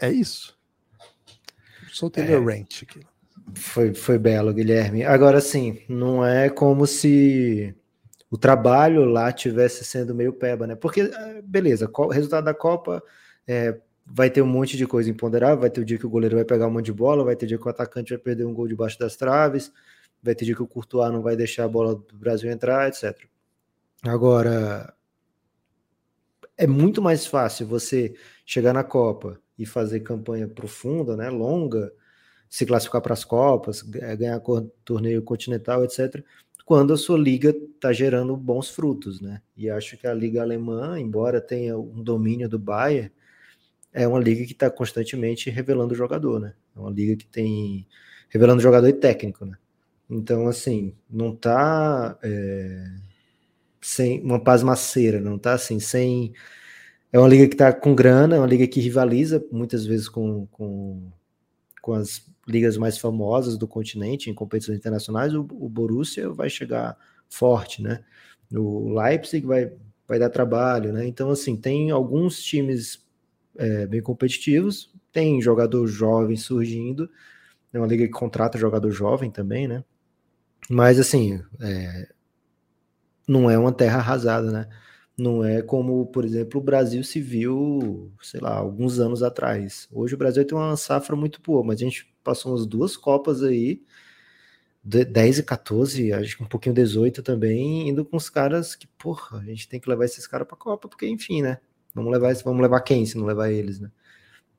É 0.00 0.10
isso. 0.10 0.58
Soltei 1.92 2.24
é, 2.24 2.28
meu 2.28 2.44
rant 2.44 2.82
aqui. 2.82 3.00
Foi, 3.54 3.94
foi 3.94 4.18
belo, 4.18 4.52
Guilherme. 4.52 5.04
Agora 5.04 5.40
sim, 5.40 5.82
não 5.88 6.24
é 6.24 6.48
como 6.48 6.86
se 6.86 7.74
o 8.30 8.36
trabalho 8.36 9.04
lá 9.04 9.30
tivesse 9.30 9.84
sendo 9.84 10.14
meio 10.14 10.32
peba, 10.32 10.66
né? 10.66 10.74
Porque, 10.74 11.02
é, 11.02 11.42
beleza, 11.42 11.88
o 11.92 12.08
resultado 12.08 12.44
da 12.44 12.54
Copa 12.54 13.02
é, 13.46 13.78
vai 14.04 14.28
ter 14.28 14.42
um 14.42 14.46
monte 14.46 14.76
de 14.76 14.86
coisa 14.86 15.08
imponderável, 15.08 15.60
vai 15.60 15.70
ter 15.70 15.80
o 15.80 15.84
dia 15.84 15.98
que 15.98 16.06
o 16.06 16.10
goleiro 16.10 16.36
vai 16.36 16.44
pegar 16.44 16.66
um 16.66 16.70
monte 16.70 16.86
de 16.86 16.92
bola, 16.92 17.24
vai 17.24 17.36
ter 17.36 17.46
dia 17.46 17.58
que 17.58 17.66
o 17.66 17.70
atacante 17.70 18.12
vai 18.12 18.18
perder 18.18 18.44
um 18.44 18.52
gol 18.52 18.66
debaixo 18.66 18.98
das 18.98 19.14
traves, 19.14 19.72
vai 20.22 20.34
ter 20.34 20.44
dia 20.44 20.54
que 20.54 20.62
o 20.62 20.66
Courtois 20.66 21.12
não 21.12 21.22
vai 21.22 21.36
deixar 21.36 21.64
a 21.64 21.68
bola 21.68 21.94
do 21.94 22.16
Brasil 22.16 22.50
entrar, 22.50 22.88
etc. 22.88 23.16
Agora, 24.02 24.92
é 26.56 26.66
muito 26.66 27.00
mais 27.00 27.24
fácil 27.26 27.66
você 27.66 28.14
chegar 28.44 28.72
na 28.72 28.82
Copa 28.82 29.40
e 29.58 29.66
fazer 29.66 30.00
campanha 30.00 30.48
profunda, 30.48 31.16
né, 31.16 31.30
longa, 31.30 31.92
se 32.48 32.64
classificar 32.66 33.00
para 33.00 33.14
as 33.14 33.24
Copas, 33.24 33.82
ganhar 33.82 34.40
torneio 34.84 35.22
continental, 35.22 35.84
etc., 35.84 36.24
quando 36.64 36.94
a 36.94 36.96
sua 36.96 37.18
liga 37.18 37.50
está 37.50 37.92
gerando 37.92 38.36
bons 38.36 38.70
frutos, 38.70 39.20
né? 39.20 39.42
E 39.54 39.68
acho 39.68 39.98
que 39.98 40.06
a 40.06 40.14
liga 40.14 40.40
alemã, 40.40 40.98
embora 40.98 41.40
tenha 41.40 41.76
um 41.78 42.02
domínio 42.02 42.48
do 42.48 42.58
Bayern, 42.58 43.12
é 43.92 44.08
uma 44.08 44.18
liga 44.18 44.44
que 44.46 44.52
está 44.52 44.70
constantemente 44.70 45.50
revelando 45.50 45.94
jogador, 45.94 46.40
né? 46.40 46.54
É 46.74 46.80
uma 46.80 46.90
liga 46.90 47.16
que 47.16 47.26
tem 47.26 47.86
revelando 48.30 48.62
jogador 48.62 48.88
e 48.88 48.92
técnico, 48.94 49.44
né? 49.44 49.56
Então, 50.08 50.48
assim, 50.48 50.94
não 51.08 51.34
tá 51.34 52.18
é, 52.22 52.84
sem 53.80 54.22
uma 54.22 54.42
pasmaceira, 54.42 55.20
não 55.20 55.38
tá 55.38 55.54
assim, 55.54 55.78
sem. 55.78 56.32
É 57.14 57.18
uma 57.20 57.28
liga 57.28 57.46
que 57.46 57.54
tá 57.54 57.72
com 57.72 57.94
grana, 57.94 58.34
é 58.34 58.40
uma 58.40 58.46
liga 58.48 58.66
que 58.66 58.80
rivaliza 58.80 59.40
muitas 59.52 59.86
vezes 59.86 60.08
com, 60.08 60.48
com, 60.48 61.12
com 61.80 61.92
as 61.92 62.28
ligas 62.44 62.76
mais 62.76 62.98
famosas 62.98 63.56
do 63.56 63.68
continente, 63.68 64.28
em 64.28 64.34
competições 64.34 64.78
internacionais, 64.78 65.32
o, 65.32 65.42
o 65.42 65.68
Borussia 65.68 66.28
vai 66.30 66.50
chegar 66.50 66.98
forte, 67.30 67.80
né? 67.80 68.02
O 68.52 69.00
Leipzig 69.00 69.46
vai, 69.46 69.72
vai 70.08 70.18
dar 70.18 70.28
trabalho, 70.28 70.92
né? 70.92 71.06
Então, 71.06 71.30
assim, 71.30 71.54
tem 71.54 71.92
alguns 71.92 72.42
times 72.42 73.06
é, 73.56 73.86
bem 73.86 74.02
competitivos, 74.02 74.92
tem 75.12 75.40
jogador 75.40 75.86
jovem 75.86 76.36
surgindo, 76.36 77.08
é 77.72 77.78
uma 77.78 77.86
liga 77.86 78.04
que 78.08 78.12
contrata 78.12 78.58
jogador 78.58 78.90
jovem 78.90 79.30
também, 79.30 79.68
né? 79.68 79.84
Mas, 80.68 80.98
assim, 80.98 81.40
é, 81.60 82.08
não 83.28 83.48
é 83.48 83.56
uma 83.56 83.70
terra 83.70 83.98
arrasada, 83.98 84.50
né? 84.50 84.68
Não 85.16 85.44
é 85.44 85.62
como, 85.62 86.06
por 86.06 86.24
exemplo, 86.24 86.60
o 86.60 86.64
Brasil 86.64 87.04
se 87.04 87.20
viu, 87.20 88.10
sei 88.20 88.40
lá, 88.40 88.56
alguns 88.56 88.98
anos 88.98 89.22
atrás. 89.22 89.88
Hoje 89.92 90.14
o 90.14 90.18
Brasil 90.18 90.44
tem 90.44 90.58
uma 90.58 90.76
safra 90.76 91.14
muito 91.14 91.40
boa, 91.40 91.62
mas 91.62 91.76
a 91.76 91.84
gente 91.84 92.12
passou 92.24 92.52
umas 92.52 92.66
duas 92.66 92.96
Copas 92.96 93.42
aí, 93.42 93.80
10 94.84 95.38
e 95.38 95.42
14, 95.42 96.12
acho 96.12 96.36
que 96.36 96.42
um 96.42 96.46
pouquinho 96.46 96.74
18 96.74 97.22
também, 97.22 97.88
indo 97.88 98.04
com 98.04 98.16
os 98.16 98.28
caras 98.28 98.74
que, 98.74 98.86
porra, 98.98 99.38
a 99.38 99.44
gente 99.44 99.68
tem 99.68 99.80
que 99.80 99.88
levar 99.88 100.04
esses 100.04 100.26
caras 100.26 100.46
pra 100.46 100.56
Copa, 100.56 100.88
porque, 100.88 101.06
enfim, 101.06 101.42
né? 101.42 101.58
Vamos 101.94 102.12
levar, 102.12 102.34
vamos 102.44 102.60
levar 102.62 102.80
quem 102.80 103.06
se 103.06 103.16
não 103.16 103.24
levar 103.24 103.50
eles, 103.50 103.80
né? 103.80 103.90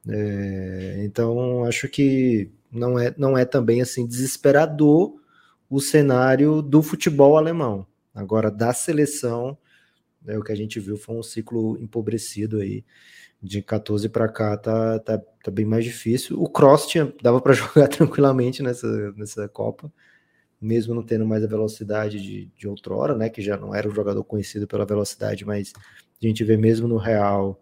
É, 0.07 1.03
então, 1.05 1.65
acho 1.65 1.87
que 1.89 2.51
não 2.71 2.97
é, 2.99 3.13
não 3.17 3.37
é 3.37 3.45
também 3.45 3.81
assim 3.81 4.05
desesperador 4.07 5.15
o 5.69 5.79
cenário 5.81 6.61
do 6.61 6.81
futebol 6.81 7.37
alemão. 7.37 7.85
Agora, 8.13 8.51
da 8.51 8.73
seleção, 8.73 9.57
né, 10.25 10.37
o 10.37 10.43
que 10.43 10.51
a 10.51 10.55
gente 10.55 10.79
viu 10.79 10.97
foi 10.97 11.15
um 11.15 11.23
ciclo 11.23 11.77
empobrecido 11.79 12.59
aí. 12.59 12.83
De 13.41 13.61
14 13.61 14.09
para 14.09 14.27
cá 14.27 14.57
tá, 14.57 14.97
tá, 14.99 15.17
tá, 15.19 15.51
bem 15.51 15.65
mais 15.65 15.85
difícil. 15.85 16.41
O 16.41 16.49
Cross 16.49 16.87
tinha, 16.87 17.13
dava 17.21 17.39
para 17.39 17.53
jogar 17.53 17.87
tranquilamente 17.87 18.63
nessa, 18.63 19.11
nessa 19.11 19.47
Copa, 19.47 19.91
mesmo 20.59 20.95
não 20.95 21.03
tendo 21.03 21.25
mais 21.25 21.43
a 21.43 21.47
velocidade 21.47 22.19
de, 22.19 22.51
de 22.57 22.67
outrora, 22.67 23.15
né? 23.15 23.29
Que 23.29 23.41
já 23.41 23.55
não 23.55 23.75
era 23.75 23.87
um 23.87 23.93
jogador 23.93 24.23
conhecido 24.23 24.65
pela 24.65 24.85
velocidade, 24.85 25.45
mas 25.45 25.73
a 26.21 26.25
gente 26.25 26.43
vê 26.43 26.57
mesmo 26.57 26.87
no 26.87 26.97
Real, 26.97 27.61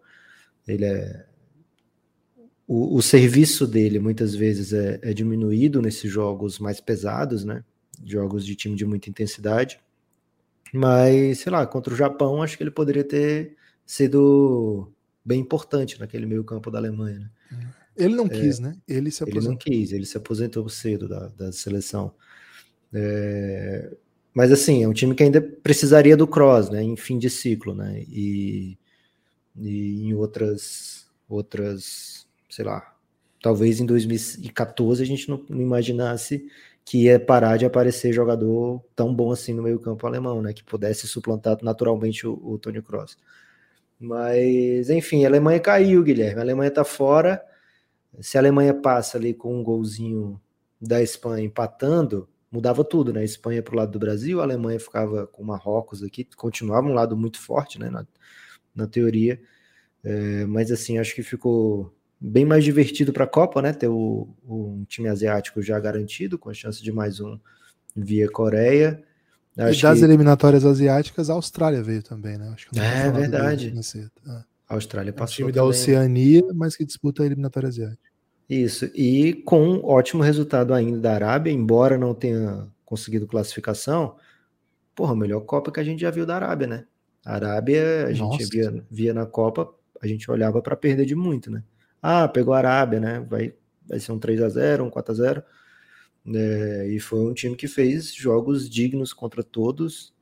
ele 0.66 0.86
é. 0.86 1.26
O, 2.66 2.96
o 2.96 3.02
serviço 3.02 3.66
dele 3.66 3.98
muitas 3.98 4.34
vezes 4.34 4.72
é, 4.72 4.98
é 5.02 5.12
diminuído 5.12 5.82
nesses 5.82 6.10
jogos 6.10 6.58
mais 6.58 6.80
pesados, 6.80 7.44
né? 7.44 7.62
Jogos 8.02 8.46
de 8.46 8.56
time 8.56 8.74
de 8.74 8.86
muita 8.86 9.10
intensidade 9.10 9.83
mas, 10.74 11.38
sei 11.38 11.52
lá, 11.52 11.64
contra 11.66 11.94
o 11.94 11.96
Japão, 11.96 12.42
acho 12.42 12.56
que 12.56 12.62
ele 12.64 12.70
poderia 12.70 13.04
ter 13.04 13.56
sido 13.86 14.92
bem 15.24 15.40
importante 15.40 16.00
naquele 16.00 16.26
meio 16.26 16.42
campo 16.42 16.68
da 16.68 16.78
Alemanha. 16.78 17.30
Né? 17.50 17.74
Ele 17.96 18.16
não 18.16 18.26
é, 18.26 18.28
quis, 18.28 18.58
né? 18.58 18.76
Ele 18.88 19.08
se 19.10 19.22
aposentou. 19.22 19.42
Ele 19.42 19.48
não 19.50 19.56
quis, 19.56 19.92
ele 19.92 20.04
se 20.04 20.16
aposentou 20.16 20.68
cedo 20.68 21.08
da, 21.08 21.28
da 21.28 21.52
seleção. 21.52 22.12
É, 22.92 23.96
mas 24.34 24.50
assim, 24.50 24.82
é 24.82 24.88
um 24.88 24.92
time 24.92 25.14
que 25.14 25.22
ainda 25.22 25.40
precisaria 25.40 26.16
do 26.16 26.26
cross, 26.26 26.68
né? 26.68 26.82
Em 26.82 26.96
fim 26.96 27.18
de 27.18 27.30
ciclo, 27.30 27.72
né? 27.72 28.02
E, 28.08 28.76
e 29.56 30.02
em 30.02 30.14
outras, 30.14 31.06
outras, 31.28 32.26
sei 32.50 32.64
lá, 32.64 32.96
talvez 33.40 33.78
em 33.78 33.86
2014 33.86 35.00
a 35.00 35.06
gente 35.06 35.28
não, 35.28 35.40
não 35.48 35.60
imaginasse 35.60 36.48
que 36.84 37.04
ia 37.04 37.18
parar 37.18 37.56
de 37.56 37.64
aparecer 37.64 38.12
jogador 38.12 38.84
tão 38.94 39.14
bom 39.14 39.32
assim 39.32 39.54
no 39.54 39.62
meio-campo 39.62 40.06
alemão, 40.06 40.42
né? 40.42 40.52
Que 40.52 40.62
pudesse 40.62 41.08
suplantar 41.08 41.58
naturalmente 41.62 42.26
o, 42.26 42.34
o 42.42 42.58
Tony 42.58 42.82
Kroos. 42.82 43.16
Mas, 43.98 44.90
enfim, 44.90 45.24
a 45.24 45.28
Alemanha 45.28 45.60
caiu, 45.60 46.02
Guilherme. 46.02 46.40
A 46.40 46.42
Alemanha 46.42 46.70
tá 46.70 46.84
fora. 46.84 47.42
Se 48.20 48.36
a 48.36 48.40
Alemanha 48.40 48.74
passa 48.74 49.16
ali 49.18 49.32
com 49.32 49.58
um 49.58 49.62
golzinho 49.62 50.40
da 50.80 51.02
Espanha 51.02 51.44
empatando, 51.44 52.28
mudava 52.50 52.84
tudo, 52.84 53.12
né? 53.12 53.20
A 53.20 53.24
Espanha 53.24 53.62
para 53.62 53.74
o 53.74 53.76
lado 53.78 53.92
do 53.92 53.98
Brasil, 53.98 54.40
a 54.40 54.44
Alemanha 54.44 54.78
ficava 54.78 55.26
com 55.26 55.42
Marrocos 55.42 56.02
aqui, 56.02 56.24
continuava 56.36 56.86
um 56.86 56.94
lado 56.94 57.16
muito 57.16 57.40
forte, 57.40 57.78
né? 57.78 57.88
Na, 57.88 58.06
na 58.74 58.86
teoria. 58.86 59.40
É, 60.04 60.44
mas 60.46 60.70
assim, 60.70 60.98
acho 60.98 61.14
que 61.14 61.22
ficou 61.22 61.93
bem 62.20 62.44
mais 62.44 62.64
divertido 62.64 63.12
para 63.12 63.24
a 63.24 63.28
Copa, 63.28 63.60
né? 63.60 63.72
Ter 63.72 63.88
o, 63.88 64.28
um 64.46 64.84
time 64.88 65.08
asiático 65.08 65.60
já 65.62 65.78
garantido, 65.78 66.38
com 66.38 66.50
a 66.50 66.54
chance 66.54 66.82
de 66.82 66.92
mais 66.92 67.20
um 67.20 67.38
via 67.94 68.28
Coreia. 68.28 69.02
Acho 69.56 69.78
e 69.78 69.82
das 69.82 69.98
que... 69.98 70.04
eliminatórias 70.04 70.64
asiáticas, 70.64 71.30
a 71.30 71.34
Austrália 71.34 71.82
veio 71.82 72.02
também, 72.02 72.36
né? 72.36 72.50
Acho 72.52 72.68
que 72.70 72.78
é 72.78 73.10
verdade. 73.10 73.72
É. 73.76 74.30
A 74.68 74.74
Austrália 74.74 75.12
passou. 75.12 75.44
É 75.44 75.46
um 75.46 75.52
time 75.52 75.52
também. 75.52 75.54
da 75.54 75.64
Oceania, 75.64 76.42
mas 76.54 76.76
que 76.76 76.84
disputa 76.84 77.22
a 77.22 77.26
eliminatória 77.26 77.68
asiática. 77.68 78.14
Isso, 78.48 78.90
e 78.94 79.32
com 79.44 79.62
um 79.66 79.84
ótimo 79.86 80.22
resultado 80.22 80.74
ainda 80.74 80.98
da 80.98 81.14
Arábia, 81.14 81.50
embora 81.50 81.96
não 81.96 82.14
tenha 82.14 82.68
conseguido 82.84 83.26
classificação, 83.26 84.16
porra, 84.94 85.12
a 85.12 85.16
melhor 85.16 85.40
Copa 85.40 85.72
que 85.72 85.80
a 85.80 85.84
gente 85.84 86.00
já 86.00 86.10
viu 86.10 86.26
da 86.26 86.36
Arábia, 86.36 86.66
né? 86.66 86.84
A 87.24 87.34
Arábia, 87.36 88.06
a 88.06 88.12
gente 88.12 88.44
via, 88.44 88.84
via 88.90 89.14
na 89.14 89.24
Copa, 89.24 89.72
a 90.00 90.06
gente 90.06 90.30
olhava 90.30 90.60
para 90.60 90.76
perder 90.76 91.06
de 91.06 91.14
muito, 91.14 91.50
né? 91.50 91.62
Ah, 92.06 92.28
pegou 92.28 92.52
a 92.52 92.58
Arábia, 92.58 93.00
né? 93.00 93.20
Vai, 93.20 93.54
vai 93.88 93.98
ser 93.98 94.12
um 94.12 94.18
3 94.18 94.42
a 94.42 94.48
0 94.50 94.84
um 94.84 94.90
4 94.90 95.10
a 95.10 95.14
0 95.14 95.42
é, 96.34 96.86
e 96.88 97.00
foi 97.00 97.20
um 97.20 97.32
time 97.32 97.56
que 97.56 97.66
fez 97.66 98.14
jogos 98.14 98.68
dignos 98.68 99.14
contra 99.14 99.42
todos. 99.42 100.12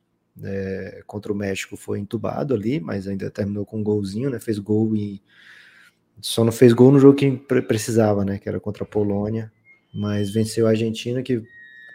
É, 0.43 1.03
contra 1.09 1.33
o 1.33 1.35
México 1.35 1.76
foi 1.76 1.99
entubado 1.99 2.55
ali, 2.55 2.78
mas 2.78 3.09
ainda 3.09 3.28
terminou 3.33 3.66
com 3.66 3.80
um 3.80 3.83
golzinho, 3.83 4.30
né? 4.30 4.39
Fez 4.39 4.61
gol 4.61 4.95
e 4.95 5.20
só 6.20 6.45
não 6.45 6.53
fez 6.53 6.72
gol 6.72 6.93
no 6.93 7.01
jogo 7.01 7.16
que 7.16 7.30
precisava, 7.62 8.24
né? 8.24 8.39
Que 8.39 8.49
era 8.49 8.61
contra 8.61 8.85
a 8.85 8.87
Polônia, 8.87 9.53
mas 9.93 10.30
venceu 10.30 10.68
a 10.68 10.70
Argentina 10.70 11.20
que 11.20 11.43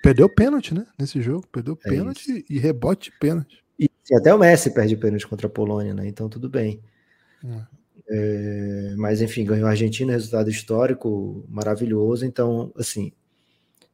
perdeu 0.04 0.28
pênalti, 0.28 0.74
né? 0.74 0.86
Nesse 1.00 1.22
jogo, 1.22 1.48
perdeu 1.48 1.80
é 1.86 1.90
pênalti 1.90 2.46
e 2.50 2.60
rebote 2.60 3.10
de 3.10 3.18
pênalti. 3.20 3.64
E 3.80 3.90
até 4.14 4.34
o 4.34 4.38
Messi 4.38 4.70
perde 4.74 4.98
pênalti 4.98 5.26
contra 5.26 5.48
a 5.48 5.50
Polônia, 5.50 5.94
né? 5.94 6.06
Então 6.06 6.28
tudo 6.28 6.50
bem. 6.50 6.82
Hum. 7.42 7.62
É, 8.10 8.96
mas 8.98 9.22
enfim, 9.22 9.44
ganhou 9.46 9.68
a 9.68 9.72
Argentina, 9.72 10.14
resultado 10.14 10.50
histórico 10.50 11.46
maravilhoso. 11.50 12.26
Então, 12.26 12.72
assim, 12.78 13.12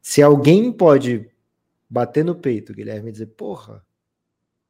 se 0.02 0.22
alguém 0.22 0.72
pode 0.72 1.30
bater 1.90 2.26
no 2.26 2.36
peito, 2.36 2.74
Guilherme, 2.74 3.10
e 3.10 3.12
dizer, 3.12 3.28
porra, 3.28 3.84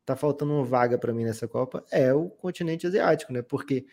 tá 0.05 0.15
faltando 0.15 0.53
uma 0.53 0.65
vaga 0.65 0.97
para 0.97 1.13
mim 1.13 1.23
nessa 1.23 1.47
Copa, 1.47 1.83
é 1.91 2.13
o 2.13 2.29
continente 2.29 2.87
asiático, 2.87 3.33
né? 3.33 3.41
Porque 3.41 3.85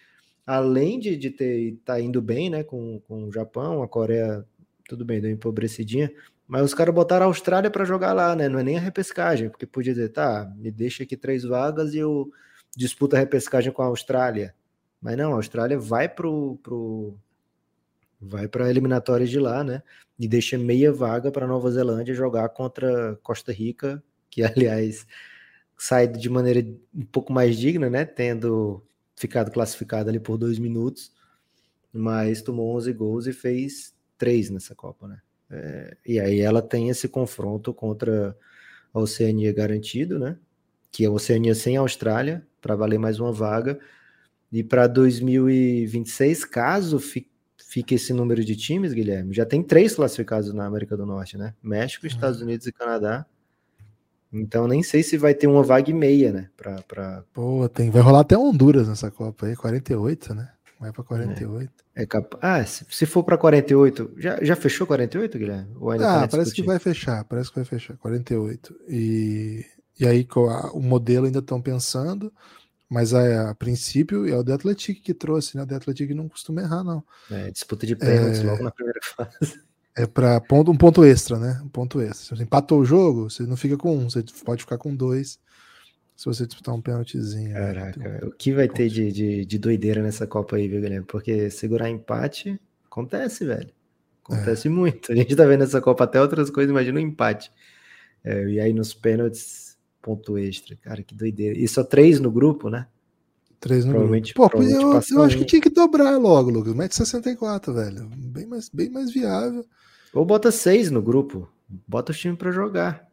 além 0.46 0.98
de, 0.98 1.16
de 1.16 1.30
ter 1.30 1.78
tá 1.84 2.00
indo 2.00 2.20
bem, 2.20 2.50
né, 2.50 2.64
com, 2.64 3.00
com 3.00 3.24
o 3.24 3.32
Japão, 3.32 3.82
a 3.82 3.88
Coreia, 3.88 4.44
tudo 4.88 5.04
bem, 5.04 5.20
deu 5.20 5.30
empobrecidinha, 5.30 6.12
mas 6.46 6.64
os 6.64 6.74
caras 6.74 6.94
botaram 6.94 7.26
a 7.26 7.28
Austrália 7.28 7.70
para 7.70 7.84
jogar 7.84 8.12
lá, 8.12 8.34
né? 8.34 8.48
Não 8.48 8.58
é 8.58 8.62
nem 8.64 8.76
a 8.76 8.80
repescagem, 8.80 9.48
porque 9.48 9.66
podia 9.66 9.92
dizer, 9.92 10.08
tá, 10.08 10.52
me 10.56 10.70
deixa 10.70 11.04
aqui 11.04 11.16
três 11.16 11.44
vagas 11.44 11.94
e 11.94 11.98
eu 11.98 12.28
disputo 12.76 13.14
a 13.14 13.18
repescagem 13.18 13.72
com 13.72 13.82
a 13.82 13.86
Austrália. 13.86 14.54
Mas 15.00 15.16
não, 15.16 15.32
a 15.32 15.36
Austrália 15.36 15.78
vai 15.78 16.08
pro, 16.08 16.58
pro 16.62 17.16
vai 18.20 18.46
para 18.46 18.68
eliminatórias 18.68 19.30
de 19.30 19.38
lá, 19.38 19.64
né? 19.64 19.82
E 20.18 20.28
deixa 20.28 20.58
meia 20.58 20.92
vaga 20.92 21.32
para 21.32 21.46
Nova 21.46 21.70
Zelândia 21.70 22.14
jogar 22.14 22.48
contra 22.50 23.18
Costa 23.22 23.50
Rica, 23.52 24.02
que 24.28 24.42
aliás 24.44 25.06
sai 25.78 26.06
de 26.06 26.28
maneira 26.28 26.60
um 26.94 27.04
pouco 27.06 27.32
mais 27.32 27.56
digna, 27.56 27.88
né? 27.88 28.04
Tendo 28.04 28.82
ficado 29.16 29.50
classificado 29.50 30.10
ali 30.10 30.20
por 30.20 30.36
dois 30.36 30.58
minutos, 30.58 31.12
mas 31.92 32.42
tomou 32.42 32.76
11 32.76 32.92
gols 32.92 33.26
e 33.26 33.32
fez 33.32 33.94
três 34.18 34.50
nessa 34.50 34.74
Copa, 34.74 35.08
né? 35.08 35.20
É, 35.50 35.96
e 36.06 36.20
aí 36.20 36.40
ela 36.40 36.62
tem 36.62 36.90
esse 36.90 37.08
confronto 37.08 37.72
contra 37.74 38.36
a 38.92 39.00
Oceania 39.00 39.52
garantido, 39.52 40.18
né? 40.18 40.38
Que 40.92 41.04
é 41.04 41.08
a 41.08 41.10
Oceania 41.10 41.54
sem 41.54 41.76
a 41.76 41.80
Austrália, 41.80 42.46
para 42.60 42.76
valer 42.76 42.98
mais 42.98 43.18
uma 43.18 43.32
vaga 43.32 43.80
e 44.52 44.64
para 44.64 44.86
2026, 44.86 46.44
caso 46.44 46.98
fique 46.98 47.94
esse 47.94 48.12
número 48.12 48.44
de 48.44 48.56
times, 48.56 48.92
Guilherme, 48.92 49.32
já 49.32 49.46
tem 49.46 49.62
três 49.62 49.94
classificados 49.94 50.52
na 50.52 50.66
América 50.66 50.96
do 50.96 51.06
Norte, 51.06 51.38
né? 51.38 51.54
México. 51.62 52.06
Estados 52.06 52.40
Unidos 52.40 52.66
e 52.66 52.72
Canadá. 52.72 53.24
Então 54.32 54.66
nem 54.66 54.82
sei 54.82 55.02
se 55.02 55.16
vai 55.16 55.34
ter 55.34 55.46
uma 55.46 55.62
vaga 55.62 55.90
e 55.90 55.94
meia, 55.94 56.32
né? 56.32 56.48
Pra, 56.56 56.82
pra... 56.82 57.24
Pô, 57.32 57.68
tem, 57.68 57.90
vai 57.90 58.02
rolar 58.02 58.20
até 58.20 58.36
Honduras 58.36 58.88
nessa 58.88 59.10
Copa 59.10 59.46
aí, 59.46 59.56
48, 59.56 60.34
né? 60.34 60.48
Vai 60.80 60.92
para 60.92 61.04
48. 61.04 61.72
É, 61.94 62.02
é 62.02 62.06
cap... 62.06 62.36
Ah, 62.40 62.64
se, 62.64 62.86
se 62.88 63.06
for 63.06 63.22
para 63.22 63.36
48, 63.36 64.14
já, 64.16 64.42
já 64.42 64.56
fechou 64.56 64.86
48, 64.86 65.38
Guilherme? 65.38 65.76
Ou 65.78 65.90
ainda 65.90 66.04
tá 66.04 66.24
ah, 66.24 66.28
parece 66.28 66.52
que 66.52 66.62
vai 66.62 66.78
fechar, 66.78 67.24
parece 67.24 67.50
que 67.50 67.56
vai 67.56 67.64
fechar, 67.64 67.96
48. 67.98 68.74
E, 68.88 69.64
e 69.98 70.06
aí 70.06 70.26
o 70.72 70.80
modelo 70.80 71.26
ainda 71.26 71.40
estão 71.40 71.60
pensando. 71.60 72.32
Mas 72.90 73.14
a, 73.14 73.50
a, 73.50 73.54
princípio 73.54 74.28
é 74.28 74.36
o 74.36 74.42
The 74.42 74.54
Athletic 74.54 75.00
que 75.00 75.14
trouxe, 75.14 75.56
né? 75.56 75.62
O 75.62 75.66
The 75.66 75.76
Athletic 75.76 76.10
não 76.12 76.28
costuma 76.28 76.60
errar, 76.60 76.82
não. 76.82 77.04
É, 77.30 77.48
disputa 77.50 77.86
de 77.86 77.94
pênaltis 77.94 78.40
é, 78.40 78.42
logo 78.42 78.64
na 78.64 78.72
primeira 78.72 78.98
fase. 79.16 79.60
É 79.96 80.06
para 80.06 80.40
ponto, 80.40 80.72
um 80.72 80.76
ponto 80.76 81.04
extra, 81.04 81.38
né? 81.38 81.60
Um 81.64 81.68
ponto 81.68 82.00
extra. 82.00 82.16
Se 82.16 82.36
você 82.36 82.42
empatou 82.42 82.80
o 82.80 82.84
jogo, 82.84 83.30
você 83.30 83.44
não 83.44 83.56
fica 83.56 83.76
com 83.76 83.96
um, 83.96 84.10
você 84.10 84.24
pode 84.44 84.62
ficar 84.62 84.76
com 84.76 84.94
dois 84.94 85.38
se 86.20 86.26
você 86.26 86.46
disputar 86.46 86.74
um 86.74 86.82
pênaltizinho. 86.82 87.54
Né? 87.54 87.54
Caraca, 87.54 87.98
né? 87.98 88.20
o 88.24 88.30
que 88.30 88.52
vai 88.52 88.68
ter 88.68 88.90
de, 88.90 89.10
de, 89.10 89.44
de, 89.46 89.58
doideira 89.58 90.02
nessa 90.02 90.26
Copa 90.26 90.56
aí, 90.56 90.68
viu, 90.68 90.80
Guilherme? 90.80 91.06
Porque 91.06 91.48
segurar 91.48 91.88
empate 91.88 92.60
acontece, 92.84 93.46
velho. 93.46 93.70
Acontece 94.24 94.68
é. 94.68 94.70
muito. 94.70 95.12
A 95.12 95.14
gente 95.14 95.34
tá 95.34 95.46
vendo 95.46 95.64
essa 95.64 95.80
Copa 95.80 96.04
até 96.04 96.20
outras 96.20 96.50
coisas, 96.50 96.70
imagina 96.70 96.98
um 96.98 97.02
empate. 97.02 97.50
É, 98.22 98.44
e 98.48 98.60
aí 98.60 98.72
nos 98.74 98.92
pênaltis 98.92 99.69
ponto 100.00 100.38
extra. 100.38 100.76
Cara, 100.76 101.02
que 101.02 101.14
doideira. 101.14 101.58
E 101.58 101.66
só 101.68 101.84
três 101.84 102.20
no 102.20 102.30
grupo, 102.30 102.68
né? 102.68 102.86
Três 103.58 103.84
no 103.84 103.92
provavelmente, 103.92 104.32
grupo. 104.32 104.50
Pô, 104.50 104.58
provavelmente 104.58 105.10
eu, 105.12 105.18
eu 105.18 105.24
acho 105.24 105.38
que 105.38 105.44
tinha 105.44 105.60
que 105.60 105.70
dobrar 105.70 106.16
logo, 106.18 106.50
Lucas. 106.50 106.74
Mete 106.74 106.94
64, 106.94 107.72
velho. 107.74 108.08
Bem 108.08 108.46
mais, 108.46 108.68
bem 108.68 108.88
mais 108.88 109.12
viável. 109.12 109.64
Ou 110.12 110.24
bota 110.24 110.50
seis 110.50 110.90
no 110.90 111.02
grupo. 111.02 111.48
Bota 111.86 112.12
o 112.12 112.14
time 112.14 112.36
pra 112.36 112.50
jogar. 112.50 113.08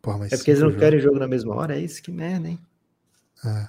Porra, 0.00 0.26
é 0.26 0.36
porque 0.36 0.52
eles 0.52 0.60
não 0.60 0.68
jogos. 0.68 0.80
querem 0.80 1.00
jogo 1.00 1.18
na 1.18 1.26
mesma 1.26 1.54
hora? 1.54 1.76
É 1.76 1.80
isso 1.80 2.02
que 2.02 2.12
merda, 2.12 2.48
hein? 2.48 2.58
É. 3.44 3.68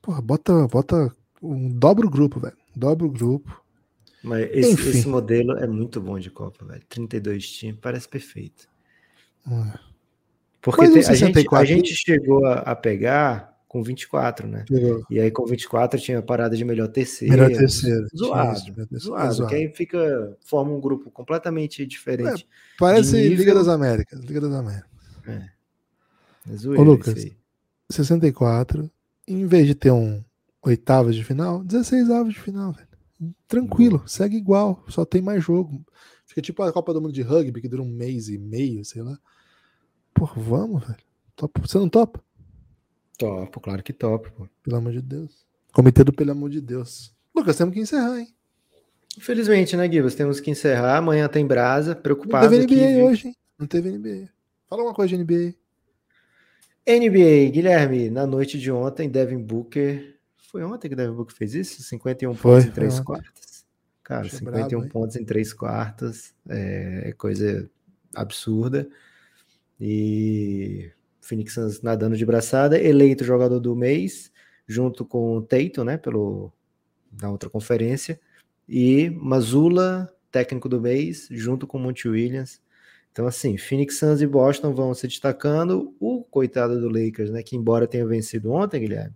Porra, 0.00 0.22
bota, 0.22 0.66
bota 0.66 1.12
um 1.42 1.68
dobro 1.68 2.08
grupo, 2.08 2.40
velho. 2.40 2.56
Dobro 2.74 3.10
grupo. 3.10 3.62
Mas 4.22 4.48
esse, 4.52 4.88
esse, 4.88 5.06
modelo 5.06 5.52
é 5.58 5.66
muito 5.66 6.00
bom 6.00 6.18
de 6.18 6.30
Copa, 6.30 6.64
velho. 6.64 6.82
32 6.88 7.46
times, 7.46 7.78
parece 7.80 8.08
perfeito. 8.08 8.66
É. 9.46 9.93
Porque 10.64 10.88
tem, 10.88 11.06
a, 11.06 11.12
gente, 11.12 11.46
a 11.54 11.64
gente 11.64 11.94
chegou 11.94 12.46
a, 12.46 12.54
a, 12.60 12.74
pegar 12.74 13.54
com 13.68 13.82
24, 13.82 14.48
né? 14.48 14.64
Pegou. 14.66 15.04
E 15.10 15.20
aí 15.20 15.30
com 15.30 15.44
24 15.44 16.00
tinha 16.00 16.22
parada 16.22 16.56
de 16.56 16.64
melhor 16.64 16.88
terceiro. 16.88 17.34
Melhor 17.34 17.50
terceiro. 17.54 18.06
Zoado. 18.16 18.58
Isso, 18.58 18.98
zoado, 18.98 19.34
zoado. 19.34 19.50
Que 19.50 19.56
aí 19.56 19.68
fica, 19.68 20.34
forma 20.42 20.72
um 20.72 20.80
grupo 20.80 21.10
completamente 21.10 21.84
diferente. 21.84 22.44
É, 22.44 22.78
parece 22.78 23.14
nível... 23.14 23.36
Liga 23.36 23.54
das 23.54 23.68
Américas. 23.68 24.20
Liga 24.20 24.40
das 24.40 24.52
Américas. 24.54 24.90
É. 25.28 25.50
é 26.50 26.56
zoeira, 26.56 26.80
Ô, 26.80 26.84
Lucas, 26.84 27.26
64, 27.90 28.90
em 29.28 29.46
vez 29.46 29.66
de 29.66 29.74
ter 29.74 29.90
um 29.90 30.24
oitavas 30.62 31.14
de 31.14 31.22
final, 31.22 31.62
16 31.62 32.08
avos 32.08 32.32
de 32.32 32.40
final, 32.40 32.72
velho. 32.72 32.88
Tranquilo, 33.46 34.02
segue 34.06 34.38
igual, 34.38 34.82
só 34.88 35.04
tem 35.04 35.20
mais 35.20 35.44
jogo. 35.44 35.84
Fica 36.24 36.40
tipo 36.40 36.62
a 36.62 36.72
Copa 36.72 36.94
do 36.94 37.02
Mundo 37.02 37.12
de 37.12 37.20
Rugby, 37.20 37.60
que 37.60 37.68
dura 37.68 37.82
um 37.82 37.88
mês 37.88 38.30
e 38.30 38.38
meio, 38.38 38.82
sei 38.82 39.02
lá. 39.02 39.18
Porra, 40.14 40.40
vamos, 40.40 40.86
velho. 40.86 40.98
Topa. 41.36 41.60
Você 41.60 41.78
não 41.78 41.88
topa? 41.88 42.22
Topo, 43.18 43.60
claro 43.60 43.82
que 43.82 43.92
topo, 43.92 44.30
pô. 44.32 44.48
Pelo 44.62 44.76
amor 44.76 44.92
de 44.92 45.02
Deus. 45.02 45.44
Comitê 45.72 46.04
do 46.04 46.12
Pelo 46.12 46.30
amor 46.30 46.50
de 46.50 46.60
Deus. 46.60 47.12
Lucas, 47.34 47.56
temos 47.56 47.74
que 47.74 47.80
encerrar, 47.80 48.18
hein? 48.18 48.32
Infelizmente, 49.18 49.76
né, 49.76 49.90
Gibas? 49.90 50.14
Temos 50.14 50.40
que 50.40 50.50
encerrar. 50.50 50.96
Amanhã 50.96 51.28
tem 51.28 51.46
brasa. 51.46 51.94
Preocupado. 51.94 52.44
Não 52.44 52.50
teve 52.50 52.74
NBA 52.74 52.84
aqui, 52.84 53.02
hoje, 53.02 53.28
hein? 53.28 53.36
Não 53.58 53.66
teve 53.66 53.90
NBA. 53.90 54.28
Fala 54.68 54.82
uma 54.82 54.94
coisa 54.94 55.16
de 55.16 55.22
NBA. 55.22 55.54
NBA, 56.86 57.50
Guilherme, 57.50 58.10
na 58.10 58.26
noite 58.26 58.58
de 58.58 58.70
ontem, 58.70 59.08
Devin 59.08 59.42
Booker. 59.42 60.18
Foi 60.50 60.62
ontem 60.62 60.88
que 60.88 60.94
Devin 60.94 61.14
Booker 61.14 61.34
fez 61.34 61.54
isso? 61.54 61.82
51 61.82 62.34
Foi, 62.34 62.52
pontos 62.52 62.66
em 62.66 62.72
3 62.72 63.00
quartos. 63.00 63.64
Cara, 64.02 64.26
Achei 64.26 64.38
51 64.38 64.78
bravo, 64.78 64.92
pontos 64.92 65.16
em 65.16 65.24
3 65.24 65.52
quartos. 65.52 66.34
É 66.48 67.14
coisa 67.16 67.70
absurda. 68.14 68.88
E 69.80 70.90
Phoenix 71.20 71.54
Suns 71.54 71.82
nadando 71.82 72.16
de 72.16 72.24
braçada, 72.24 72.80
eleito 72.80 73.24
jogador 73.24 73.60
do 73.60 73.74
mês, 73.74 74.30
junto 74.66 75.04
com 75.04 75.36
o 75.36 75.42
Tatum, 75.42 75.84
né, 75.84 75.96
pelo 75.96 76.52
na 77.20 77.30
outra 77.30 77.48
conferência, 77.48 78.20
e 78.68 79.10
Mazula, 79.10 80.12
técnico 80.32 80.68
do 80.68 80.80
mês, 80.80 81.28
junto 81.30 81.66
com 81.66 81.78
o 81.78 81.80
Monte 81.80 82.08
Williams. 82.08 82.60
Então, 83.12 83.26
assim, 83.26 83.56
Phoenix 83.56 83.98
Suns 83.98 84.20
e 84.20 84.26
Boston 84.26 84.74
vão 84.74 84.92
se 84.92 85.06
destacando. 85.06 85.94
O 86.00 86.24
coitado 86.24 86.80
do 86.80 86.88
Lakers, 86.88 87.30
né, 87.30 87.42
que 87.42 87.54
embora 87.54 87.86
tenha 87.86 88.04
vencido 88.04 88.50
ontem, 88.50 88.80
Guilherme, 88.80 89.14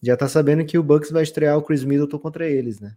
já 0.00 0.16
tá 0.16 0.28
sabendo 0.28 0.64
que 0.64 0.78
o 0.78 0.82
Bucks 0.82 1.10
vai 1.10 1.24
estrear 1.24 1.58
o 1.58 1.62
Chris 1.62 1.82
Middleton 1.82 2.18
contra 2.18 2.48
eles, 2.48 2.80
né? 2.80 2.96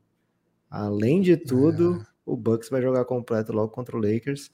Além 0.69 1.21
de 1.21 1.35
tudo, 1.35 2.01
é. 2.01 2.05
o 2.25 2.35
Bucks 2.35 2.69
vai 2.69 2.81
jogar 2.81 3.05
completo 3.05 3.51
logo 3.51 3.69
contra 3.69 3.97
o 3.97 3.99
Lakers. 3.99 4.51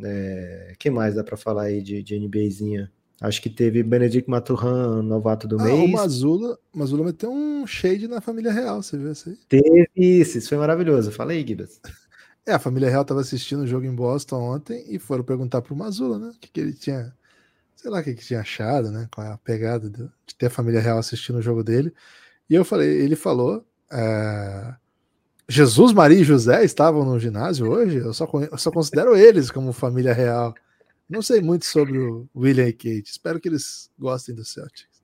É, 0.00 0.74
que 0.78 0.90
mais 0.90 1.14
dá 1.14 1.22
para 1.22 1.36
falar 1.36 1.64
aí 1.64 1.82
de, 1.82 2.02
de 2.02 2.18
NBAzinha 2.18 2.90
Acho 3.22 3.40
que 3.40 3.48
teve 3.48 3.84
Benedict 3.84 4.28
Maturhan, 4.28 5.00
novato 5.00 5.46
do 5.46 5.60
Ah, 5.60 5.64
mês. 5.64 5.78
o 5.78 5.86
Mazula, 5.86 6.58
Mazula 6.74 7.04
meteu 7.04 7.30
um 7.30 7.64
shade 7.64 8.08
na 8.08 8.20
família 8.20 8.50
real, 8.50 8.82
você 8.82 8.98
viu 8.98 9.12
isso 9.12 9.28
aí? 9.28 9.36
Teve 9.48 9.88
isso, 9.94 10.38
isso 10.38 10.48
foi 10.48 10.58
maravilhoso. 10.58 11.12
Fala 11.12 11.30
aí, 11.30 11.46
Gibas. 11.46 11.80
É, 12.44 12.52
a 12.52 12.58
família 12.58 12.90
real 12.90 13.04
tava 13.04 13.20
assistindo 13.20 13.60
o 13.62 13.66
jogo 13.68 13.86
em 13.86 13.94
Boston 13.94 14.42
ontem 14.42 14.84
e 14.88 14.98
foram 14.98 15.22
perguntar 15.22 15.62
pro 15.62 15.76
Mazula, 15.76 16.18
né? 16.18 16.32
O 16.34 16.40
que, 16.40 16.48
que 16.50 16.60
ele 16.60 16.72
tinha, 16.72 17.14
sei 17.76 17.88
lá 17.88 18.00
o 18.00 18.02
que, 18.02 18.14
que 18.14 18.24
tinha 18.26 18.40
achado, 18.40 18.90
né? 18.90 19.06
Qual 19.14 19.24
é 19.24 19.30
a 19.30 19.38
pegada 19.38 19.88
de, 19.88 20.02
de 20.26 20.34
ter 20.36 20.46
a 20.46 20.50
família 20.50 20.80
real 20.80 20.98
assistindo 20.98 21.36
o 21.38 21.42
jogo 21.42 21.62
dele. 21.62 21.94
E 22.50 22.56
eu 22.56 22.64
falei, 22.64 22.88
ele 22.88 23.14
falou. 23.14 23.64
é, 23.92 24.74
Jesus, 25.48 25.92
Maria 25.92 26.20
e 26.20 26.24
José 26.24 26.64
estavam 26.64 27.04
no 27.04 27.18
ginásio 27.18 27.68
hoje. 27.70 27.98
Eu 27.98 28.14
só, 28.14 28.28
eu 28.50 28.58
só 28.58 28.70
considero 28.70 29.16
eles 29.16 29.50
como 29.50 29.72
família 29.72 30.12
real. 30.12 30.54
Não 31.08 31.20
sei 31.20 31.40
muito 31.40 31.66
sobre 31.66 31.98
o 31.98 32.26
William 32.34 32.66
e 32.68 32.72
Kate. 32.72 33.10
Espero 33.10 33.38
que 33.40 33.48
eles 33.48 33.90
gostem 33.98 34.34
do 34.34 34.44
Celtics. 34.44 35.02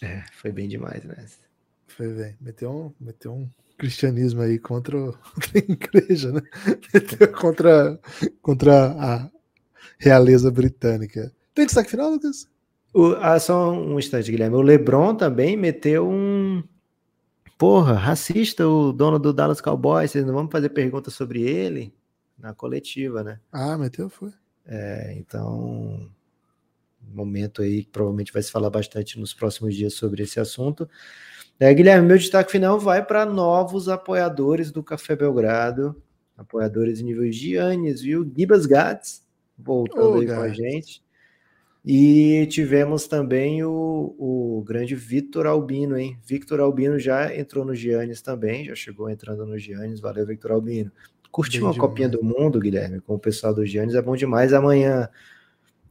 É, 0.00 0.22
foi 0.40 0.52
bem 0.52 0.68
demais, 0.68 1.02
né? 1.04 1.26
Foi, 1.88 2.08
velho. 2.08 2.36
Meteu 2.40 2.70
um, 2.70 2.92
meteu 3.04 3.32
um 3.32 3.48
cristianismo 3.78 4.42
aí 4.42 4.58
contra, 4.58 4.96
o- 4.96 5.12
contra 5.34 5.50
a 5.54 5.58
igreja, 5.58 6.32
né? 6.32 6.42
Meteu 6.94 7.32
contra, 7.32 8.00
contra 8.40 8.86
a 8.92 9.30
realeza 9.98 10.50
britânica. 10.50 11.32
Tem 11.54 11.66
destaque 11.66 11.90
final, 11.90 12.10
Lucas? 12.10 12.48
O, 12.94 13.14
ah, 13.20 13.38
só 13.40 13.72
um 13.72 13.98
instante, 13.98 14.30
Guilherme. 14.30 14.54
O 14.56 14.62
LeBron 14.62 15.14
também 15.14 15.56
meteu 15.56 16.08
um. 16.08 16.62
Porra, 17.58 17.94
racista, 17.94 18.66
o 18.66 18.92
dono 18.92 19.18
do 19.18 19.32
Dallas 19.32 19.60
Cowboys. 19.60 20.10
Vocês 20.10 20.26
não 20.26 20.34
vão 20.34 20.50
fazer 20.50 20.70
perguntas 20.70 21.14
sobre 21.14 21.42
ele 21.42 21.94
na 22.38 22.52
coletiva, 22.52 23.22
né? 23.22 23.38
Ah, 23.52 23.78
meteu, 23.78 24.08
foi. 24.08 24.32
É, 24.66 25.14
então, 25.16 26.08
momento 27.12 27.62
aí 27.62 27.84
que 27.84 27.90
provavelmente 27.90 28.32
vai 28.32 28.42
se 28.42 28.50
falar 28.50 28.70
bastante 28.70 29.18
nos 29.18 29.34
próximos 29.34 29.74
dias 29.74 29.94
sobre 29.94 30.22
esse 30.22 30.40
assunto. 30.40 30.88
É, 31.58 31.72
Guilherme, 31.72 32.06
meu 32.06 32.18
destaque 32.18 32.50
final 32.50 32.78
vai 32.78 33.04
para 33.04 33.24
novos 33.24 33.88
apoiadores 33.88 34.70
do 34.70 34.82
Café 34.82 35.14
Belgrado, 35.14 36.00
apoiadores 36.36 37.00
em 37.00 37.04
nível 37.04 37.30
Giannis, 37.30 38.00
viu? 38.00 38.28
Gibas 38.36 38.66
Gats, 38.66 39.22
voltando 39.56 40.16
Ô, 40.16 40.20
aí 40.20 40.26
com 40.26 40.32
a 40.32 40.46
Gats. 40.48 40.56
gente. 40.56 41.02
E 41.84 42.46
tivemos 42.46 43.08
também 43.08 43.64
o, 43.64 44.14
o 44.16 44.64
grande 44.64 44.94
Victor 44.94 45.46
Albino, 45.46 45.96
hein? 45.98 46.16
Victor 46.24 46.60
Albino 46.60 46.96
já 46.98 47.34
entrou 47.36 47.64
no 47.64 47.74
Giannis 47.74 48.22
também, 48.22 48.64
já 48.66 48.74
chegou 48.74 49.10
entrando 49.10 49.44
no 49.44 49.58
Giannis. 49.58 49.98
Valeu, 49.98 50.24
Victor 50.24 50.52
Albino. 50.52 50.92
Curtir 51.32 51.58
Bem 51.58 51.66
uma 51.68 51.74
Copinha 51.76 52.08
do 52.08 52.22
Mundo, 52.22 52.60
Guilherme, 52.60 53.00
com 53.00 53.14
o 53.14 53.18
pessoal 53.18 53.52
do 53.54 53.66
Giannis 53.66 53.94
é 53.94 54.02
bom 54.02 54.14
demais. 54.14 54.52
Amanhã 54.52 55.08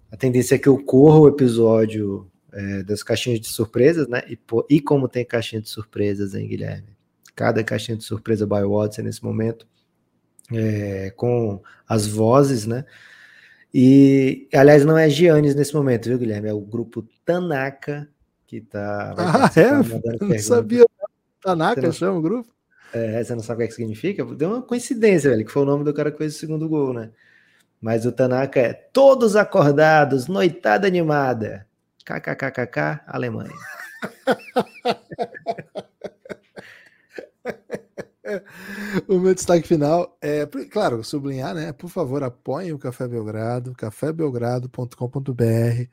a 0.09 0.15
tendência 0.15 0.55
é 0.55 0.57
que 0.57 0.69
eu 0.69 0.81
corra 0.81 1.19
o 1.19 1.27
episódio 1.27 2.29
é, 2.53 2.83
das 2.83 3.01
caixinhas 3.03 3.39
de 3.41 3.47
surpresas, 3.47 4.07
né? 4.07 4.21
E, 4.29 4.35
pô- 4.37 4.65
e 4.69 4.79
como 4.79 5.09
tem 5.09 5.25
caixinha 5.25 5.61
de 5.61 5.67
surpresas, 5.67 6.35
hein, 6.35 6.47
Guilherme? 6.47 6.95
Cada 7.35 7.63
caixinha 7.63 7.97
de 7.97 8.03
surpresa 8.03 8.45
by 8.45 8.63
Watson 8.63 9.01
nesse 9.01 9.23
momento, 9.23 9.67
é, 10.53 11.11
com 11.17 11.61
as 11.87 12.05
vozes, 12.07 12.65
né? 12.67 12.85
E, 13.73 14.49
aliás, 14.53 14.83
não 14.83 14.97
é 14.97 15.09
Giannis 15.09 15.55
nesse 15.55 15.73
momento, 15.73 16.09
viu, 16.09 16.17
Guilherme? 16.17 16.49
É 16.49 16.53
o 16.53 16.59
grupo 16.59 17.05
Tanaka 17.25 18.07
que 18.45 18.59
tá. 18.59 19.15
Ah, 19.17 19.49
é? 19.55 19.71
não 19.71 20.39
sabia. 20.39 20.85
Tanaka 21.41 21.81
não- 21.81 21.91
chama 21.93 22.19
o 22.19 22.21
grupo? 22.21 22.53
É, 22.93 23.23
você 23.23 23.33
não 23.33 23.41
sabe 23.41 23.55
o 23.55 23.57
que, 23.59 23.63
é 23.63 23.67
que 23.67 23.73
significa? 23.73 24.25
Deu 24.25 24.49
uma 24.49 24.61
coincidência, 24.61 25.29
velho, 25.29 25.45
que 25.45 25.51
foi 25.51 25.61
o 25.61 25.65
nome 25.65 25.85
do 25.85 25.93
cara 25.93 26.11
que 26.11 26.17
fez 26.17 26.35
o 26.35 26.39
segundo 26.39 26.67
gol, 26.67 26.93
né? 26.93 27.11
Mas 27.79 28.05
o 28.05 28.11
Tanaka 28.11 28.59
é 28.59 28.73
todos 28.73 29.37
acordados, 29.37 30.27
noitada 30.27 30.85
animada. 30.85 31.65
KKKKK, 32.05 33.03
Alemanha. 33.07 33.53
O 39.07 39.19
meu 39.19 39.33
destaque 39.33 39.67
final 39.67 40.17
é, 40.21 40.45
claro, 40.69 41.03
sublinhar, 41.03 41.53
né? 41.53 41.71
Por 41.73 41.89
favor, 41.89 42.23
apoiem 42.23 42.73
o 42.73 42.79
Café 42.79 43.07
Belgrado, 43.07 43.73
cafébelgrado.com.br. 43.73 45.89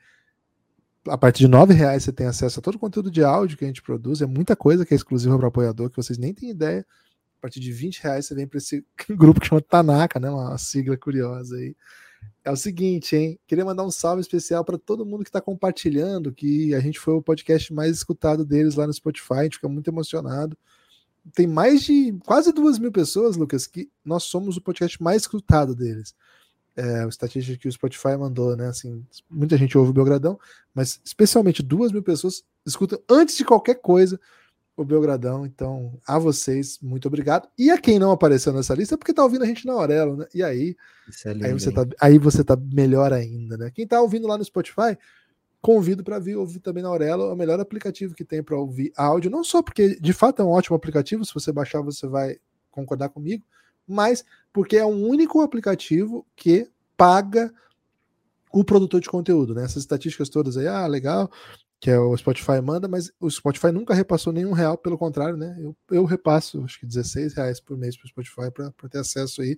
A 1.07 1.17
partir 1.17 1.39
de 1.39 1.47
9 1.47 1.73
reais 1.73 2.03
você 2.03 2.11
tem 2.11 2.27
acesso 2.27 2.59
a 2.59 2.61
todo 2.61 2.75
o 2.75 2.79
conteúdo 2.79 3.09
de 3.09 3.23
áudio 3.23 3.57
que 3.57 3.63
a 3.63 3.67
gente 3.67 3.81
produz. 3.81 4.21
É 4.21 4.25
muita 4.25 4.55
coisa 4.55 4.85
que 4.85 4.93
é 4.93 4.97
exclusiva 4.97 5.37
para 5.37 5.47
apoiador, 5.47 5.89
que 5.89 5.97
vocês 5.97 6.17
nem 6.17 6.33
têm 6.33 6.49
ideia. 6.49 6.85
A 7.37 7.41
partir 7.41 7.59
de 7.59 7.71
20 7.71 8.03
reais 8.03 8.25
você 8.25 8.35
vem 8.35 8.47
para 8.47 8.57
esse 8.57 8.85
grupo 9.09 9.39
que 9.39 9.47
chama 9.47 9.61
Tanaka, 9.61 10.19
né? 10.19 10.29
Uma 10.29 10.57
sigla 10.57 10.97
curiosa 10.97 11.55
aí. 11.55 11.75
É 12.43 12.51
o 12.51 12.55
seguinte, 12.55 13.15
hein? 13.15 13.39
Queria 13.47 13.63
mandar 13.63 13.83
um 13.83 13.91
salve 13.91 14.21
especial 14.21 14.63
para 14.65 14.77
todo 14.77 15.05
mundo 15.05 15.23
que 15.23 15.29
está 15.29 15.39
compartilhando, 15.39 16.33
que 16.33 16.73
a 16.73 16.79
gente 16.79 16.99
foi 16.99 17.13
o 17.13 17.21
podcast 17.21 17.73
mais 17.73 17.95
escutado 17.95 18.45
deles 18.45 18.75
lá 18.75 18.85
no 18.85 18.93
Spotify. 18.93 19.33
A 19.33 19.43
gente 19.43 19.55
fica 19.55 19.69
muito 19.69 19.89
emocionado 19.89 20.57
tem 21.33 21.47
mais 21.47 21.81
de 21.81 22.17
quase 22.25 22.51
duas 22.51 22.79
mil 22.79 22.91
pessoas, 22.91 23.37
Lucas, 23.37 23.67
que 23.67 23.89
nós 24.03 24.23
somos 24.23 24.57
o 24.57 24.61
podcast 24.61 25.01
mais 25.01 25.23
escutado 25.23 25.75
deles. 25.75 26.15
É, 26.75 27.05
o 27.05 27.09
estatística 27.09 27.57
que 27.57 27.67
o 27.67 27.71
Spotify 27.71 28.15
mandou, 28.17 28.55
né? 28.55 28.67
Assim, 28.67 29.05
muita 29.29 29.57
gente 29.57 29.77
ouve 29.77 29.91
o 29.91 29.93
Belgradão, 29.93 30.39
mas 30.73 31.01
especialmente 31.03 31.61
duas 31.61 31.91
mil 31.91 32.03
pessoas 32.03 32.43
escutam 32.65 32.99
antes 33.09 33.35
de 33.35 33.43
qualquer 33.43 33.75
coisa 33.75 34.19
o 34.81 34.85
Belgradão. 34.85 35.45
Então, 35.45 35.99
a 36.07 36.17
vocês, 36.17 36.79
muito 36.81 37.07
obrigado. 37.07 37.49
E 37.57 37.69
a 37.69 37.77
quem 37.77 37.99
não 37.99 38.11
apareceu 38.11 38.53
nessa 38.53 38.73
lista 38.73 38.95
é 38.95 38.97
porque 38.97 39.13
tá 39.13 39.23
ouvindo 39.23 39.43
a 39.43 39.47
gente 39.47 39.65
na 39.65 39.73
Aurelo, 39.73 40.15
né? 40.15 40.25
E 40.33 40.41
aí, 40.41 40.75
é 41.25 41.33
lindo, 41.33 41.45
aí 41.45 41.53
você 41.53 41.71
tá, 41.71 41.87
aí 41.99 42.17
você 42.17 42.43
tá 42.43 42.55
melhor 42.55 43.11
ainda, 43.11 43.57
né? 43.57 43.71
Quem 43.71 43.85
tá 43.85 44.01
ouvindo 44.01 44.27
lá 44.27 44.37
no 44.37 44.45
Spotify, 44.45 44.97
convido 45.61 46.03
para 46.03 46.19
vir 46.19 46.37
ouvir 46.37 46.59
também 46.59 46.81
na 46.81 46.89
Aurelo, 46.89 47.23
é 47.23 47.33
o 47.33 47.35
melhor 47.35 47.59
aplicativo 47.59 48.15
que 48.15 48.23
tem 48.23 48.41
para 48.41 48.57
ouvir 48.57 48.91
áudio, 48.95 49.29
não 49.29 49.43
só 49.43 49.61
porque 49.61 49.99
de 49.99 50.13
fato 50.13 50.41
é 50.41 50.45
um 50.45 50.49
ótimo 50.49 50.75
aplicativo, 50.75 51.25
se 51.25 51.33
você 51.33 51.51
baixar 51.51 51.81
você 51.81 52.07
vai 52.07 52.37
concordar 52.71 53.09
comigo, 53.09 53.43
mas 53.87 54.23
porque 54.53 54.77
é 54.77 54.85
um 54.85 55.07
único 55.07 55.41
aplicativo 55.41 56.25
que 56.35 56.69
paga 56.95 57.53
o 58.51 58.63
produtor 58.63 58.99
de 58.99 59.09
conteúdo, 59.09 59.53
né? 59.53 59.63
Essas 59.63 59.83
estatísticas 59.83 60.29
todas 60.29 60.57
aí, 60.57 60.67
ah, 60.67 60.87
legal, 60.87 61.29
que 61.79 61.89
é 61.89 61.99
o 61.99 62.15
Spotify 62.17 62.61
manda, 62.61 62.87
mas 62.87 63.11
o 63.19 63.29
Spotify 63.29 63.71
nunca 63.71 63.93
repassou 63.93 64.33
nenhum 64.33 64.53
real, 64.53 64.77
pelo 64.77 64.97
contrário, 64.97 65.37
né? 65.37 65.55
Eu, 65.59 65.75
eu 65.91 66.05
repasso, 66.05 66.63
acho 66.63 66.79
que 66.79 66.85
16 66.85 67.33
reais 67.35 67.59
por 67.59 67.77
mês 67.77 67.95
para 67.95 68.05
o 68.05 68.09
Spotify 68.09 68.51
para 68.51 68.89
ter 68.89 68.99
acesso 68.99 69.41
aí, 69.41 69.57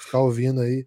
ficar 0.00 0.20
ouvindo 0.20 0.60
aí 0.60 0.86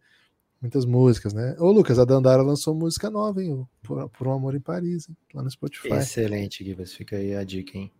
muitas 0.65 0.85
músicas, 0.85 1.33
né? 1.33 1.55
Ô, 1.59 1.71
Lucas, 1.71 1.97
a 1.99 2.05
Dandara 2.05 2.41
lançou 2.41 2.75
música 2.75 3.09
nova, 3.09 3.41
hein? 3.41 3.65
Por, 3.81 4.09
Por 4.09 4.27
um 4.27 4.33
Amor 4.33 4.55
em 4.55 4.59
Paris, 4.59 5.07
hein? 5.09 5.15
lá 5.33 5.43
no 5.43 5.49
Spotify. 5.49 5.93
Excelente, 5.93 6.63
Gibas. 6.63 6.93
Fica 6.93 7.15
aí 7.15 7.35
a 7.35 7.43
dica, 7.43 7.77
hein? 7.77 7.91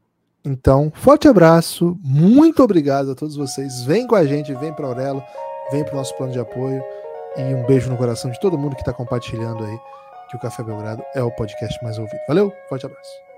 Então, 0.43 0.91
forte 0.93 1.28
abraço, 1.28 1.97
muito 2.03 2.61
obrigado 2.61 3.11
a 3.11 3.16
todos 3.16 3.36
vocês. 3.36 3.84
Vem 3.84 4.05
com 4.05 4.16
a 4.16 4.26
gente, 4.26 4.53
vem 4.53 4.72
para 4.72 4.86
Aurelo, 4.86 5.24
vem 5.72 5.84
para 5.84 5.93
o 5.93 5.97
nosso 5.97 6.16
plano 6.18 6.34
de 6.34 6.39
apoio 6.39 6.84
e 7.36 7.41
um 7.41 7.66
beijo 7.66 7.89
no 7.89 7.97
coração 7.97 8.30
de 8.30 8.39
todo 8.39 8.57
mundo 8.57 8.76
que 8.76 8.82
está 8.84 8.93
compartilhando 8.93 9.63
aí 9.63 9.78
que 10.30 10.38
o 10.38 10.39
Café 10.39 10.63
Belgrado 10.63 11.03
é 11.16 11.24
o 11.24 11.32
podcast 11.32 11.84
mais 11.84 11.97
ouvido. 11.97 12.20
Valeu, 12.28 12.53
forte 12.70 12.86
abraço. 12.86 13.35